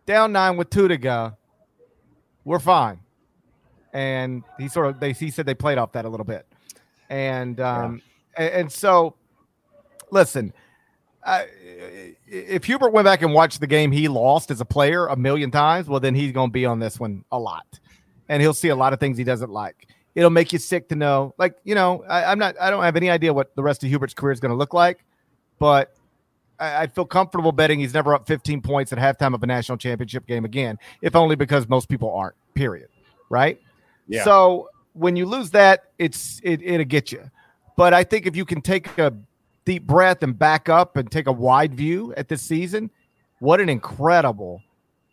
down 0.05 0.33
nine 0.33 0.59
with 0.59 0.69
two 0.69 0.88
to 0.88 0.99
go. 0.99 1.38
We're 2.45 2.59
fine. 2.59 3.01
And 3.95 4.43
he 4.59 4.69
sort 4.69 4.88
of 4.88 5.01
they 5.01 5.12
he 5.12 5.31
said 5.31 5.47
they 5.47 5.55
played 5.55 5.79
off 5.79 5.93
that 5.93 6.05
a 6.05 6.09
little 6.11 6.27
bit. 6.27 6.47
And 7.09 7.59
um 7.59 8.03
yeah. 8.37 8.45
and, 8.45 8.55
and, 8.55 8.73
so 8.73 9.15
listen, 10.11 10.53
uh, 11.25 11.45
if 12.27 12.65
Hubert 12.65 12.93
went 12.93 13.07
back 13.07 13.23
and 13.23 13.33
watched 13.33 13.61
the 13.61 13.67
game 13.67 13.91
he 13.91 14.07
lost 14.07 14.51
as 14.51 14.61
a 14.61 14.67
player 14.67 15.07
a 15.07 15.17
million 15.17 15.51
times, 15.51 15.88
well 15.88 16.01
then 16.01 16.15
he's 16.15 16.33
going 16.33 16.51
to 16.51 16.53
be 16.53 16.67
on 16.67 16.79
this 16.79 17.01
one 17.01 17.25
a 17.33 17.38
lot. 17.38 17.81
And 18.29 18.43
he'll 18.43 18.53
see 18.53 18.69
a 18.69 18.77
lot 18.77 18.93
of 18.93 19.01
things 19.01 19.17
he 19.17 19.25
doesn't 19.25 19.51
like. 19.51 19.88
It'll 20.14 20.31
make 20.31 20.53
you 20.53 20.59
sick 20.59 20.88
to 20.88 20.96
know. 20.96 21.35
Like, 21.38 21.55
you 21.64 21.75
know, 21.75 22.05
I, 22.09 22.25
I'm 22.25 22.38
not 22.38 22.55
I 22.61 22.70
don't 22.70 22.83
have 22.83 22.96
any 22.96 23.11
idea 23.11 23.33
what 23.33 23.55
the 23.57 23.62
rest 23.62 23.83
of 23.83 23.90
Hubert's 23.90 24.14
career 24.14 24.33
is 24.33 24.40
going 24.40 24.51
to 24.51 24.57
look 24.57 24.75
like, 24.75 25.05
but 25.59 25.94
I, 26.59 26.87
feel 26.87 27.05
comfortable 27.05 27.51
betting 27.51 27.81
he's 27.81 27.94
never 27.94 28.14
up 28.14 28.27
15 28.27 28.61
points 28.62 28.92
at 28.92 28.98
halftime 28.98 29.35
of 29.35 29.42
a 29.42 29.46
national 29.46 29.79
championship 29.79 30.27
game 30.27 30.44
again, 30.44 30.79
if 31.01 31.16
only 31.16 31.35
because 31.35 31.68
most 31.68 31.88
people 31.88 32.12
aren't. 32.12 32.37
Period. 32.55 32.88
Right. 33.31 33.61
Yeah. 34.07 34.25
So 34.25 34.68
when 34.92 35.16
you 35.16 35.27
lose 35.27 35.51
that, 35.51 35.85
it's 35.98 36.40
it, 36.44 36.62
it'll 36.62 36.85
get 36.85 37.11
you. 37.11 37.31
But 37.77 37.94
I 37.94 38.05
think 38.05 38.27
if 38.27 38.37
you 38.37 38.44
can 38.44 38.61
take 38.61 38.98
a 38.98 39.12
deep 39.64 39.87
breath 39.87 40.22
and 40.22 40.38
back 40.38 40.68
up 40.68 40.96
and 40.96 41.11
take 41.11 41.27
a 41.27 41.33
wide 41.33 41.75
view 41.75 42.12
at 42.16 42.29
this 42.29 42.42
season, 42.42 42.90
what 43.38 43.61
an 43.61 43.68
incredible 43.68 44.62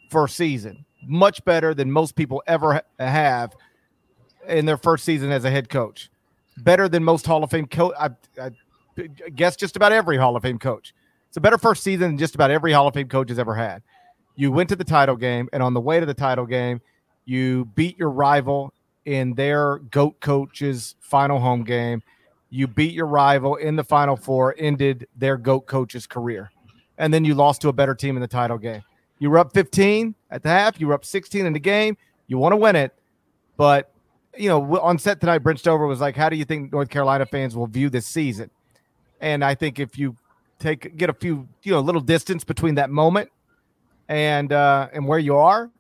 first 0.10 0.36
season. 0.36 0.86
Much 1.08 1.44
better 1.46 1.74
than 1.74 1.92
most 1.92 2.16
people 2.16 2.44
ever 2.46 2.82
have 3.00 3.56
in 4.50 4.66
their 4.66 4.78
first 4.78 5.06
season 5.06 5.32
as 5.32 5.46
a 5.46 5.52
head 5.52 5.70
coach. 5.70 6.10
Better 6.58 6.90
than 6.90 7.04
most 7.04 7.26
Hall 7.26 7.44
of 7.44 7.52
Fame 7.52 7.68
coach. 7.68 7.94
I, 8.00 8.10
I 8.42 8.52
guess 9.36 9.56
just 9.56 9.76
about 9.76 9.92
every 9.92 10.18
Hall 10.18 10.36
of 10.36 10.44
Fame 10.44 10.60
coach. 10.60 10.94
It's 11.28 11.38
a 11.38 11.42
better 11.42 11.58
first 11.58 11.84
season 11.84 12.10
than 12.10 12.18
just 12.18 12.36
about 12.36 12.52
every 12.52 12.74
Hall 12.74 12.88
of 12.88 12.94
Fame 12.94 13.08
coach 13.08 13.30
has 13.30 13.40
ever 13.40 13.56
had. 13.56 13.82
You 14.36 14.52
went 14.52 14.70
to 14.70 14.76
the 14.76 14.84
title 14.84 15.16
game, 15.16 15.50
and 15.54 15.62
on 15.62 15.74
the 15.74 15.80
way 15.80 16.00
to 16.00 16.06
the 16.06 16.14
title 16.14 16.46
game, 16.46 16.82
you 17.26 17.66
beat 17.76 17.98
your 17.98 18.10
rival 18.10 18.74
in 19.06 19.34
their 19.36 19.80
GOAT 19.92 20.20
coach's 20.20 20.96
final 21.00 21.40
home 21.40 21.64
game. 21.64 22.02
You 22.50 22.68
beat 22.68 22.94
your 22.94 23.06
rival 23.06 23.56
in 23.56 23.76
the 23.76 23.84
final 23.84 24.16
four, 24.16 24.56
ended 24.58 25.08
their 25.16 25.38
GOAT 25.38 25.62
coach's 25.68 26.08
career. 26.08 26.52
And 26.98 27.14
then 27.14 27.24
you 27.24 27.36
lost 27.36 27.62
to 27.62 27.70
a 27.70 27.74
better 27.74 27.96
team 27.96 28.18
in 28.18 28.22
the 28.22 28.28
title 28.28 28.58
game. 28.58 28.82
You 29.20 29.30
were 29.30 29.38
up 29.38 29.54
15 29.54 30.16
at 30.32 30.44
the 30.44 30.50
half, 30.50 30.80
you 30.80 30.88
were 30.88 30.94
up 30.94 31.06
16 31.06 31.46
in 31.46 31.54
the 31.54 31.60
game. 31.60 31.98
You 32.28 32.38
want 32.38 32.54
to 32.54 32.58
win 32.58 32.76
it. 32.76 32.94
But, 33.58 33.92
you 34.38 34.50
know, 34.50 34.80
on 34.80 34.98
set 35.00 35.20
tonight, 35.20 35.40
Brent 35.40 35.60
Stover 35.60 35.88
was 35.88 36.00
like, 36.00 36.16
How 36.16 36.30
do 36.30 36.36
you 36.36 36.46
think 36.46 36.72
North 36.72 36.90
Carolina 36.90 37.26
fans 37.26 37.56
will 37.56 37.68
view 37.68 37.90
this 37.90 38.06
season? 38.06 38.50
And 39.22 39.44
I 39.44 39.56
think 39.56 39.80
if 39.80 39.98
you 39.98 40.16
take 40.60 40.96
get 40.98 41.10
a 41.10 41.14
few 41.14 41.48
you 41.64 41.72
know 41.72 41.80
a 41.80 41.82
little 41.82 42.02
distance 42.02 42.44
between 42.44 42.76
that 42.76 42.90
moment 42.90 43.32
and 44.10 44.52
uh 44.52 44.88
and 44.94 45.08
where 45.08 45.20
you 45.20 45.36
are 45.36 45.72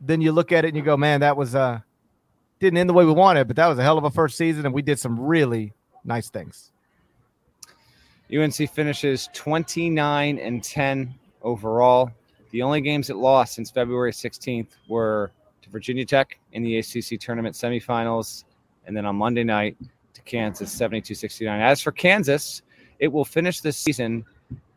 then 0.00 0.20
you 0.20 0.32
look 0.32 0.52
at 0.52 0.64
it 0.64 0.68
and 0.68 0.76
you 0.76 0.82
go 0.82 0.96
man 0.96 1.20
that 1.20 1.36
was 1.36 1.54
uh 1.54 1.80
didn't 2.60 2.76
end 2.76 2.88
the 2.88 2.94
way 2.94 3.04
we 3.04 3.12
wanted 3.12 3.46
but 3.46 3.56
that 3.56 3.66
was 3.66 3.78
a 3.78 3.82
hell 3.82 3.98
of 3.98 4.04
a 4.04 4.10
first 4.10 4.36
season 4.36 4.66
and 4.66 4.74
we 4.74 4.82
did 4.82 4.98
some 4.98 5.18
really 5.18 5.72
nice 6.04 6.28
things 6.28 6.70
unc 8.32 8.54
finishes 8.70 9.28
29 9.32 10.38
and 10.38 10.62
10 10.62 11.14
overall 11.42 12.10
the 12.50 12.62
only 12.62 12.80
games 12.80 13.08
it 13.10 13.16
lost 13.16 13.54
since 13.54 13.70
february 13.70 14.12
16th 14.12 14.68
were 14.88 15.32
to 15.62 15.70
virginia 15.70 16.04
tech 16.04 16.38
in 16.52 16.62
the 16.62 16.78
acc 16.78 17.18
tournament 17.20 17.54
semifinals 17.54 18.44
and 18.86 18.96
then 18.96 19.06
on 19.06 19.16
monday 19.16 19.44
night 19.44 19.76
to 20.12 20.20
kansas 20.22 20.74
72-69 20.74 21.60
as 21.60 21.80
for 21.80 21.92
kansas 21.92 22.62
it 22.98 23.10
will 23.10 23.24
finish 23.24 23.60
this 23.60 23.76
season 23.76 24.24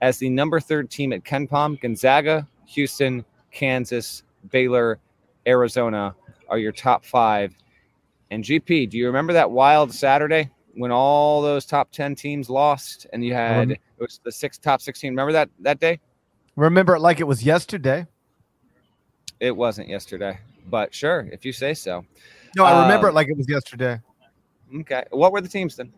as 0.02 0.17
the 0.17 0.30
number 0.30 0.60
third 0.60 0.89
team 0.89 1.13
at 1.13 1.24
KenPom. 1.24 1.80
Gonzaga, 1.80 2.48
Houston, 2.65 3.24
Kansas, 3.52 4.24
Baylor, 4.52 5.00
Arizona 5.48 6.15
are 6.50 6.58
your 6.58 6.71
top 6.71 7.06
five. 7.06 7.56
And 8.32 8.43
GP, 8.43 8.89
do 8.89 8.98
you 8.98 9.06
remember 9.06 9.34
that 9.34 9.50
wild 9.50 9.93
Saturday 9.93 10.50
when 10.74 10.91
all 10.91 11.41
those 11.41 11.65
top 11.65 11.91
10 11.91 12.15
teams 12.15 12.50
lost 12.50 13.08
and 13.13 13.24
you 13.24 13.34
had 13.34 13.63
um, 13.63 13.71
it 13.71 13.80
was 14.00 14.19
the 14.24 14.32
six 14.32 14.58
top 14.58 14.82
16? 14.82 15.12
Remember 15.12 15.32
that 15.32 15.50
that 15.60 15.80
day? 15.80 16.00
Remember 16.56 16.95
it 16.95 17.00
like 17.00 17.19
it 17.19 17.28
was 17.28 17.43
yesterday. 17.43 18.08
It 19.39 19.56
wasn't 19.56 19.89
yesterday, 19.89 20.39
but 20.69 20.93
sure, 20.93 21.28
if 21.32 21.45
you 21.45 21.54
say 21.54 21.73
so. 21.73 22.06
No, 22.56 22.65
I 22.65 22.84
remember 22.84 23.08
um, 23.08 23.13
it 23.13 23.15
like 23.15 23.28
it 23.28 23.38
was 23.38 23.49
yesterday. 23.49 23.99
Okay. 24.80 25.04
What 25.12 25.32
were 25.32 25.41
the 25.41 25.49
teams 25.49 25.75
then? 25.75 25.91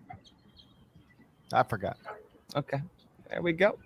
I 1.53 1.63
forgot. 1.63 1.97
Okay. 2.55 2.81
There 3.29 3.41
we 3.41 3.53
go. 3.53 3.77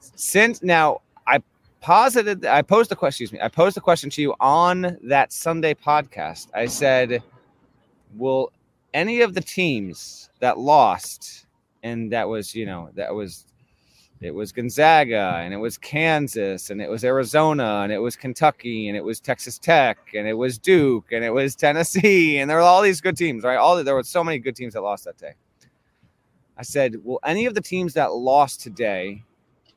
Since 0.00 0.62
now 0.62 1.00
I 1.26 1.42
posited 1.80 2.44
I 2.44 2.62
posed 2.62 2.90
a 2.92 2.96
question, 2.96 3.24
excuse 3.24 3.32
me. 3.32 3.44
I 3.44 3.48
posed 3.48 3.76
a 3.76 3.80
question 3.80 4.10
to 4.10 4.22
you 4.22 4.34
on 4.40 4.98
that 5.04 5.32
Sunday 5.32 5.74
podcast. 5.74 6.48
I 6.54 6.66
said, 6.66 7.22
Will 8.16 8.52
any 8.92 9.22
of 9.22 9.34
the 9.34 9.40
teams 9.40 10.30
that 10.40 10.58
lost, 10.58 11.46
and 11.82 12.12
that 12.12 12.28
was, 12.28 12.54
you 12.54 12.66
know, 12.66 12.90
that 12.94 13.14
was 13.14 13.46
it 14.24 14.34
was 14.34 14.52
Gonzaga 14.52 15.36
and 15.38 15.52
it 15.52 15.56
was 15.56 15.76
Kansas 15.78 16.70
and 16.70 16.80
it 16.80 16.88
was 16.88 17.04
Arizona 17.04 17.80
and 17.82 17.92
it 17.92 17.98
was 17.98 18.16
Kentucky 18.16 18.88
and 18.88 18.96
it 18.96 19.04
was 19.04 19.20
Texas 19.20 19.58
Tech 19.58 19.98
and 20.14 20.26
it 20.28 20.34
was 20.34 20.58
Duke 20.58 21.12
and 21.12 21.24
it 21.24 21.30
was 21.30 21.54
Tennessee 21.56 22.38
and 22.38 22.48
there 22.48 22.58
were 22.58 22.62
all 22.62 22.82
these 22.82 23.00
good 23.00 23.16
teams, 23.16 23.44
right? 23.44 23.56
All 23.56 23.82
there 23.82 23.94
were 23.94 24.02
so 24.02 24.22
many 24.22 24.38
good 24.38 24.56
teams 24.56 24.74
that 24.74 24.82
lost 24.82 25.04
that 25.04 25.18
day. 25.18 25.34
I 26.56 26.62
said, 26.62 26.96
will 27.04 27.20
any 27.24 27.46
of 27.46 27.54
the 27.54 27.60
teams 27.60 27.94
that 27.94 28.12
lost 28.12 28.60
today 28.60 29.22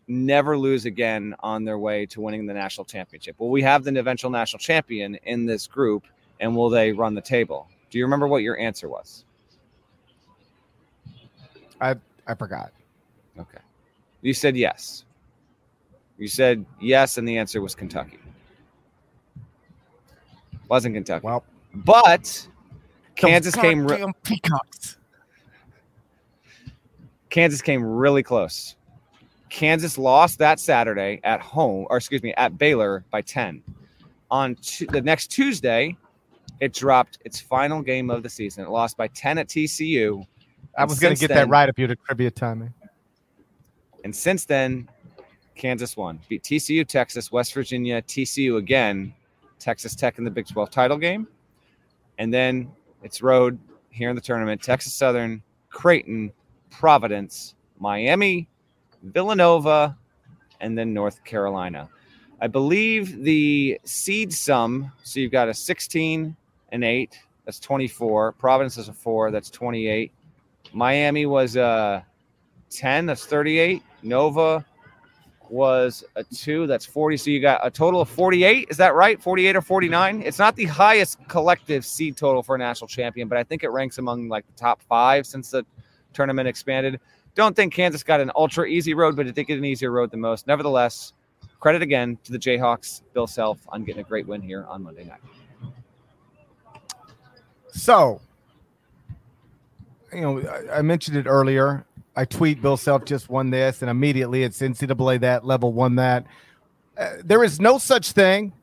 never 0.08 0.58
lose 0.58 0.86
again 0.86 1.36
on 1.40 1.64
their 1.64 1.80
way 1.80 2.06
to 2.08 2.22
winning 2.22 2.46
the 2.46 2.54
national 2.54 2.86
championship? 2.86 3.40
Will 3.40 3.50
we 3.50 3.62
have 3.64 3.84
the 3.84 3.98
eventual 3.98 4.30
national 4.30 4.60
champion 4.60 5.16
in 5.24 5.46
this 5.46 5.66
group 5.66 6.06
and 6.40 6.56
will 6.56 6.70
they 6.70 6.92
run 6.92 7.16
the 7.16 7.22
table? 7.22 7.68
Do 7.90 7.98
you 7.98 8.06
remember 8.06 8.28
what 8.28 8.44
your 8.44 8.60
answer 8.60 8.90
was? 8.90 9.26
I 11.82 11.96
I 12.28 12.36
forgot. 12.36 12.72
Okay. 13.40 13.60
You 14.26 14.34
said 14.34 14.58
yes. 14.58 15.06
You 16.18 16.28
said 16.28 16.66
yes, 16.82 17.20
and 17.20 17.28
the 17.28 17.38
answer 17.38 17.62
was 17.62 17.76
Kentucky. 17.76 18.18
Wasn't 20.68 20.96
Kentucky. 20.96 21.24
Well, 21.24 21.44
but 21.76 22.48
Kansas 23.14 23.54
came. 23.54 23.86
Re- 23.86 24.04
peacocks. 24.24 24.98
Kansas 27.30 27.62
came 27.62 27.84
really 27.84 28.24
close. 28.24 28.76
Kansas 29.50 29.96
lost 29.96 30.40
that 30.40 30.60
Saturday 30.60 31.22
at 31.24 31.40
home, 31.40 31.86
or 31.92 31.98
excuse 31.98 32.24
me, 32.24 32.34
at 32.34 32.58
Baylor 32.58 33.06
by 33.12 33.22
10. 33.22 33.62
On 34.32 34.56
t- 34.56 34.88
the 34.88 35.02
next 35.02 35.28
Tuesday, 35.28 35.96
it 36.62 36.74
dropped 36.74 37.20
its 37.26 37.40
final 37.40 37.84
game 37.84 38.10
of 38.10 38.24
the 38.24 38.30
season. 38.30 38.64
It 38.64 38.72
lost 38.72 38.98
by 38.98 39.08
10 39.10 39.38
at 39.38 39.50
TCU. 39.50 40.26
I 40.76 40.86
was 40.86 41.00
going 41.00 41.14
to 41.14 41.20
get 41.20 41.28
then, 41.28 41.38
that 41.38 41.48
right 41.48 41.70
if 41.70 41.78
you 41.78 41.88
had 41.88 42.00
trivia 42.08 42.32
timing. 42.32 42.74
And 44.06 44.16
since 44.16 44.46
then, 44.46 44.88
Kansas 45.56 45.98
won. 45.98 46.20
Beat 46.30 46.44
TCU, 46.44 46.88
Texas, 46.88 47.32
West 47.32 47.56
Virginia, 47.56 48.04
TCU 48.04 48.58
again, 48.58 49.12
Texas 49.58 49.96
Tech 49.96 50.20
in 50.20 50.24
the 50.24 50.30
Big 50.30 50.48
12 50.48 50.70
title 50.70 50.98
game. 50.98 51.28
And 52.20 52.32
then 52.32 52.72
it's 53.02 53.24
road 53.24 53.58
here 53.90 54.12
in 54.12 54.16
the 54.16 54.22
tournament 54.22 54.62
Texas 54.62 54.94
Southern, 54.94 55.42
Creighton, 55.72 56.32
Providence, 56.70 57.56
Miami, 57.80 58.48
Villanova, 59.02 59.98
and 60.62 60.78
then 60.78 60.94
North 60.94 61.24
Carolina. 61.24 61.90
I 62.40 62.46
believe 62.46 63.24
the 63.24 63.82
seed 63.86 64.32
sum, 64.32 64.92
so 65.02 65.20
you've 65.20 65.32
got 65.32 65.50
a 65.50 65.54
16 65.54 66.36
and 66.72 66.84
8, 66.84 67.20
that's 67.44 67.60
24. 67.60 68.34
Providence 68.34 68.78
is 68.78 68.88
a 68.88 68.94
4, 68.94 69.32
that's 69.32 69.50
28. 69.50 70.12
Miami 70.74 71.26
was 71.26 71.56
a 71.56 72.06
10, 72.70 73.08
that's 73.08 73.26
38. 73.26 73.82
Nova 74.06 74.64
was 75.50 76.04
a 76.16 76.24
2, 76.24 76.68
that's 76.68 76.86
40. 76.86 77.18
So 77.18 77.30
you 77.30 77.40
got 77.40 77.60
a 77.64 77.70
total 77.70 78.02
of 78.02 78.10
48. 78.10 78.68
Is 78.70 78.78
that 78.78 78.96
right? 78.96 79.22
48 79.22 79.56
or 79.56 79.62
49? 79.62 80.22
It's 80.22 80.40
not 80.40 80.56
the 80.56 80.66
highest 80.66 81.20
collective 81.28 81.86
seed 81.86 82.18
total 82.18 82.42
for 82.42 82.56
a 82.56 82.58
national 82.58 82.88
champion, 82.88 83.28
but 83.28 83.38
I 83.38 83.44
think 83.44 83.64
it 83.64 83.70
ranks 83.70 83.98
among 83.98 84.28
like 84.28 84.46
the 84.48 84.54
top 84.54 84.82
five 84.82 85.26
since 85.26 85.52
the 85.52 85.66
tournament 86.14 86.48
expanded. 86.48 87.00
Don't 87.36 87.56
think 87.56 87.74
Kansas 87.74 88.04
got 88.04 88.22
an 88.22 88.32
ultra 88.36 88.66
easy 88.66 88.94
road, 88.94 89.16
but 89.16 89.28
I 89.28 89.32
think 89.32 89.50
it's 89.50 89.58
an 89.58 89.66
easier 89.66 89.92
road 89.92 90.12
than 90.12 90.22
most. 90.22 90.48
Nevertheless, 90.48 91.14
credit 91.60 91.82
again 91.82 92.18
to 92.24 92.32
the 92.32 92.40
Jayhawks, 92.40 93.02
Bill 93.14 93.28
Self, 93.28 93.60
on 93.70 93.84
getting 93.84 94.02
a 94.02 94.08
great 94.08 94.26
win 94.26 94.42
here 94.42 94.66
on 94.70 94.84
Monday 94.84 95.04
night. 95.04 95.20
So, 97.72 98.22
you 100.14 100.22
know, 100.22 100.40
I, 100.40 100.78
I 100.78 100.82
mentioned 100.82 101.18
it 101.18 101.28
earlier. 101.28 101.86
I 102.16 102.26
tweet 102.26 102.62
Bill 102.62 102.78
Self 102.78 103.06
just 103.06 103.30
won 103.30 103.50
this, 103.50 103.82
and 103.82 103.92
immediately 103.92 104.44
it's 104.44 104.60
NCAA 104.62 105.22
that 105.22 105.46
level 105.46 105.74
won 105.74 105.96
that. 105.96 106.26
Uh, 106.98 107.10
there 107.24 107.44
is 107.44 107.60
no 107.60 107.78
such 107.78 108.14
thing. 108.14 108.54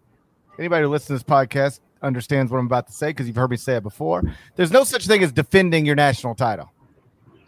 Anybody 0.59 0.85
who 0.85 0.89
listens 0.91 1.09
to 1.09 1.13
this 1.15 1.23
podcast 1.23 1.81
understands 2.03 2.51
what 2.51 2.59
I'm 2.59 2.67
about 2.67 2.87
to 2.87 2.93
say 2.93 3.09
because 3.09 3.27
you've 3.27 3.37
heard 3.37 3.51
me 3.51 3.57
say 3.57 3.77
it 3.77 3.83
before. 3.83 4.23
There's 4.57 4.71
no 4.71 4.85
such 4.85 5.07
thing 5.07 5.23
as 5.23 5.33
defending 5.33 5.87
your 5.87 5.95
national 5.95 6.35
title. 6.35 6.73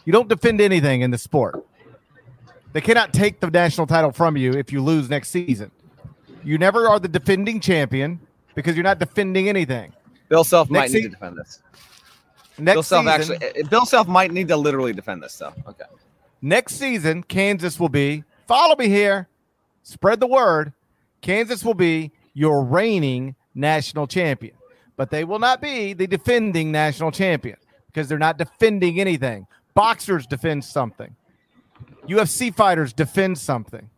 You 0.04 0.12
don't 0.12 0.28
defend 0.28 0.60
anything 0.60 1.00
in 1.00 1.10
the 1.10 1.18
sport. 1.18 1.66
They 2.72 2.80
cannot 2.80 3.12
take 3.12 3.40
the 3.40 3.50
national 3.50 3.86
title 3.86 4.12
from 4.12 4.36
you 4.36 4.52
if 4.52 4.72
you 4.72 4.82
lose 4.82 5.08
next 5.08 5.30
season. 5.30 5.70
You 6.42 6.58
never 6.58 6.88
are 6.88 6.98
the 6.98 7.08
defending 7.08 7.60
champion 7.60 8.20
because 8.54 8.76
you're 8.76 8.84
not 8.84 8.98
defending 8.98 9.48
anything. 9.48 9.92
Bill 10.28 10.44
Self 10.44 10.68
might 10.68 10.90
need 10.90 10.92
se- 10.92 11.02
to 11.02 11.08
defend 11.10 11.38
this. 11.38 11.62
Next 12.58 12.74
Bill 12.74 12.82
Self 12.82 13.06
season, 13.06 13.36
actually, 13.42 13.62
uh, 13.62 13.68
Bill 13.68 13.86
Self 13.86 14.06
might 14.08 14.32
need 14.32 14.48
to 14.48 14.56
literally 14.56 14.92
defend 14.92 15.22
this 15.22 15.36
though. 15.36 15.52
Okay. 15.66 15.84
next 16.40 16.76
season, 16.76 17.22
Kansas 17.22 17.80
will 17.80 17.88
be. 17.88 18.22
Follow 18.46 18.76
me 18.76 18.88
here. 18.88 19.28
Spread 19.82 20.20
the 20.20 20.26
word. 20.26 20.72
Kansas 21.20 21.64
will 21.64 21.74
be 21.74 22.12
your 22.34 22.64
reigning 22.64 23.34
national 23.54 24.06
champion, 24.06 24.54
but 24.96 25.10
they 25.10 25.24
will 25.24 25.38
not 25.38 25.60
be 25.60 25.94
the 25.94 26.06
defending 26.06 26.70
national 26.70 27.10
champion 27.10 27.56
because 27.86 28.08
they're 28.08 28.18
not 28.18 28.38
defending 28.38 29.00
anything. 29.00 29.46
Boxers 29.74 30.26
defend 30.26 30.64
something. 30.64 31.14
UFC 32.06 32.54
fighters 32.54 32.92
defend 32.92 33.38
something. 33.38 33.88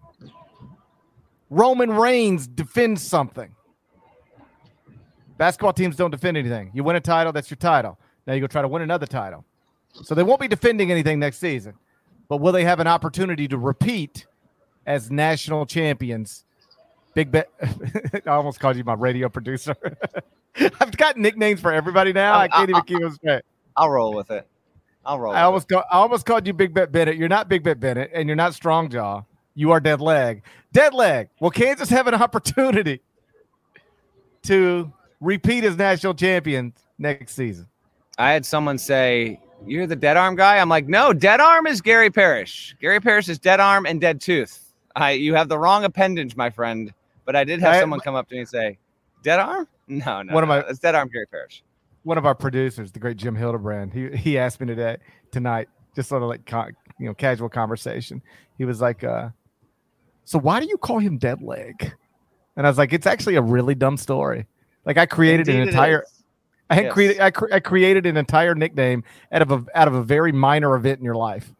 Roman 1.50 1.90
Reigns 1.90 2.46
defends 2.46 3.02
something. 3.02 3.54
Basketball 5.38 5.72
teams 5.72 5.96
don't 5.96 6.10
defend 6.10 6.36
anything. 6.36 6.70
You 6.72 6.82
win 6.82 6.96
a 6.96 7.00
title, 7.00 7.32
that's 7.32 7.50
your 7.50 7.56
title. 7.56 7.98
Now 8.26 8.34
you 8.34 8.40
go 8.40 8.46
try 8.46 8.62
to 8.62 8.68
win 8.68 8.82
another 8.82 9.06
title. 9.06 9.44
So 10.02 10.14
they 10.14 10.22
won't 10.22 10.40
be 10.40 10.48
defending 10.48 10.90
anything 10.90 11.18
next 11.18 11.38
season. 11.38 11.74
But 12.28 12.38
will 12.38 12.52
they 12.52 12.64
have 12.64 12.80
an 12.80 12.86
opportunity 12.86 13.48
to 13.48 13.58
repeat 13.58 14.26
as 14.84 15.10
national 15.10 15.66
champions? 15.66 16.44
Big 17.14 17.30
bet. 17.30 17.50
I 18.26 18.30
almost 18.30 18.60
called 18.60 18.76
you 18.76 18.84
my 18.84 18.94
radio 18.94 19.28
producer. 19.28 19.74
I've 20.80 20.96
got 20.96 21.16
nicknames 21.16 21.60
for 21.60 21.72
everybody 21.72 22.12
now. 22.12 22.38
I 22.38 22.48
can't 22.48 22.70
even 22.70 22.82
keep 22.82 23.00
them 23.00 23.12
straight. 23.12 23.42
I'll 23.76 23.90
roll 23.90 24.14
with 24.14 24.30
it. 24.30 24.46
I'll 25.04 25.20
roll. 25.20 25.32
I 25.32 25.42
almost 25.42 25.68
call, 25.68 25.84
I 25.90 25.96
almost 25.96 26.26
called 26.26 26.46
you 26.46 26.52
Big 26.52 26.74
Bet 26.74 26.90
Bennett. 26.90 27.16
You're 27.16 27.28
not 27.28 27.48
Big 27.48 27.62
Bet 27.62 27.78
Bennett, 27.78 28.10
and 28.12 28.28
you're 28.28 28.36
not 28.36 28.54
Strong 28.54 28.90
Jaw. 28.90 29.22
You 29.54 29.70
are 29.70 29.80
Dead 29.80 30.00
Leg. 30.00 30.42
Dead 30.72 30.92
Leg. 30.92 31.28
Will 31.40 31.50
Kansas 31.50 31.88
have 31.90 32.06
an 32.06 32.14
opportunity 32.14 33.00
to 34.42 34.92
repeat 35.20 35.64
as 35.64 35.76
national 35.76 36.14
champions 36.14 36.74
next 36.98 37.34
season? 37.34 37.66
I 38.18 38.32
had 38.32 38.46
someone 38.46 38.78
say, 38.78 39.40
"You're 39.66 39.86
the 39.86 39.96
dead 39.96 40.16
arm 40.16 40.36
guy." 40.36 40.58
I'm 40.58 40.68
like, 40.68 40.86
"No, 40.88 41.12
dead 41.12 41.40
arm 41.40 41.66
is 41.66 41.80
Gary 41.80 42.10
Parrish. 42.10 42.74
Gary 42.80 43.00
Parrish 43.00 43.28
is 43.28 43.38
dead 43.38 43.60
arm 43.60 43.86
and 43.86 44.00
dead 44.00 44.20
tooth. 44.20 44.72
I 44.94 45.12
you 45.12 45.34
have 45.34 45.48
the 45.48 45.58
wrong 45.58 45.84
appendage, 45.84 46.36
my 46.36 46.50
friend." 46.50 46.92
But 47.24 47.36
I 47.36 47.44
did 47.44 47.60
have 47.60 47.74
I- 47.74 47.80
someone 47.80 48.00
come 48.00 48.14
up 48.14 48.28
to 48.28 48.34
me 48.34 48.40
and 48.40 48.48
say, 48.48 48.78
"Dead 49.22 49.38
arm? 49.40 49.68
No, 49.88 50.22
no. 50.22 50.32
What 50.32 50.42
am 50.44 50.48
no, 50.48 50.54
I- 50.56 50.68
It's 50.68 50.78
dead 50.78 50.94
arm 50.94 51.08
Gary 51.12 51.26
Parrish." 51.26 51.62
One 52.04 52.18
of 52.18 52.24
our 52.26 52.34
producers, 52.36 52.92
the 52.92 53.00
great 53.00 53.16
Jim 53.16 53.34
Hildebrand, 53.34 53.92
he 53.92 54.08
he 54.16 54.38
asked 54.38 54.60
me 54.60 54.66
today 54.66 54.96
tonight, 55.32 55.68
just 55.94 56.08
sort 56.08 56.22
of 56.22 56.28
like 56.28 56.50
you 56.98 57.06
know 57.06 57.14
casual 57.14 57.48
conversation. 57.48 58.22
He 58.56 58.64
was 58.64 58.80
like, 58.80 59.04
uh, 59.04 59.28
"So 60.24 60.38
why 60.38 60.60
do 60.60 60.66
you 60.66 60.78
call 60.78 61.00
him 61.00 61.18
Dead 61.18 61.42
Leg?" 61.42 61.92
And 62.56 62.66
I 62.66 62.70
was 62.70 62.78
like, 62.78 62.92
"It's 62.94 63.06
actually 63.06 63.34
a 63.34 63.42
really 63.42 63.74
dumb 63.74 63.96
story. 63.98 64.46
Like 64.86 64.96
I 64.96 65.04
created 65.04 65.48
an 65.48 65.56
Indeed 65.56 65.68
it 65.68 65.68
entire." 65.72 66.02
is. 66.02 66.15
I 66.68 66.74
had 66.74 66.84
Yes. 66.86 66.92
created 66.94 67.20
I, 67.20 67.30
cre- 67.30 67.52
I 67.52 67.60
created 67.60 68.06
an 68.06 68.16
entire 68.16 68.54
nickname 68.54 69.04
out 69.32 69.42
of 69.42 69.52
a 69.52 69.64
out 69.74 69.86
of 69.88 69.94
a 69.94 70.02
very 70.02 70.32
minor 70.32 70.74
event 70.74 70.98
in 70.98 71.04
your 71.04 71.14
life. 71.14 71.52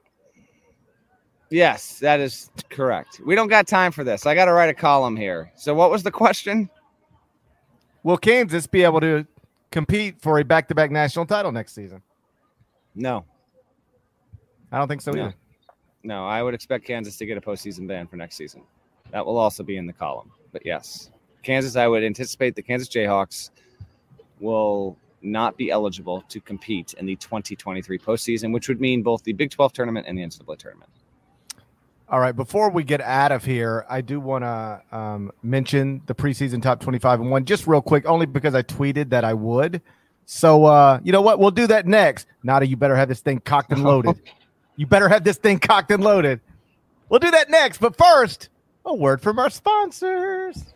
Yes, 1.50 2.00
that 2.00 2.18
is 2.18 2.50
correct. 2.70 3.20
We 3.24 3.36
don't 3.36 3.46
got 3.48 3.68
time 3.68 3.92
for 3.92 4.02
this. 4.02 4.26
I 4.26 4.34
got 4.34 4.46
to 4.46 4.52
write 4.52 4.68
a 4.68 4.74
column 4.74 5.16
here. 5.16 5.52
So, 5.54 5.74
what 5.74 5.90
was 5.92 6.02
the 6.02 6.10
question? 6.10 6.68
Will 8.02 8.16
Kansas 8.16 8.66
be 8.66 8.82
able 8.82 9.00
to 9.00 9.24
compete 9.70 10.20
for 10.20 10.38
a 10.40 10.44
back-to-back 10.44 10.90
national 10.90 11.26
title 11.26 11.52
next 11.52 11.72
season? 11.74 12.02
No, 12.96 13.24
I 14.72 14.78
don't 14.78 14.88
think 14.88 15.02
so 15.02 15.12
No. 15.12 15.26
either. 15.26 15.34
no. 16.02 16.26
I 16.26 16.42
would 16.42 16.54
expect 16.54 16.84
Kansas 16.84 17.16
to 17.18 17.26
get 17.26 17.36
a 17.38 17.40
postseason 17.40 17.86
ban 17.86 18.06
for 18.08 18.16
next 18.16 18.36
season. 18.36 18.62
That 19.12 19.24
will 19.24 19.36
also 19.38 19.62
be 19.62 19.76
in 19.76 19.86
the 19.86 19.92
column. 19.92 20.32
But 20.52 20.66
yes, 20.66 21.10
Kansas. 21.44 21.76
I 21.76 21.86
would 21.86 22.02
anticipate 22.02 22.56
the 22.56 22.62
Kansas 22.62 22.88
Jayhawks 22.88 23.50
will 24.40 24.96
not 25.22 25.56
be 25.56 25.70
eligible 25.70 26.22
to 26.28 26.40
compete 26.40 26.94
in 26.94 27.06
the 27.06 27.16
2023 27.16 27.98
postseason, 27.98 28.52
which 28.52 28.68
would 28.68 28.80
mean 28.80 29.02
both 29.02 29.22
the 29.24 29.32
Big 29.32 29.50
12 29.50 29.72
tournament 29.72 30.06
and 30.08 30.18
the 30.18 30.22
NCAA 30.22 30.58
tournament. 30.58 30.90
All 32.08 32.20
right, 32.20 32.36
before 32.36 32.70
we 32.70 32.84
get 32.84 33.00
out 33.00 33.32
of 33.32 33.44
here, 33.44 33.84
I 33.88 34.00
do 34.00 34.20
want 34.20 34.44
to 34.44 34.96
um, 34.96 35.32
mention 35.42 36.02
the 36.06 36.14
preseason 36.14 36.62
top 36.62 36.80
25 36.80 37.20
and 37.20 37.30
one 37.30 37.44
just 37.44 37.66
real 37.66 37.82
quick, 37.82 38.06
only 38.06 38.26
because 38.26 38.54
I 38.54 38.62
tweeted 38.62 39.10
that 39.10 39.24
I 39.24 39.34
would. 39.34 39.82
So, 40.24 40.64
uh, 40.66 41.00
you 41.02 41.10
know 41.10 41.20
what? 41.20 41.40
We'll 41.40 41.50
do 41.50 41.66
that 41.66 41.86
next. 41.86 42.28
Nada, 42.44 42.66
you 42.66 42.76
better 42.76 42.94
have 42.94 43.08
this 43.08 43.20
thing 43.20 43.40
cocked 43.40 43.72
and 43.72 43.82
loaded. 43.82 44.20
you 44.76 44.86
better 44.86 45.08
have 45.08 45.24
this 45.24 45.36
thing 45.36 45.58
cocked 45.58 45.90
and 45.90 46.02
loaded. 46.02 46.40
We'll 47.08 47.20
do 47.20 47.30
that 47.32 47.50
next. 47.50 47.78
But 47.78 47.96
first, 47.96 48.50
a 48.84 48.94
word 48.94 49.20
from 49.20 49.40
our 49.40 49.50
sponsors. 49.50 50.75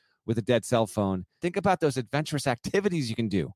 with 0.25 0.37
a 0.37 0.41
dead 0.41 0.65
cell 0.65 0.87
phone. 0.87 1.25
Think 1.41 1.57
about 1.57 1.79
those 1.79 1.97
adventurous 1.97 2.47
activities 2.55 3.09
you 3.09 3.15
can 3.15 3.27
do, 3.27 3.51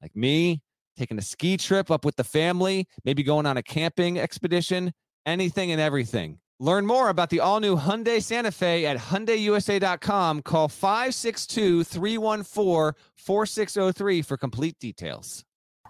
like 0.00 0.14
me 0.14 0.62
taking 0.96 1.18
a 1.18 1.22
ski 1.22 1.56
trip 1.56 1.90
up 1.90 2.04
with 2.04 2.16
the 2.16 2.24
family, 2.24 2.86
maybe 3.04 3.22
going 3.22 3.46
on 3.46 3.56
a 3.56 3.62
camping 3.62 4.18
expedition, 4.18 4.92
anything 5.24 5.72
and 5.72 5.80
everything. 5.80 6.38
Learn 6.58 6.84
more 6.84 7.08
about 7.08 7.30
the 7.30 7.40
all 7.40 7.58
new 7.58 7.76
Hyundai 7.76 8.22
Santa 8.22 8.52
Fe 8.52 8.84
at 8.84 8.98
HyundaiUSA.com. 8.98 10.42
Call 10.42 10.68
562 10.68 11.84
314 11.84 12.92
4603 13.16 14.22
for 14.22 14.36
complete 14.36 14.78
details. 14.78 15.44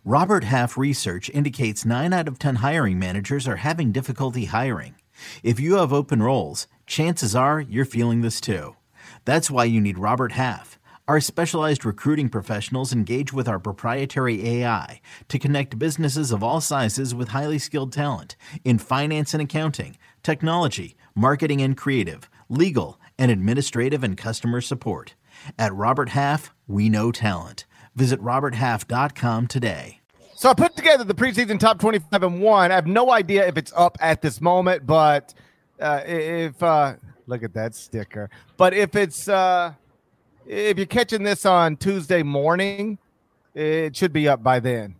Robert 0.04 0.44
Half 0.44 0.78
research 0.78 1.28
indicates 1.30 1.84
9 1.84 2.12
out 2.12 2.28
of 2.28 2.38
10 2.38 2.56
hiring 2.56 2.98
managers 2.98 3.48
are 3.48 3.56
having 3.56 3.90
difficulty 3.90 4.44
hiring. 4.44 4.94
If 5.42 5.58
you 5.58 5.74
have 5.74 5.92
open 5.92 6.22
roles, 6.22 6.68
chances 6.86 7.34
are 7.34 7.60
you're 7.60 7.84
feeling 7.84 8.22
this 8.22 8.40
too. 8.40 8.76
That's 9.24 9.50
why 9.50 9.64
you 9.64 9.80
need 9.80 9.98
Robert 9.98 10.32
Half. 10.32 10.78
Our 11.08 11.20
specialized 11.20 11.84
recruiting 11.84 12.28
professionals 12.28 12.92
engage 12.92 13.32
with 13.32 13.48
our 13.48 13.58
proprietary 13.58 14.46
AI 14.48 15.00
to 15.28 15.38
connect 15.38 15.78
businesses 15.78 16.30
of 16.30 16.42
all 16.42 16.60
sizes 16.60 17.14
with 17.14 17.28
highly 17.28 17.58
skilled 17.58 17.92
talent 17.92 18.36
in 18.64 18.78
finance 18.78 19.34
and 19.34 19.42
accounting, 19.42 19.98
technology, 20.22 20.94
marketing 21.14 21.60
and 21.60 21.76
creative, 21.76 22.30
legal, 22.48 23.00
and 23.18 23.30
administrative 23.30 24.04
and 24.04 24.16
customer 24.16 24.60
support. 24.60 25.14
At 25.58 25.74
Robert 25.74 26.10
Half, 26.10 26.54
we 26.68 26.88
know 26.88 27.10
talent. 27.10 27.66
Visit 27.96 28.20
RobertHalf.com 28.20 29.48
today. 29.48 30.00
So 30.36 30.48
I 30.48 30.54
put 30.54 30.76
together 30.76 31.04
the 31.04 31.14
preseason 31.14 31.58
top 31.58 31.80
25 31.80 32.22
and 32.22 32.40
one. 32.40 32.70
I 32.70 32.76
have 32.76 32.86
no 32.86 33.10
idea 33.10 33.46
if 33.46 33.58
it's 33.58 33.72
up 33.76 33.98
at 34.00 34.22
this 34.22 34.40
moment, 34.40 34.86
but 34.86 35.34
uh, 35.80 36.02
if 36.06 36.62
uh, 36.62 36.94
look 37.30 37.42
at 37.42 37.54
that 37.54 37.74
sticker, 37.74 38.28
but 38.56 38.74
if 38.74 38.94
it's 38.94 39.28
uh, 39.28 39.72
if 40.46 40.76
you're 40.76 40.86
catching 40.86 41.22
this 41.22 41.46
on 41.46 41.76
Tuesday 41.76 42.22
morning, 42.22 42.98
it 43.54 43.96
should 43.96 44.12
be 44.12 44.28
up 44.28 44.42
by 44.42 44.60
then. 44.60 44.96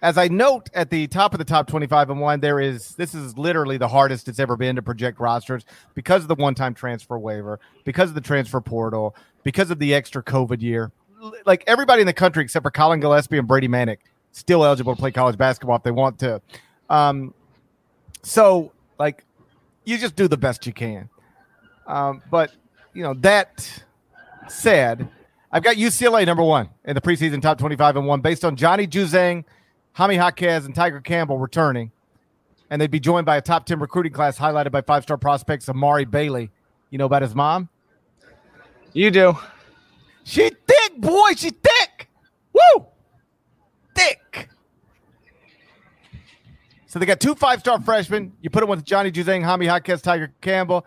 As 0.00 0.18
I 0.18 0.28
note 0.28 0.68
at 0.74 0.90
the 0.90 1.06
top 1.06 1.32
of 1.32 1.38
the 1.38 1.44
top 1.44 1.66
25 1.66 2.10
and 2.10 2.20
one, 2.20 2.40
there 2.40 2.60
is 2.60 2.94
this 2.94 3.14
is 3.14 3.36
literally 3.36 3.78
the 3.78 3.88
hardest 3.88 4.28
it's 4.28 4.38
ever 4.38 4.56
been 4.56 4.76
to 4.76 4.82
project 4.82 5.18
rosters 5.18 5.64
because 5.94 6.22
of 6.22 6.28
the 6.28 6.34
one 6.34 6.54
time 6.54 6.74
transfer 6.74 7.18
waiver, 7.18 7.58
because 7.84 8.10
of 8.10 8.14
the 8.14 8.20
transfer 8.20 8.60
portal, 8.60 9.16
because 9.42 9.70
of 9.70 9.78
the 9.78 9.94
extra 9.94 10.22
COVID 10.22 10.60
year. 10.60 10.92
Like 11.46 11.64
everybody 11.66 12.02
in 12.02 12.06
the 12.06 12.12
country 12.12 12.42
except 12.42 12.62
for 12.62 12.70
Colin 12.70 13.00
Gillespie 13.00 13.38
and 13.38 13.48
Brady 13.48 13.68
Manek 13.68 13.98
still 14.32 14.64
eligible 14.64 14.94
to 14.94 15.00
play 15.00 15.10
college 15.10 15.38
basketball 15.38 15.76
if 15.76 15.82
they 15.82 15.90
want 15.90 16.18
to. 16.18 16.40
Um, 16.90 17.32
so 18.22 18.72
like 18.98 19.24
you 19.84 19.96
just 19.98 20.16
do 20.16 20.28
the 20.28 20.36
best 20.36 20.66
you 20.66 20.72
can. 20.72 21.08
Um, 21.86 22.22
but 22.30 22.52
you 22.92 23.02
know 23.02 23.14
that 23.14 23.84
said, 24.48 25.08
I've 25.52 25.62
got 25.62 25.76
UCLA 25.76 26.26
number 26.26 26.42
one 26.42 26.70
in 26.84 26.94
the 26.94 27.00
preseason 27.00 27.40
top 27.40 27.58
25 27.58 27.96
and 27.96 28.06
one 28.06 28.20
based 28.20 28.44
on 28.44 28.56
Johnny 28.56 28.86
Juzang, 28.86 29.44
Jaime 29.92 30.16
Jaquez, 30.16 30.66
and 30.66 30.74
Tiger 30.74 31.00
Campbell 31.00 31.38
returning. 31.38 31.92
And 32.70 32.80
they'd 32.80 32.90
be 32.90 33.00
joined 33.00 33.26
by 33.26 33.36
a 33.36 33.40
top 33.40 33.66
10 33.66 33.78
recruiting 33.78 34.12
class 34.12 34.38
highlighted 34.38 34.72
by 34.72 34.80
five 34.80 35.02
star 35.02 35.16
prospects 35.16 35.68
Amari 35.68 36.04
Bailey. 36.04 36.50
You 36.90 36.98
know 36.98 37.06
about 37.06 37.22
his 37.22 37.34
mom? 37.34 37.68
You 38.92 39.10
do. 39.10 39.36
She 40.24 40.50
thick, 40.50 40.96
boy. 40.98 41.30
She 41.36 41.50
thick. 41.50 42.08
Woo! 42.52 42.86
Thick. 43.94 44.48
So 46.86 47.00
they 47.00 47.06
got 47.06 47.18
two 47.18 47.34
five-star 47.34 47.80
freshmen. 47.82 48.32
You 48.40 48.50
put 48.50 48.60
them 48.60 48.68
with 48.68 48.84
Johnny 48.84 49.10
Juzang, 49.10 49.42
Jaime 49.42 49.66
Jaquez, 49.66 50.00
Tiger 50.00 50.32
Campbell. 50.40 50.86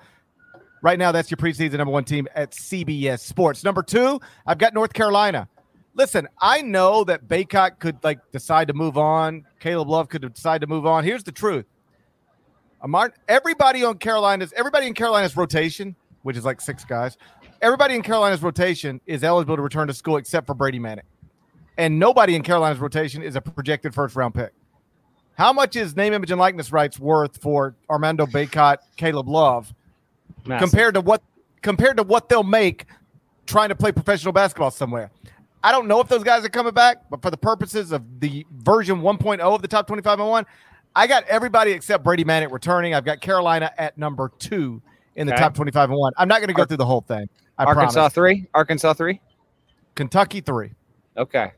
Right 0.81 0.99
now, 0.99 1.11
that's 1.11 1.31
your 1.31 1.37
preseason 1.37 1.77
number 1.77 1.91
one 1.91 2.03
team 2.03 2.27
at 2.35 2.51
CBS 2.51 3.19
Sports. 3.19 3.63
Number 3.63 3.81
two, 3.81 4.19
I've 4.45 4.57
got 4.57 4.73
North 4.73 4.93
Carolina. 4.93 5.47
Listen, 5.95 6.27
I 6.39 6.61
know 6.61 7.03
that 7.05 7.27
Bacot 7.27 7.79
could 7.79 7.97
like 8.03 8.19
decide 8.31 8.67
to 8.67 8.73
move 8.75 8.97
on. 8.97 9.45
Caleb 9.59 9.89
Love 9.89 10.09
could 10.09 10.31
decide 10.33 10.61
to 10.61 10.67
move 10.67 10.85
on. 10.85 11.03
Here's 11.03 11.23
the 11.23 11.31
truth. 11.31 11.65
Everybody 13.27 13.83
on 13.83 13.97
Carolina's, 13.97 14.53
everybody 14.55 14.85
in 14.85 14.93
Carolina's 14.93 15.35
rotation, 15.35 15.95
which 16.21 16.37
is 16.37 16.45
like 16.45 16.61
six 16.61 16.85
guys, 16.85 17.17
everybody 17.61 17.95
in 17.95 18.03
Carolina's 18.03 18.43
rotation 18.43 19.01
is 19.07 19.23
eligible 19.23 19.55
to 19.55 19.61
return 19.63 19.87
to 19.87 19.93
school 19.93 20.17
except 20.17 20.45
for 20.45 20.53
Brady 20.53 20.79
Manek. 20.79 21.01
And 21.79 21.97
nobody 21.97 22.35
in 22.35 22.43
Carolina's 22.43 22.79
rotation 22.79 23.23
is 23.23 23.35
a 23.35 23.41
projected 23.41 23.95
first 23.95 24.15
round 24.15 24.35
pick. 24.35 24.53
How 25.35 25.53
much 25.53 25.75
is 25.75 25.95
name, 25.95 26.13
image, 26.13 26.31
and 26.31 26.39
likeness 26.39 26.71
rights 26.71 26.99
worth 26.99 27.41
for 27.41 27.75
Armando 27.89 28.25
Bacot, 28.25 28.77
Caleb 28.95 29.29
Love, 29.29 29.73
Massive. 30.47 30.69
compared 30.69 30.93
to 30.95 31.01
what 31.01 31.21
compared 31.61 31.97
to 31.97 32.03
what 32.03 32.29
they'll 32.29 32.43
make 32.43 32.85
trying 33.45 33.69
to 33.69 33.75
play 33.75 33.91
professional 33.91 34.33
basketball 34.33 34.71
somewhere? 34.71 35.11
I 35.63 35.71
don't 35.71 35.87
know 35.87 35.99
if 35.99 36.07
those 36.07 36.23
guys 36.23 36.45
are 36.45 36.49
coming 36.49 36.73
back, 36.73 37.09
but 37.09 37.21
for 37.21 37.31
the 37.31 37.37
purposes 37.37 37.91
of 37.91 38.03
the 38.19 38.45
version 38.51 39.01
1.0 39.01 39.39
of 39.39 39.61
the 39.61 39.67
top 39.67 39.87
25 39.87 40.19
and 40.19 40.29
one, 40.29 40.45
I 40.95 41.07
got 41.07 41.23
everybody 41.25 41.71
except 41.71 42.03
Brady 42.03 42.23
Manek 42.23 42.51
returning. 42.51 42.93
I've 42.93 43.05
got 43.05 43.21
Carolina 43.21 43.71
at 43.77 43.97
number 43.97 44.31
two 44.39 44.81
in 45.15 45.27
the 45.27 45.33
Okay. 45.33 45.41
top 45.41 45.55
25 45.55 45.89
and 45.89 45.99
one. 45.99 46.13
I'm 46.17 46.27
not 46.27 46.39
going 46.39 46.47
to 46.49 46.53
go 46.53 46.61
Ar- 46.61 46.67
through 46.67 46.77
the 46.77 46.85
whole 46.85 47.01
thing. 47.01 47.27
I 47.57 47.63
Arkansas 47.65 47.93
promise. 47.93 48.13
three. 48.13 48.47
Arkansas 48.53 48.93
three. 48.93 49.19
Kentucky 49.95 50.41
three. 50.41 50.71
Okay. 51.17 51.51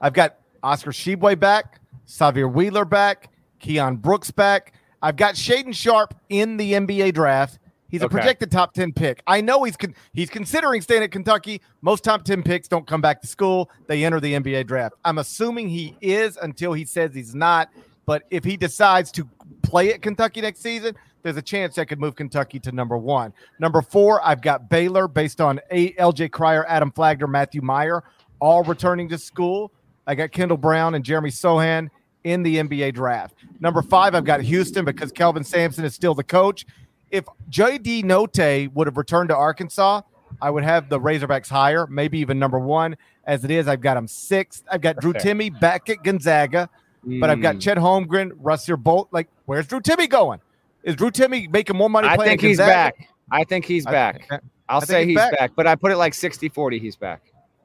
I've 0.00 0.12
got 0.12 0.36
Oscar 0.62 0.90
Tshiebwe 0.92 1.38
back, 1.40 1.80
Sahvir 2.06 2.52
Wheeler 2.52 2.84
back, 2.84 3.30
Keion 3.62 4.00
Brooks 4.00 4.30
back. 4.30 4.74
I've 5.02 5.16
got 5.16 5.34
Shaedon 5.34 5.74
Sharpe 5.74 6.14
in 6.28 6.58
the 6.58 6.74
NBA 6.74 7.14
draft. 7.14 7.58
He's 7.90 8.02
a 8.02 8.06
Okay. 8.06 8.16
projected 8.16 8.50
top 8.50 8.72
10 8.72 8.92
pick. 8.92 9.22
I 9.26 9.40
know 9.40 9.64
he's 9.64 9.76
con- 9.76 9.94
he's 10.12 10.30
considering 10.30 10.80
staying 10.80 11.02
at 11.02 11.10
Kentucky. 11.10 11.60
Most 11.82 12.04
top 12.04 12.24
10 12.24 12.42
picks 12.42 12.68
don't 12.68 12.86
come 12.86 13.00
back 13.00 13.20
to 13.22 13.26
school. 13.26 13.70
They 13.86 14.04
enter 14.04 14.20
the 14.20 14.34
NBA 14.34 14.64
draft. 14.66 14.94
I'm 15.04 15.18
assuming 15.18 15.68
he 15.68 15.96
is 16.00 16.36
until 16.40 16.72
he 16.72 16.84
says 16.84 17.14
he's 17.14 17.34
not. 17.34 17.68
But 18.06 18.22
if 18.30 18.44
he 18.44 18.56
decides 18.56 19.12
to 19.12 19.28
play 19.62 19.92
at 19.92 20.02
Kentucky 20.02 20.40
next 20.40 20.60
season, 20.60 20.96
there's 21.22 21.36
a 21.36 21.42
chance 21.42 21.74
that 21.74 21.86
could 21.86 22.00
move 22.00 22.16
Kentucky 22.16 22.58
to 22.60 22.72
number 22.72 22.96
one. 22.96 23.32
Number 23.58 23.82
four, 23.82 24.20
I've 24.26 24.40
got 24.40 24.68
Baylor 24.70 25.06
based 25.06 25.40
on 25.40 25.60
A. 25.70 25.94
L.J. 25.98 26.30
Cryer, 26.30 26.64
Adam 26.66 26.90
Flagler, 26.90 27.26
Matthew 27.26 27.60
Mayer, 27.60 28.02
all 28.40 28.64
returning 28.64 29.08
to 29.10 29.18
school. 29.18 29.70
I 30.06 30.14
got 30.14 30.32
Kendall 30.32 30.56
Brown 30.56 30.94
and 30.94 31.04
Jeremy 31.04 31.30
Sochan 31.30 31.88
in 32.24 32.42
the 32.42 32.56
NBA 32.56 32.94
draft. 32.94 33.34
Number 33.60 33.82
five, 33.82 34.14
I've 34.14 34.24
got 34.24 34.40
Houston 34.40 34.84
because 34.84 35.12
Kelvin 35.12 35.44
Sampson 35.44 35.84
is 35.84 35.94
still 35.94 36.14
the 36.14 36.24
coach. 36.24 36.64
If 37.10 37.24
J.D. 37.48 38.02
Notae 38.04 38.72
would 38.72 38.86
have 38.86 38.96
returned 38.96 39.28
to 39.30 39.36
Arkansas, 39.36 40.02
I 40.40 40.50
would 40.50 40.62
have 40.64 40.88
the 40.88 40.98
Razorbacks 41.00 41.48
higher, 41.48 41.86
maybe 41.88 42.18
even 42.18 42.38
number 42.38 42.58
one. 42.58 42.96
As 43.24 43.44
it 43.44 43.50
is, 43.50 43.68
I've 43.68 43.80
got 43.80 43.94
them 43.94 44.06
sixth. 44.08 44.64
I've 44.70 44.80
got 44.80 44.96
Drew 44.96 45.12
Timme 45.12 45.58
back 45.60 45.88
at 45.90 46.02
Gonzaga 46.02 46.68
but 47.02 47.30
I've 47.30 47.40
got 47.40 47.54
Mm. 47.56 47.60
Chet 47.62 47.78
Holmgren, 47.78 48.30
Russell 48.36 48.76
Bolt. 48.76 49.08
Like, 49.10 49.28
where's 49.46 49.66
Drew 49.66 49.80
Timme 49.80 50.06
going? 50.08 50.38
Is 50.82 50.96
Drew 50.96 51.10
Timme 51.10 51.50
making 51.50 51.76
more 51.76 51.88
money 51.88 52.08
I 52.08 52.14
playing 52.16 52.32
think 52.32 52.40
he's 52.42 52.58
Gonzaga? 52.58 52.96
back. 52.98 53.08
I 53.32 53.44
think 53.44 53.64
he's 53.64 53.84
back. 53.86 54.26
okay. 54.30 54.38
I'll 54.68 54.80
think 54.80 54.88
say 54.90 54.98
he's 55.00 55.08
he's 55.08 55.16
back. 55.16 55.38
back. 55.38 55.50
but 55.56 55.66
I 55.66 55.76
put 55.76 55.92
it 55.92 55.96
like 55.96 56.12
60-40. 56.12 56.78
He's 56.80 56.96
back. 56.96 57.22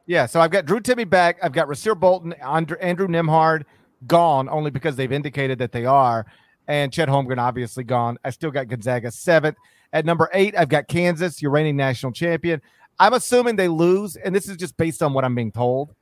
Yeah, 0.07 0.25
so 0.25 0.39
I've 0.39 0.51
got 0.51 0.65
Drew 0.65 0.79
Timme 0.79 1.09
back. 1.09 1.37
I've 1.43 1.51
got 1.51 1.67
Rasir 1.67 1.99
Bolton, 1.99 2.31
Andrew, 2.33 2.77
Andrew 2.79 3.07
Nembhard 3.07 3.63
gone 4.07 4.47
only 4.47 4.71
because 4.71 4.95
they've 4.95 5.11
indicated 5.11 5.59
that 5.59 5.71
they 5.73 5.85
are, 5.85 6.25
and 6.67 6.91
Chet 6.91 7.09
Holmgren 7.09 7.37
obviously 7.37 7.83
gone. 7.83 8.17
I 8.23 8.29
still 8.29 8.51
got 8.51 8.67
Gonzaga 8.67 9.11
seventh. 9.11 9.57
At 9.93 10.05
number 10.05 10.29
eight, 10.33 10.55
I've 10.57 10.69
got 10.69 10.87
Kansas, 10.87 11.41
your 11.41 11.51
reigning 11.51 11.77
national 11.77 12.11
champion. 12.11 12.61
I'm 12.99 13.13
assuming 13.13 13.55
they 13.55 13.67
lose, 13.67 14.15
and 14.15 14.35
this 14.35 14.49
is 14.49 14.57
just 14.57 14.77
based 14.77 15.03
on 15.03 15.13
what 15.13 15.23
I'm 15.25 15.35
being 15.35 15.51
told. 15.51 15.93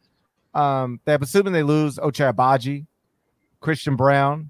Um, 0.53 0.99
they're 1.05 1.17
assuming 1.21 1.53
they 1.53 1.63
lose 1.63 1.97
Ochai 1.97 2.85
Christian 3.59 3.95
Braun, 3.95 4.49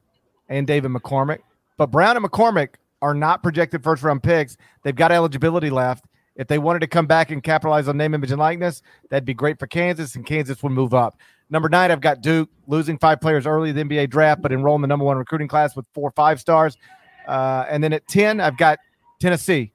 and 0.49 0.67
David 0.67 0.91
McCormack. 0.91 1.39
But 1.77 1.87
Braun 1.87 2.17
and 2.17 2.25
McCormack 2.25 2.75
are 3.01 3.13
not 3.13 3.43
projected 3.43 3.83
first 3.83 4.03
round 4.03 4.23
picks. 4.23 4.57
They've 4.83 4.95
got 4.95 5.11
eligibility 5.11 5.69
left. 5.69 6.05
If 6.35 6.47
they 6.47 6.57
wanted 6.57 6.79
to 6.79 6.87
come 6.87 7.05
back 7.05 7.31
and 7.31 7.43
capitalize 7.43 7.87
on 7.87 7.97
name, 7.97 8.13
image, 8.13 8.31
and 8.31 8.39
likeness, 8.39 8.81
that'd 9.09 9.25
be 9.25 9.33
great 9.33 9.59
for 9.59 9.67
Kansas, 9.67 10.15
and 10.15 10.25
Kansas 10.25 10.63
would 10.63 10.71
move 10.71 10.93
up. 10.93 11.17
Number 11.53 11.69
nine, 11.69 11.91
I've 11.91 12.01
got 12.01 12.21
Duke 12.21 12.49
losing 12.65 12.97
five 12.97 13.21
players 13.21 13.45
early 13.45 13.69
in 13.69 13.75
the 13.75 13.83
NBA 13.83 14.09
draft, 14.09 14.41
but 14.41 14.51
enrolling 14.51 14.81
the 14.81 14.87
number 14.87 15.05
one 15.05 15.17
recruiting 15.17 15.47
class 15.47 15.75
with 15.75 15.85
four 15.93 16.09
five 16.15 16.39
stars. 16.39 16.79
Uh, 17.27 17.63
and 17.69 17.83
then 17.83 17.93
at 17.93 18.07
10, 18.07 18.41
I've 18.41 18.57
got 18.57 18.79
Tennessee 19.21 19.71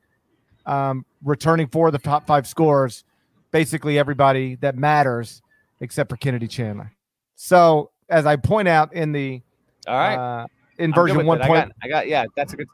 um, 0.66 1.06
returning 1.22 1.68
four 1.68 1.86
of 1.86 1.92
the 1.92 2.00
top 2.00 2.26
five 2.26 2.48
scores, 2.48 3.04
basically 3.52 3.96
everybody 3.96 4.56
that 4.56 4.76
matters 4.76 5.40
except 5.80 6.10
for 6.10 6.16
Kennedy 6.16 6.48
Chandler. 6.48 6.90
So, 7.36 7.92
as 8.08 8.26
I 8.26 8.34
point 8.34 8.66
out 8.66 8.92
in 8.92 9.12
the 9.12 9.40
All 9.86 9.94
right. 9.96 10.16
uh, 10.16 10.46
in 10.78 10.92
version 10.92 11.24
one 11.24 11.40
it. 11.40 11.44
I 11.44 11.46
point, 11.46 11.68
got, 11.68 11.76
I 11.80 11.88
got 11.88 12.08
yeah, 12.08 12.24
that's 12.34 12.54
a 12.54 12.56
good 12.56 12.66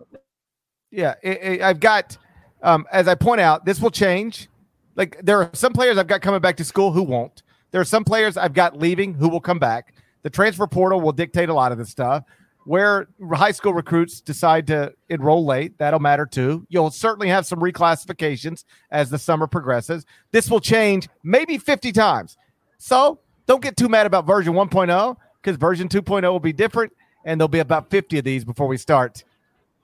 yeah, 0.91 1.15
it, 1.23 1.43
it- 1.43 1.61
I've 1.61 1.79
got, 1.79 2.17
um, 2.63 2.87
as 2.91 3.07
I 3.07 3.15
point 3.17 3.43
out, 3.43 3.67
this 3.67 3.83
will 3.83 3.91
change. 3.91 4.49
Like 4.97 5.21
there 5.23 5.43
are 5.43 5.51
some 5.53 5.75
players 5.75 5.99
I've 5.99 6.07
got 6.07 6.23
coming 6.23 6.41
back 6.41 6.57
to 6.57 6.65
school 6.65 6.91
who 6.91 7.03
won't. 7.03 7.43
There 7.75 7.81
are 7.81 7.85
some 7.85 8.05
players 8.05 8.37
I've 8.37 8.53
got 8.53 8.79
leaving 8.79 9.15
who 9.15 9.29
will 9.29 9.41
come 9.41 9.59
back. 9.59 9.95
The 10.23 10.31
transfer 10.31 10.65
portal 10.69 11.01
will 11.01 11.11
dictate 11.11 11.49
a 11.49 11.55
lot 11.55 11.73
of 11.73 11.79
this 11.79 11.91
stuff. 11.91 12.23
Where 12.67 13.09
high 13.33 13.51
school 13.51 13.75
recruits 13.75 14.21
decide 14.21 14.69
to 14.69 14.95
enroll 15.09 15.45
late, 15.45 15.77
that'll 15.79 15.99
matter 15.99 16.25
too. 16.25 16.65
You'll 16.69 16.93
certainly 16.93 17.27
have 17.31 17.47
some 17.47 17.59
reclassifications 17.59 18.63
as 18.93 19.11
the 19.11 19.19
summer 19.19 19.49
progresses. 19.49 20.07
This 20.31 20.49
will 20.49 20.61
change 20.61 21.09
maybe 21.25 21.59
50 21.59 21.91
times. 21.91 22.37
So 22.79 23.19
don't 23.49 23.61
get 23.61 23.77
too 23.77 23.89
mad 23.89 24.07
about 24.07 24.25
version 24.25 24.55
1.0 24.55 25.17
because 25.43 25.57
version 25.57 25.89
2.0 25.89 26.23
will 26.31 26.39
be 26.39 26.53
different 26.53 26.93
and 27.25 27.41
there'll 27.41 27.49
be 27.49 27.59
about 27.59 27.91
50 27.91 28.19
of 28.19 28.25
these 28.25 28.45
before 28.45 28.69
we 28.69 28.77
start 28.77 29.25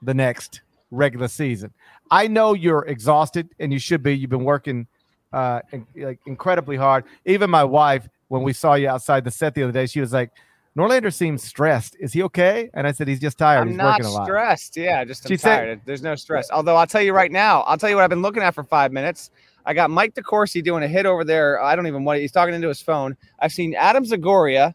the 0.00 0.14
next 0.14 0.60
regular 0.92 1.26
season. 1.26 1.74
I 2.08 2.28
know 2.28 2.54
you're 2.54 2.84
exhausted 2.86 3.48
and 3.58 3.72
you 3.72 3.80
should 3.80 4.04
be. 4.04 4.16
You've 4.16 4.30
been 4.30 4.44
working 4.44 4.86
uh, 5.32 5.60
like 5.96 6.18
incredibly 6.26 6.76
hard. 6.76 7.04
Even 7.24 7.50
my 7.50 7.64
wife, 7.64 8.08
when 8.28 8.42
we 8.42 8.52
saw 8.52 8.74
you 8.74 8.88
outside 8.88 9.24
the 9.24 9.30
set 9.30 9.54
the 9.54 9.62
other 9.62 9.72
day, 9.72 9.86
she 9.86 10.00
was 10.00 10.12
like, 10.12 10.30
Norlander 10.76 11.12
seems 11.12 11.42
stressed. 11.42 11.96
Is 11.98 12.12
he 12.12 12.22
okay? 12.24 12.70
And 12.74 12.86
I 12.86 12.92
said, 12.92 13.08
he's 13.08 13.18
just 13.20 13.38
tired. 13.38 13.62
I'm 13.62 13.68
he's 13.68 13.76
not 13.76 13.98
working 13.98 14.06
a 14.06 14.10
lot. 14.10 14.24
stressed. 14.26 14.76
Yeah, 14.76 15.04
just 15.04 15.24
I'm 15.24 15.28
She 15.28 15.36
said- 15.36 15.56
tired. 15.56 15.80
There's 15.84 16.02
no 16.02 16.14
stress. 16.14 16.48
Although 16.50 16.76
I'll 16.76 16.86
tell 16.86 17.02
you 17.02 17.12
right 17.12 17.32
now, 17.32 17.62
I'll 17.62 17.76
tell 17.76 17.90
you 17.90 17.96
what 17.96 18.04
I've 18.04 18.10
been 18.10 18.22
looking 18.22 18.42
at 18.42 18.54
for 18.54 18.62
five 18.64 18.92
minutes. 18.92 19.30
I 19.66 19.74
got 19.74 19.90
Mike 19.90 20.14
DeCourcy 20.14 20.62
doing 20.62 20.82
a 20.84 20.88
hit 20.88 21.06
over 21.06 21.24
there. 21.24 21.60
I 21.60 21.74
don't 21.76 21.86
even 21.86 22.04
what 22.04 22.18
he's 22.20 22.32
talking 22.32 22.54
into 22.54 22.68
his 22.68 22.80
phone. 22.80 23.16
I've 23.40 23.52
seen 23.52 23.74
Adam 23.74 24.04
Zagoria, 24.04 24.74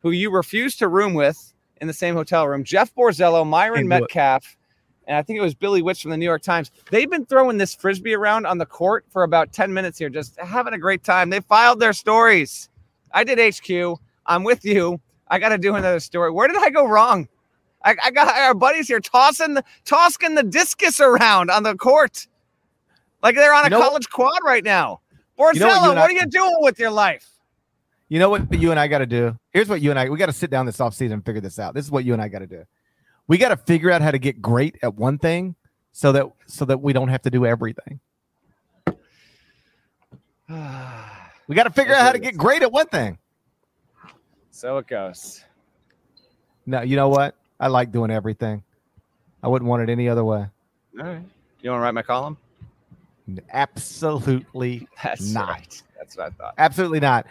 who 0.00 0.10
you 0.12 0.30
refused 0.30 0.78
to 0.80 0.88
room 0.88 1.14
with 1.14 1.52
in 1.80 1.86
the 1.88 1.94
same 1.94 2.14
hotel 2.14 2.46
room. 2.46 2.62
Jeff 2.62 2.94
Borzello, 2.94 3.44
Myron 3.46 3.80
it. 3.80 3.86
Metcalf, 3.88 4.56
and 5.10 5.18
I 5.18 5.22
think 5.22 5.38
it 5.38 5.42
was 5.42 5.56
Billy 5.56 5.82
Witz 5.82 6.00
from 6.00 6.12
the 6.12 6.16
New 6.16 6.24
York 6.24 6.40
Times. 6.40 6.70
They've 6.88 7.10
been 7.10 7.26
throwing 7.26 7.58
this 7.58 7.74
frisbee 7.74 8.14
around 8.14 8.46
on 8.46 8.58
the 8.58 8.64
court 8.64 9.04
for 9.10 9.24
about 9.24 9.52
10 9.52 9.74
minutes 9.74 9.98
here, 9.98 10.08
just 10.08 10.38
having 10.38 10.72
a 10.72 10.78
great 10.78 11.02
time. 11.02 11.30
They 11.30 11.40
filed 11.40 11.80
their 11.80 11.92
stories. 11.92 12.68
I 13.10 13.24
did 13.24 13.40
HQ. 13.40 13.98
I'm 14.26 14.44
with 14.44 14.64
you. 14.64 15.00
I 15.26 15.40
got 15.40 15.48
to 15.48 15.58
do 15.58 15.74
another 15.74 15.98
story. 15.98 16.30
Where 16.30 16.46
did 16.46 16.58
I 16.58 16.70
go 16.70 16.86
wrong? 16.86 17.26
I, 17.84 17.96
I 18.04 18.12
got 18.12 18.28
our 18.36 18.54
buddies 18.54 18.86
here 18.86 19.00
tossing 19.00 19.54
the 19.54 19.64
tossing 19.84 20.36
the 20.36 20.44
discus 20.44 21.00
around 21.00 21.50
on 21.50 21.64
the 21.64 21.74
court, 21.74 22.28
like 23.20 23.34
they're 23.34 23.54
on 23.54 23.62
a 23.62 23.66
You 23.66 23.70
know 23.70 23.80
college 23.80 24.08
quad 24.10 24.38
right 24.44 24.62
now. 24.62 25.00
Borzello, 25.36 25.54
You 25.54 25.60
know 25.60 25.80
what 25.80 25.96
what, 25.96 25.98
are 25.98 26.12
you 26.12 26.26
doing 26.26 26.56
with 26.60 26.78
your 26.78 26.90
life? 26.90 27.28
You 28.08 28.20
know 28.20 28.28
what 28.28 28.52
you 28.52 28.70
and 28.70 28.78
I 28.78 28.86
got 28.86 28.98
to 28.98 29.06
do? 29.06 29.36
Here's 29.52 29.68
what 29.68 29.80
you 29.80 29.90
and 29.90 29.98
I 29.98 30.08
we 30.08 30.18
got 30.18 30.26
to 30.26 30.32
sit 30.32 30.50
down 30.50 30.66
this 30.66 30.76
offseason 30.76 31.14
and 31.14 31.24
figure 31.24 31.40
this 31.40 31.58
out. 31.58 31.74
This 31.74 31.84
is 31.84 31.90
what 31.90 32.04
you 32.04 32.12
and 32.12 32.22
I 32.22 32.28
got 32.28 32.40
to 32.40 32.46
do. 32.46 32.64
We 33.30 33.38
got 33.38 33.50
to 33.50 33.56
figure 33.56 33.92
out 33.92 34.02
how 34.02 34.10
to 34.10 34.18
get 34.18 34.42
great 34.42 34.76
at 34.82 34.96
one 34.96 35.16
thing 35.16 35.54
so 35.92 36.10
that 36.10 36.26
so 36.46 36.64
that 36.64 36.80
we 36.82 36.92
don't 36.92 37.06
have 37.06 37.22
to 37.22 37.30
do 37.30 37.46
everything. 37.46 38.00
We 41.46 41.56
got 41.56 41.64
to 41.64 41.70
figure 41.70 41.94
out 41.94 42.02
how 42.02 42.12
to 42.12 42.20
get 42.20 42.36
great 42.36 42.62
at 42.62 42.70
one 42.70 42.86
thing. 42.86 43.18
so 44.52 44.78
it 44.78 44.86
goes. 44.86 45.44
No, 46.64 46.82
you 46.82 46.94
know 46.94 47.08
what? 47.08 47.34
I 47.58 47.66
like 47.66 47.90
doing 47.90 48.12
everything. 48.12 48.62
I 49.42 49.48
wouldn't 49.48 49.68
want 49.68 49.82
it 49.82 49.90
any 49.90 50.08
other 50.08 50.22
way. 50.22 50.46
All 51.00 51.04
right. 51.06 51.22
You 51.60 51.70
want 51.70 51.80
to 51.80 51.82
write 51.82 51.94
my 51.94 52.02
column? 52.02 52.36
Absolutely, 53.52 54.86
That's 55.02 55.32
Not. 55.32 55.48
right. 55.48 55.82
That's 55.98 56.16
what 56.16 56.26
I 56.26 56.30
thought. 56.30 56.54
absolutely 56.58 57.00
not. 57.00 57.26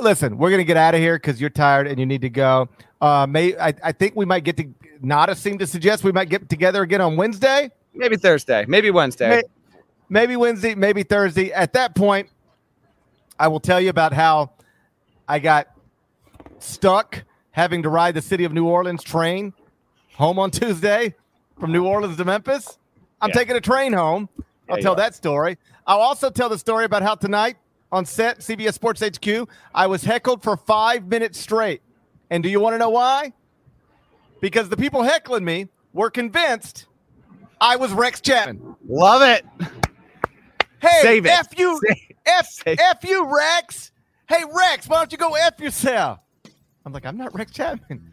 Listen, 0.00 0.38
we're 0.38 0.50
gonna 0.50 0.64
get 0.64 0.76
out 0.76 0.94
of 0.94 1.00
here 1.00 1.16
because 1.16 1.40
you're 1.40 1.50
tired 1.50 1.86
and 1.86 1.98
you 1.98 2.06
need 2.06 2.22
to 2.22 2.30
go. 2.30 2.68
Uh, 3.00 3.26
may 3.28 3.56
I, 3.58 3.74
I 3.82 3.92
think 3.92 4.16
we 4.16 4.24
might 4.24 4.44
get 4.44 4.56
to. 4.56 4.68
Nada 5.02 5.34
seemed 5.34 5.58
to 5.60 5.66
suggest 5.66 6.04
we 6.04 6.12
might 6.12 6.28
get 6.30 6.48
together 6.48 6.82
again 6.82 7.00
on 7.00 7.16
Wednesday. 7.16 7.70
Maybe 7.94 8.16
Thursday. 8.16 8.64
Maybe 8.66 8.90
Wednesday. 8.90 9.28
May- 9.28 9.42
maybe 10.08 10.36
Wednesday, 10.36 10.74
maybe 10.74 11.02
Thursday. 11.02 11.52
At 11.52 11.72
that 11.74 11.94
point, 11.94 12.28
I 13.38 13.48
will 13.48 13.60
tell 13.60 13.80
you 13.80 13.90
about 13.90 14.12
how 14.12 14.52
I 15.28 15.38
got 15.38 15.68
stuck 16.58 17.22
having 17.50 17.82
to 17.82 17.88
ride 17.88 18.14
the 18.14 18.22
city 18.22 18.44
of 18.44 18.52
New 18.52 18.66
Orleans 18.66 19.02
train 19.02 19.52
home 20.14 20.38
on 20.38 20.50
Tuesday 20.50 21.14
from 21.60 21.72
New 21.72 21.86
Orleans 21.86 22.16
to 22.16 22.24
Memphis. 22.24 22.78
I'm 23.20 23.28
Yeah. 23.30 23.34
taking 23.34 23.56
a 23.56 23.60
train 23.60 23.92
home 23.92 24.28
I'll 24.68 24.78
Yeah, 24.78 24.82
tell 24.82 24.94
that 24.94 25.14
story. 25.14 25.58
I'll 25.86 26.00
also 26.00 26.30
tell 26.30 26.48
the 26.48 26.58
story 26.58 26.86
about 26.86 27.02
how 27.02 27.14
tonight 27.16 27.56
on 27.94 28.04
set, 28.04 28.40
CBS 28.40 28.74
Sports 28.74 29.00
HQ, 29.00 29.48
I 29.72 29.86
was 29.86 30.02
heckled 30.02 30.42
for 30.42 30.56
five 30.56 31.06
minutes 31.06 31.38
straight. 31.38 31.80
And 32.28 32.42
do 32.42 32.48
you 32.48 32.58
want 32.58 32.74
to 32.74 32.78
know 32.78 32.90
why? 32.90 33.32
Because 34.40 34.68
the 34.68 34.76
people 34.76 35.02
heckling 35.04 35.44
me 35.44 35.68
were 35.92 36.10
convinced 36.10 36.86
I 37.60 37.76
was 37.76 37.92
Rex 37.92 38.20
Chapman. 38.20 38.74
Love 38.86 39.22
it. 39.22 39.46
Hey, 40.80 41.00
Save 41.02 41.26
it. 41.26 41.30
F 41.30 41.46
you, 41.56 41.80
Save- 41.86 42.16
F, 42.26 42.46
Save- 42.50 42.78
F 42.80 43.04
you, 43.04 43.32
Rex. 43.34 43.92
Hey, 44.28 44.42
Rex, 44.52 44.88
why 44.88 44.98
don't 44.98 45.12
you 45.12 45.18
go 45.18 45.34
F 45.34 45.60
yourself? 45.60 46.18
I'm 46.84 46.92
like, 46.92 47.06
I'm 47.06 47.16
not 47.16 47.32
Rex 47.32 47.52
Chapman. 47.52 48.12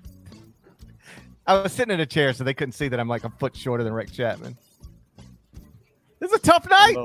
I 1.47 1.59
was 1.59 1.73
sitting 1.73 1.93
in 1.93 1.99
a 1.99 2.05
chair, 2.05 2.33
so 2.33 2.43
they 2.43 2.53
couldn't 2.53 2.73
see 2.73 2.87
that 2.87 2.99
I'm 2.99 3.07
like 3.09 3.23
a 3.23 3.29
foot 3.31 3.55
shorter 3.55 3.83
than 3.83 3.93
Rex 3.93 4.11
Chapman. 4.11 4.55
This 6.19 6.29
is 6.31 6.37
a 6.37 6.39
tough 6.41 6.69
night. 6.69 6.95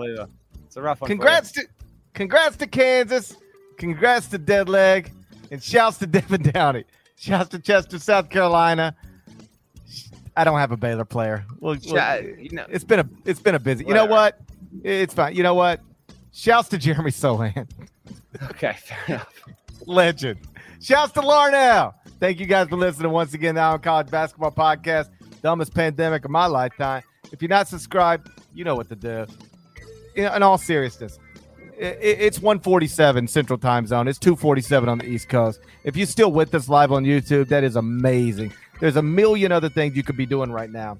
It's 0.67 0.77
a 0.77 0.83
rough 0.83 1.01
one. 1.01 1.09
for 1.09 1.13
you. 1.15 1.19
Congrats 1.19 1.53
to, 1.53 1.65
congrats 2.17 2.57
to 2.57 2.67
Kansas. 2.67 3.37
Congrats 3.77 4.27
to 4.29 4.39
Deadleg, 4.39 5.11
and 5.53 5.63
shouts 5.63 5.99
to 5.99 6.07
Devin 6.09 6.43
Downey. 6.43 6.85
Shouts 7.19 7.51
to 7.51 7.59
Chester, 7.61 7.99
South 7.99 8.29
Carolina. 8.31 8.97
I 10.37 10.45
don't 10.45 10.59
have 10.59 10.73
a 10.73 10.77
Baylor 10.77 11.05
player. 11.05 11.45
Well, 11.61 11.77
Yeah, 11.77 12.17
you 12.17 12.51
know, 12.51 12.67
it's 12.69 12.85
been 12.85 13.01
a 13.01 13.09
it's 13.25 13.41
been 13.41 13.55
a 13.55 13.59
busy. 13.59 13.85
You 13.85 13.95
know 13.95 14.07
what? 14.07 14.41
It's 14.83 15.15
fine. 15.15 15.35
You 15.35 15.43
know 15.43 15.55
what? 15.55 15.81
Shouts 16.33 16.69
to 16.71 16.79
Jeremy 16.79 17.11
Sochan, 17.11 17.67
okay, 18.51 18.77
fair 18.79 18.99
enough. 19.09 19.33
legend. 19.87 20.41
Shouts 20.81 21.13
to 21.13 21.21
Larnell. 21.21 21.95
Thank 22.21 22.41
you 22.41 22.47
guys 22.47 22.69
for 22.69 22.77
listening 22.77 23.13
once 23.13 23.33
again. 23.33 23.55
Now 23.55 23.73
on 23.73 23.81
College 23.81 24.11
Basketball 24.11 24.53
Podcast, 24.53 25.09
dumbest 25.43 25.75
pandemic 25.75 26.25
of 26.27 26.31
my 26.31 26.47
lifetime. 26.47 27.03
If 27.33 27.41
you're 27.41 27.49
not 27.49 27.69
subscribed, 27.69 28.29
you 28.55 28.65
know 28.65 28.75
what 28.75 28.89
to 28.91 28.97
do. 28.97 29.27
In, 30.15 30.43
all 30.43 30.59
seriousness, 30.59 31.19
it's 31.79 32.41
147 32.41 33.29
Central 33.29 33.59
Time 33.59 33.87
Zone. 33.87 34.09
It's 34.09 34.19
247 34.19 34.89
on 34.89 34.99
the 34.99 35.07
East 35.07 35.29
Coast. 35.29 35.61
If 35.85 35.97
you're 35.97 36.07
still 36.07 36.33
with 36.33 36.55
us 36.55 36.69
live 36.69 36.93
on 36.93 37.05
YouTube, 37.05 37.49
that 37.49 37.65
is 37.65 37.77
amazing. 37.77 38.53
There's 38.81 38.97
a 38.97 39.03
million 39.03 39.53
other 39.53 39.69
things 39.69 39.97
you 39.97 40.03
could 40.03 40.17
be 40.17 40.27
doing 40.27 40.51
right 40.51 40.71
now, 40.71 40.99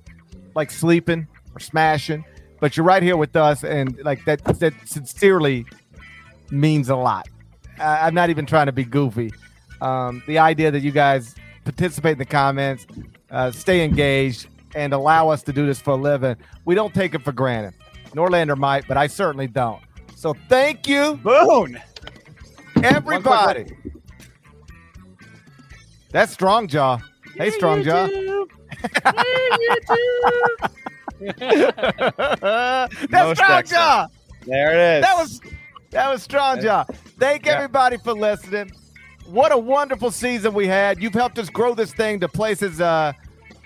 like 0.55 0.71
sleeping 0.71 1.27
or 1.55 1.61
smashing, 1.61 2.25
but 2.61 2.77
you're 2.77 2.87
right 2.87 3.03
here 3.03 3.17
with 3.17 3.37
us, 3.37 3.65
and 3.65 3.99
like 4.05 4.25
that. 4.25 4.45
That 4.45 4.75
sincerely 4.85 5.67
means 6.51 6.89
a 6.89 6.97
lot. 6.97 7.29
I, 7.79 8.07
I'm 8.07 8.15
not 8.15 8.31
even 8.31 8.47
trying 8.47 8.67
to 8.67 8.73
be 8.73 8.85
goofy. 8.85 9.33
Um, 9.81 10.23
the 10.27 10.39
idea 10.39 10.71
that 10.71 10.81
you 10.81 10.91
guys 10.91 11.35
participate 11.65 12.13
in 12.13 12.19
the 12.19 12.25
comments, 12.25 12.87
uh, 13.31 13.51
stay 13.51 13.85
engaged, 13.85 14.49
and 14.75 14.93
allow 14.93 15.29
us 15.29 15.43
to 15.45 15.53
do 15.53 15.67
this 15.67 15.81
for 15.81 15.93
a 15.93 15.97
living, 15.97 16.37
we 16.65 16.75
don't 16.75 16.95
take 16.95 17.15
it 17.15 17.23
for 17.23 17.33
granted. 17.33 17.75
Norlander 18.13 18.57
might, 18.57 18.87
but 18.89 18.97
I 18.97 19.07
certainly 19.07 19.47
don't. 19.47 19.81
So 20.17 20.35
thank 20.49 20.89
you, 20.89 21.17
Boone. 21.23 21.79
everybody. 22.83 23.67
That's 26.11 26.33
Strong 26.33 26.69
Jaw. 26.69 26.99
Hey, 27.37 27.51
Strong 27.51 27.83
Jaw. 27.83 28.07
That's 31.21 33.11
Most 33.11 33.37
Strong 33.37 33.51
excellent. 33.51 33.69
Jaw. 33.69 34.07
There 34.47 34.73
it 34.73 34.99
is. 34.99 35.03
That 35.05 35.17
was 35.19 35.41
that 35.91 36.11
was 36.11 36.23
strong, 36.23 36.61
Jaw. 36.63 36.85
Thank 37.19 37.45
Yeah. 37.47 37.53
everybody 37.57 37.99
for 37.99 38.13
listening. 38.15 38.73
What 39.27 39.53
a 39.53 39.59
wonderful 39.59 40.11
season 40.11 40.55
we 40.55 40.67
had. 40.67 41.03
You've 41.03 41.13
helped 41.15 41.39
us 41.39 41.51
grow 41.51 41.75
this 41.75 41.93
thing 41.93 42.21
to 42.21 42.29
places. 42.29 42.81
Uh, 42.81 43.13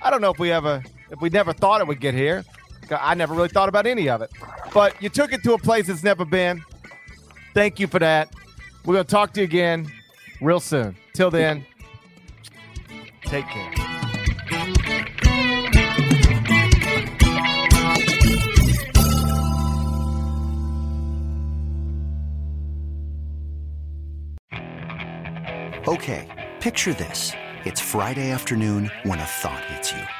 I 0.02 0.10
don't 0.10 0.20
know 0.20 0.30
if 0.30 0.38
we 0.40 0.50
ever, 0.50 0.82
if 1.10 1.20
we 1.20 1.28
never 1.28 1.52
thought 1.52 1.80
it 1.80 1.86
would 1.86 2.00
get 2.00 2.14
here. 2.14 2.44
I 2.98 3.14
never 3.14 3.34
really 3.34 3.48
thought 3.48 3.68
about 3.68 3.86
any 3.86 4.08
of 4.08 4.22
it, 4.22 4.30
but 4.72 5.00
you 5.02 5.08
took 5.08 5.32
it 5.32 5.42
to 5.44 5.54
a 5.54 5.58
place 5.58 5.88
it's 5.88 6.02
never 6.02 6.24
been. 6.24 6.62
Thank 7.54 7.78
you 7.78 7.86
for 7.86 7.98
that. 7.98 8.34
We're 8.84 8.94
gonna 8.94 9.04
talk 9.04 9.32
to 9.34 9.40
you 9.40 9.44
again 9.44 9.90
real 10.40 10.60
soon. 10.60 10.96
Till 11.12 11.30
then, 11.30 11.66
take 13.24 13.46
care. 13.46 13.72
Okay, 25.88 26.28
picture 26.60 26.94
this. 26.94 27.32
It's 27.64 27.80
Friday 27.80 28.30
afternoon 28.30 28.90
when 29.02 29.18
a 29.18 29.24
thought 29.24 29.64
hits 29.64 29.92
you. 29.92 30.19